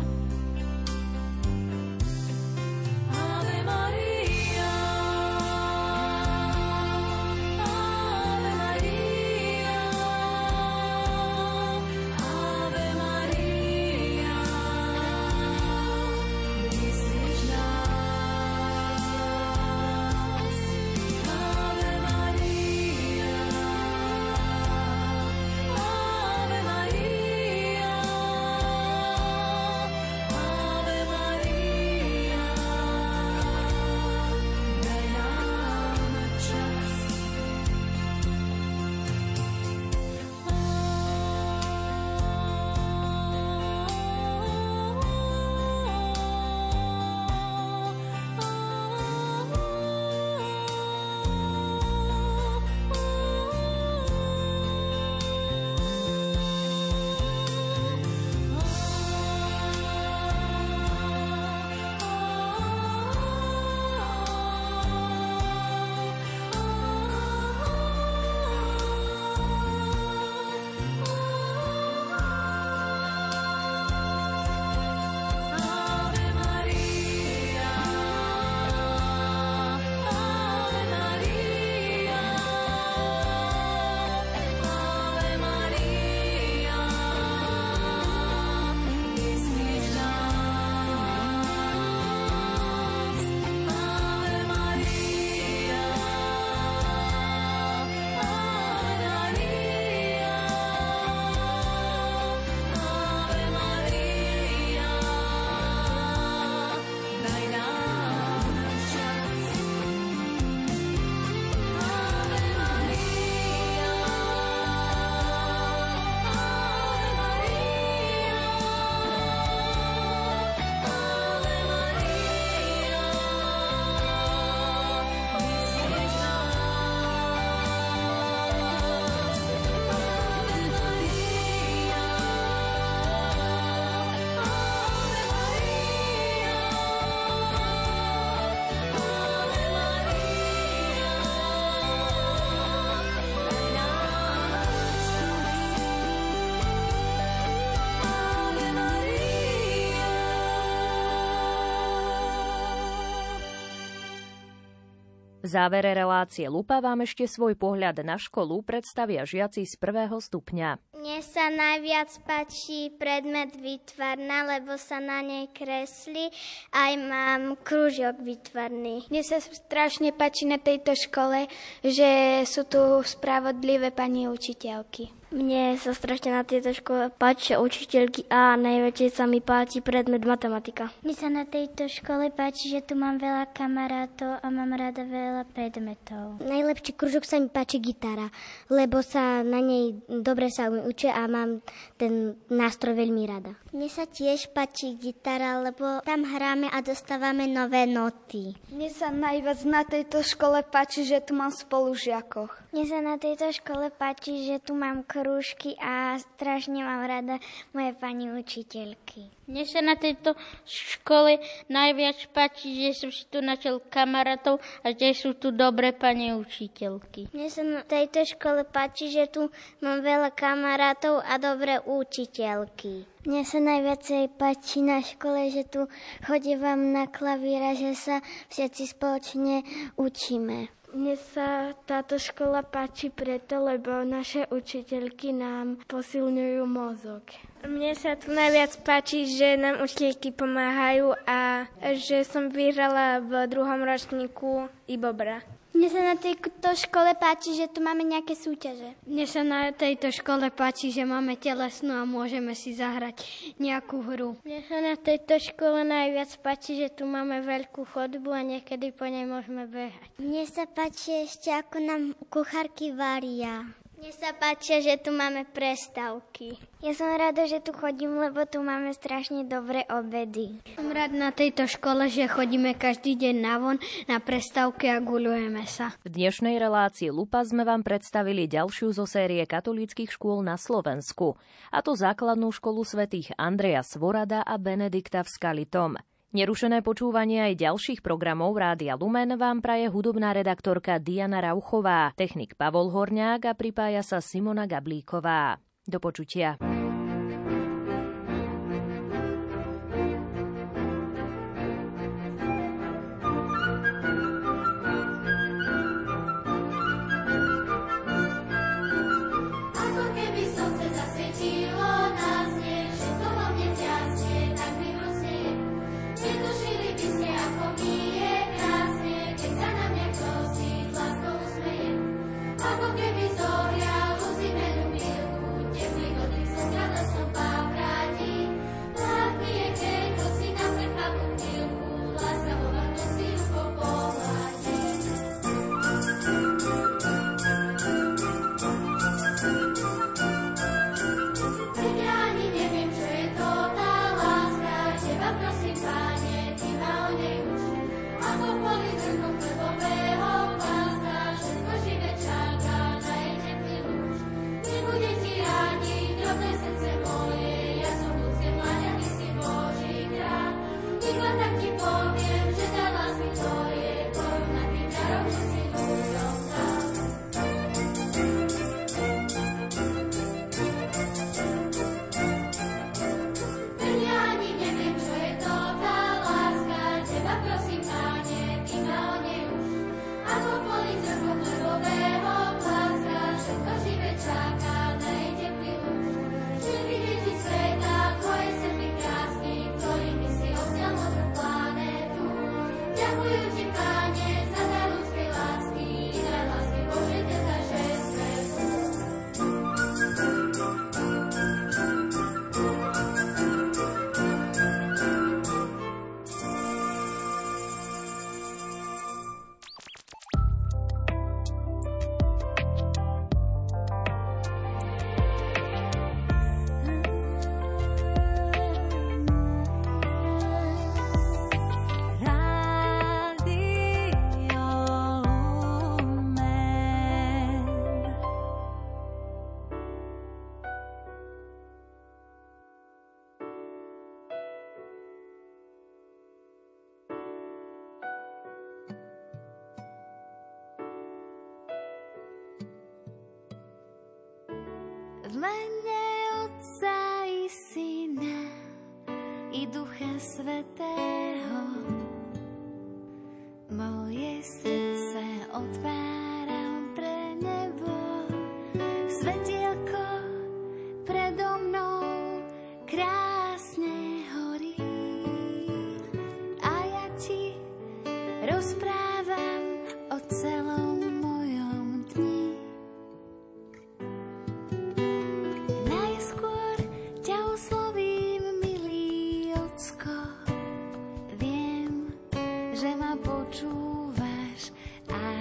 V 155.38 155.46
závere 155.46 155.94
relácie 155.94 156.50
Lupa 156.50 156.82
vám 156.82 157.06
ešte 157.06 157.30
svoj 157.30 157.54
pohľad 157.54 158.02
na 158.02 158.18
školu 158.18 158.66
predstavia 158.66 159.22
žiaci 159.22 159.70
z 159.70 159.78
prvého 159.78 160.18
stupňa. 160.18 160.98
Mne 161.18 161.34
sa 161.34 161.50
najviac 161.50 162.14
páči 162.30 162.94
predmet 162.94 163.58
výtvarná, 163.58 164.46
lebo 164.54 164.78
sa 164.78 165.02
na 165.02 165.26
nej 165.26 165.50
kresli. 165.50 166.30
Aj 166.70 166.94
mám 166.94 167.58
krúžok 167.58 168.22
výtvarný. 168.22 169.10
Mne 169.10 169.26
sa 169.26 169.42
strašne 169.42 170.14
páči 170.14 170.46
na 170.46 170.62
tejto 170.62 170.94
škole, 170.94 171.50
že 171.82 172.46
sú 172.46 172.70
tu 172.70 173.02
spravodlivé 173.02 173.90
pani 173.90 174.30
učiteľky. 174.30 175.10
Mne 175.28 175.76
sa 175.76 175.92
strašne 175.92 176.32
na 176.32 176.48
tejto 176.48 176.72
škole 176.72 177.12
páčia 177.12 177.60
učiteľky 177.60 178.32
a 178.32 178.56
najväčšie 178.56 179.12
sa 179.12 179.28
mi 179.28 179.44
páči 179.44 179.84
predmet 179.84 180.24
matematika. 180.24 180.88
Mne 181.04 181.16
sa 181.20 181.28
na 181.28 181.44
tejto 181.44 181.92
škole 181.92 182.32
páči, 182.32 182.72
že 182.72 182.80
tu 182.80 182.96
mám 182.96 183.20
veľa 183.20 183.52
kamarátov 183.52 184.40
a 184.40 184.48
mám 184.48 184.72
rada 184.80 185.04
veľa 185.04 185.44
predmetov. 185.52 186.40
Najlepší 186.40 186.96
kružok 186.96 187.28
sa 187.28 187.44
mi 187.44 187.52
páči 187.52 187.84
gitara, 187.84 188.32
lebo 188.72 189.04
sa 189.04 189.44
na 189.44 189.60
nej 189.60 190.00
dobre 190.08 190.48
sa 190.48 190.72
učia 190.72 191.07
a 191.12 191.28
mám 191.28 191.62
ten 192.00 192.36
nástroj 192.50 192.96
veľmi 192.96 193.24
rada. 193.28 193.54
Mne 193.76 193.92
sa 193.92 194.08
tiež 194.08 194.56
páči 194.56 194.96
gitara, 194.96 195.60
lebo 195.60 196.00
tam 196.08 196.24
hráme 196.24 196.72
a 196.72 196.80
dostávame 196.80 197.52
nové 197.52 197.84
noty. 197.84 198.56
Mne 198.72 198.88
sa 198.88 199.12
najviac 199.12 199.60
na 199.68 199.84
tejto 199.84 200.24
škole 200.24 200.64
páči, 200.64 201.04
že 201.04 201.20
tu 201.20 201.36
mám 201.36 201.52
spolužiakoch. 201.52 202.72
Mne 202.72 202.84
sa 202.88 203.00
na 203.04 203.20
tejto 203.20 203.52
škole 203.52 203.92
páči, 203.92 204.48
že 204.48 204.64
tu 204.64 204.72
mám 204.72 205.04
krúžky 205.04 205.76
a 205.84 206.16
strašne 206.16 206.80
mám 206.80 207.04
rada 207.04 207.44
moje 207.76 207.92
pani 208.00 208.32
učiteľky. 208.32 209.36
Mne 209.52 209.64
sa 209.68 209.84
na 209.84 210.00
tejto 210.00 210.36
škole 210.64 211.40
najviac 211.68 212.24
páči, 212.32 212.88
že 212.88 213.04
som 213.04 213.12
si 213.12 213.28
tu 213.28 213.44
načal 213.44 213.84
kamarátov 213.84 214.64
a 214.84 214.96
že 214.96 215.12
sú 215.12 215.36
tu 215.36 215.52
dobré 215.52 215.92
pani 215.92 216.32
učiteľky. 216.32 217.36
Mne 217.36 217.48
sa 217.52 217.64
na 217.68 217.84
tejto 217.84 218.24
škole 218.24 218.64
páči, 218.64 219.12
že 219.12 219.28
tu 219.28 219.52
mám 219.84 220.00
veľa 220.04 220.32
kamarátov 220.32 221.20
a 221.20 221.36
dobré 221.36 221.84
učiteľky. 221.84 223.17
Mne 223.28 223.44
sa 223.44 223.60
najviacej 223.60 224.40
páči 224.40 224.80
na 224.80 225.04
škole, 225.04 225.52
že 225.52 225.68
tu 225.68 225.84
chodím 226.24 226.64
na 226.96 227.12
klavíra, 227.12 227.76
že 227.76 227.92
sa 227.92 228.24
všetci 228.48 228.96
spoločne 228.96 229.68
učíme. 230.00 230.72
Mne 230.96 231.20
sa 231.20 231.76
táto 231.84 232.16
škola 232.16 232.64
páči 232.64 233.12
preto, 233.12 233.60
lebo 233.60 234.08
naše 234.08 234.48
učiteľky 234.48 235.36
nám 235.36 235.76
posilňujú 235.92 236.64
mozog. 236.72 237.28
Mne 237.68 238.00
sa 238.00 238.16
tu 238.16 238.32
najviac 238.32 238.80
páči, 238.88 239.28
že 239.28 239.60
nám 239.60 239.84
učiteľky 239.84 240.32
pomáhajú 240.32 241.12
a 241.28 241.68
že 242.00 242.24
som 242.24 242.48
vyhrala 242.48 243.20
v 243.20 243.52
druhom 243.52 243.84
ročníku 243.84 244.72
i 244.88 244.96
Bobra. 244.96 245.44
Mne 245.78 245.94
sa 245.94 246.02
na 246.02 246.18
tejto 246.18 246.74
škole 246.74 247.14
páči, 247.22 247.54
že 247.54 247.70
tu 247.70 247.86
máme 247.86 248.02
nejaké 248.02 248.34
súťaže. 248.34 248.98
Mne 249.06 249.30
sa 249.30 249.46
na 249.46 249.70
tejto 249.70 250.10
škole 250.10 250.50
páči, 250.50 250.90
že 250.90 251.06
máme 251.06 251.38
telesnú 251.38 252.02
a 252.02 252.02
môžeme 252.02 252.58
si 252.58 252.74
zahrať 252.74 253.22
nejakú 253.62 254.02
hru. 254.02 254.42
Mne 254.42 254.66
sa 254.66 254.82
na 254.82 254.98
tejto 254.98 255.38
škole 255.38 255.86
najviac 255.86 256.34
páči, 256.42 256.82
že 256.82 256.90
tu 256.90 257.06
máme 257.06 257.46
veľkú 257.46 257.86
chodbu 257.94 258.34
a 258.34 258.42
niekedy 258.42 258.90
po 258.90 259.06
nej 259.06 259.30
môžeme 259.30 259.70
behať. 259.70 260.18
Mne 260.18 260.50
sa 260.50 260.66
páči 260.66 261.30
ešte, 261.30 261.54
ako 261.54 261.78
nám 261.78 262.02
kuchárky 262.34 262.98
varia. 262.98 263.70
Mne 264.08 264.24
sa 264.24 264.32
páči, 264.32 264.80
že 264.80 264.96
tu 265.04 265.12
máme 265.12 265.44
prestávky. 265.52 266.56
Ja 266.80 266.96
som 266.96 267.12
rada, 267.12 267.44
že 267.44 267.60
tu 267.60 267.76
chodím, 267.76 268.16
lebo 268.16 268.48
tu 268.48 268.64
máme 268.64 268.96
strašne 268.96 269.44
dobré 269.44 269.84
obedy. 269.92 270.64
Som 270.80 270.96
rád 270.96 271.12
na 271.12 271.36
tejto 271.36 271.68
škole, 271.68 272.08
že 272.08 272.32
chodíme 272.32 272.72
každý 272.80 273.20
deň 273.20 273.36
na 273.36 273.60
von 273.60 273.76
na 274.08 274.24
prestávky 274.24 274.96
a 274.96 275.04
guľujeme 275.04 275.60
sa. 275.68 275.92
V 276.08 276.16
dnešnej 276.16 276.56
relácii 276.56 277.12
Lupa 277.12 277.44
sme 277.44 277.68
vám 277.68 277.84
predstavili 277.84 278.48
ďalšiu 278.48 278.96
zo 278.96 279.04
série 279.04 279.44
katolíckých 279.44 280.16
škôl 280.16 280.40
na 280.40 280.56
Slovensku, 280.56 281.36
a 281.68 281.84
to 281.84 281.92
základnú 281.92 282.48
školu 282.56 282.88
svätých 282.88 283.36
Andreja 283.36 283.84
Svorada 283.84 284.40
a 284.40 284.56
Benedikta 284.56 285.20
v 285.28 285.36
Skalitom. 285.36 286.00
Nerušené 286.38 286.86
počúvanie 286.86 287.50
aj 287.50 287.66
ďalších 287.66 288.06
programov 288.06 288.54
Rádia 288.54 288.94
Lumen 288.94 289.42
vám 289.42 289.58
praje 289.58 289.90
hudobná 289.90 290.38
redaktorka 290.38 291.02
Diana 291.02 291.42
Rauchová, 291.42 292.14
technik 292.14 292.54
Pavol 292.54 292.94
Horňák 292.94 293.42
a 293.50 293.58
pripája 293.58 294.06
sa 294.06 294.22
Simona 294.22 294.70
Gablíková. 294.70 295.58
Do 295.90 295.98
počutia. 295.98 296.62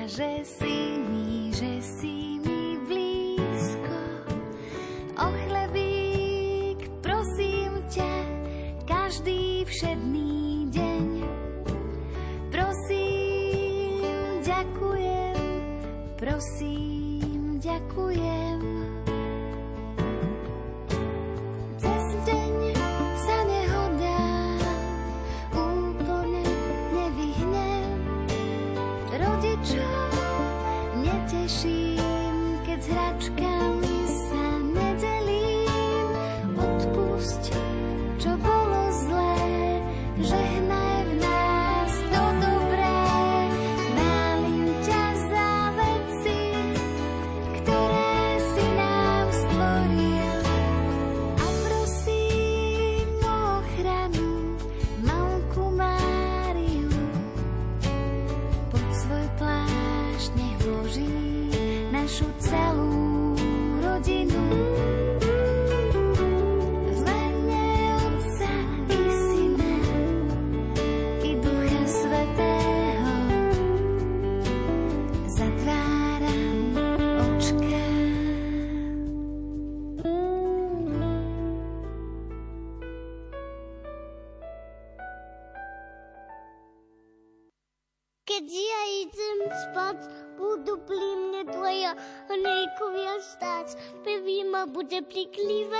že 0.07 0.47
si 0.47 1.03
mi, 1.03 1.51
že 1.51 1.83
si 1.83 2.39
mi 2.39 2.79
blízko. 2.87 3.99
O 5.19 5.27
chlebík, 5.35 6.79
prosím 7.03 7.83
ťa, 7.91 8.15
každý 8.87 9.67
všedný 9.67 10.71
deň. 10.71 11.07
Prosím, 12.55 13.99
ďakujem, 14.47 15.39
prosím, 16.15 17.59
ďakujem. 17.59 18.56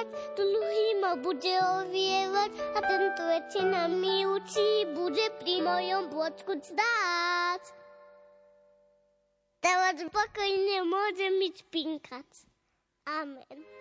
spievať, 0.07 0.37
druhý 0.37 0.87
ma 1.01 1.13
bude 1.19 1.55
ovievať 1.83 2.51
a 2.75 2.79
tento 2.83 3.23
večina 3.27 3.89
mi 3.89 4.27
učí, 4.27 4.87
bude 4.95 5.27
pri 5.43 5.63
mojom 5.63 6.11
bločku 6.11 6.53
stáť. 6.63 7.63
Teraz 9.61 9.99
pokojne 9.99 10.87
môžem 10.87 11.35
ísť 11.43 11.67
pinkať. 11.75 12.29
Amen. 13.07 13.76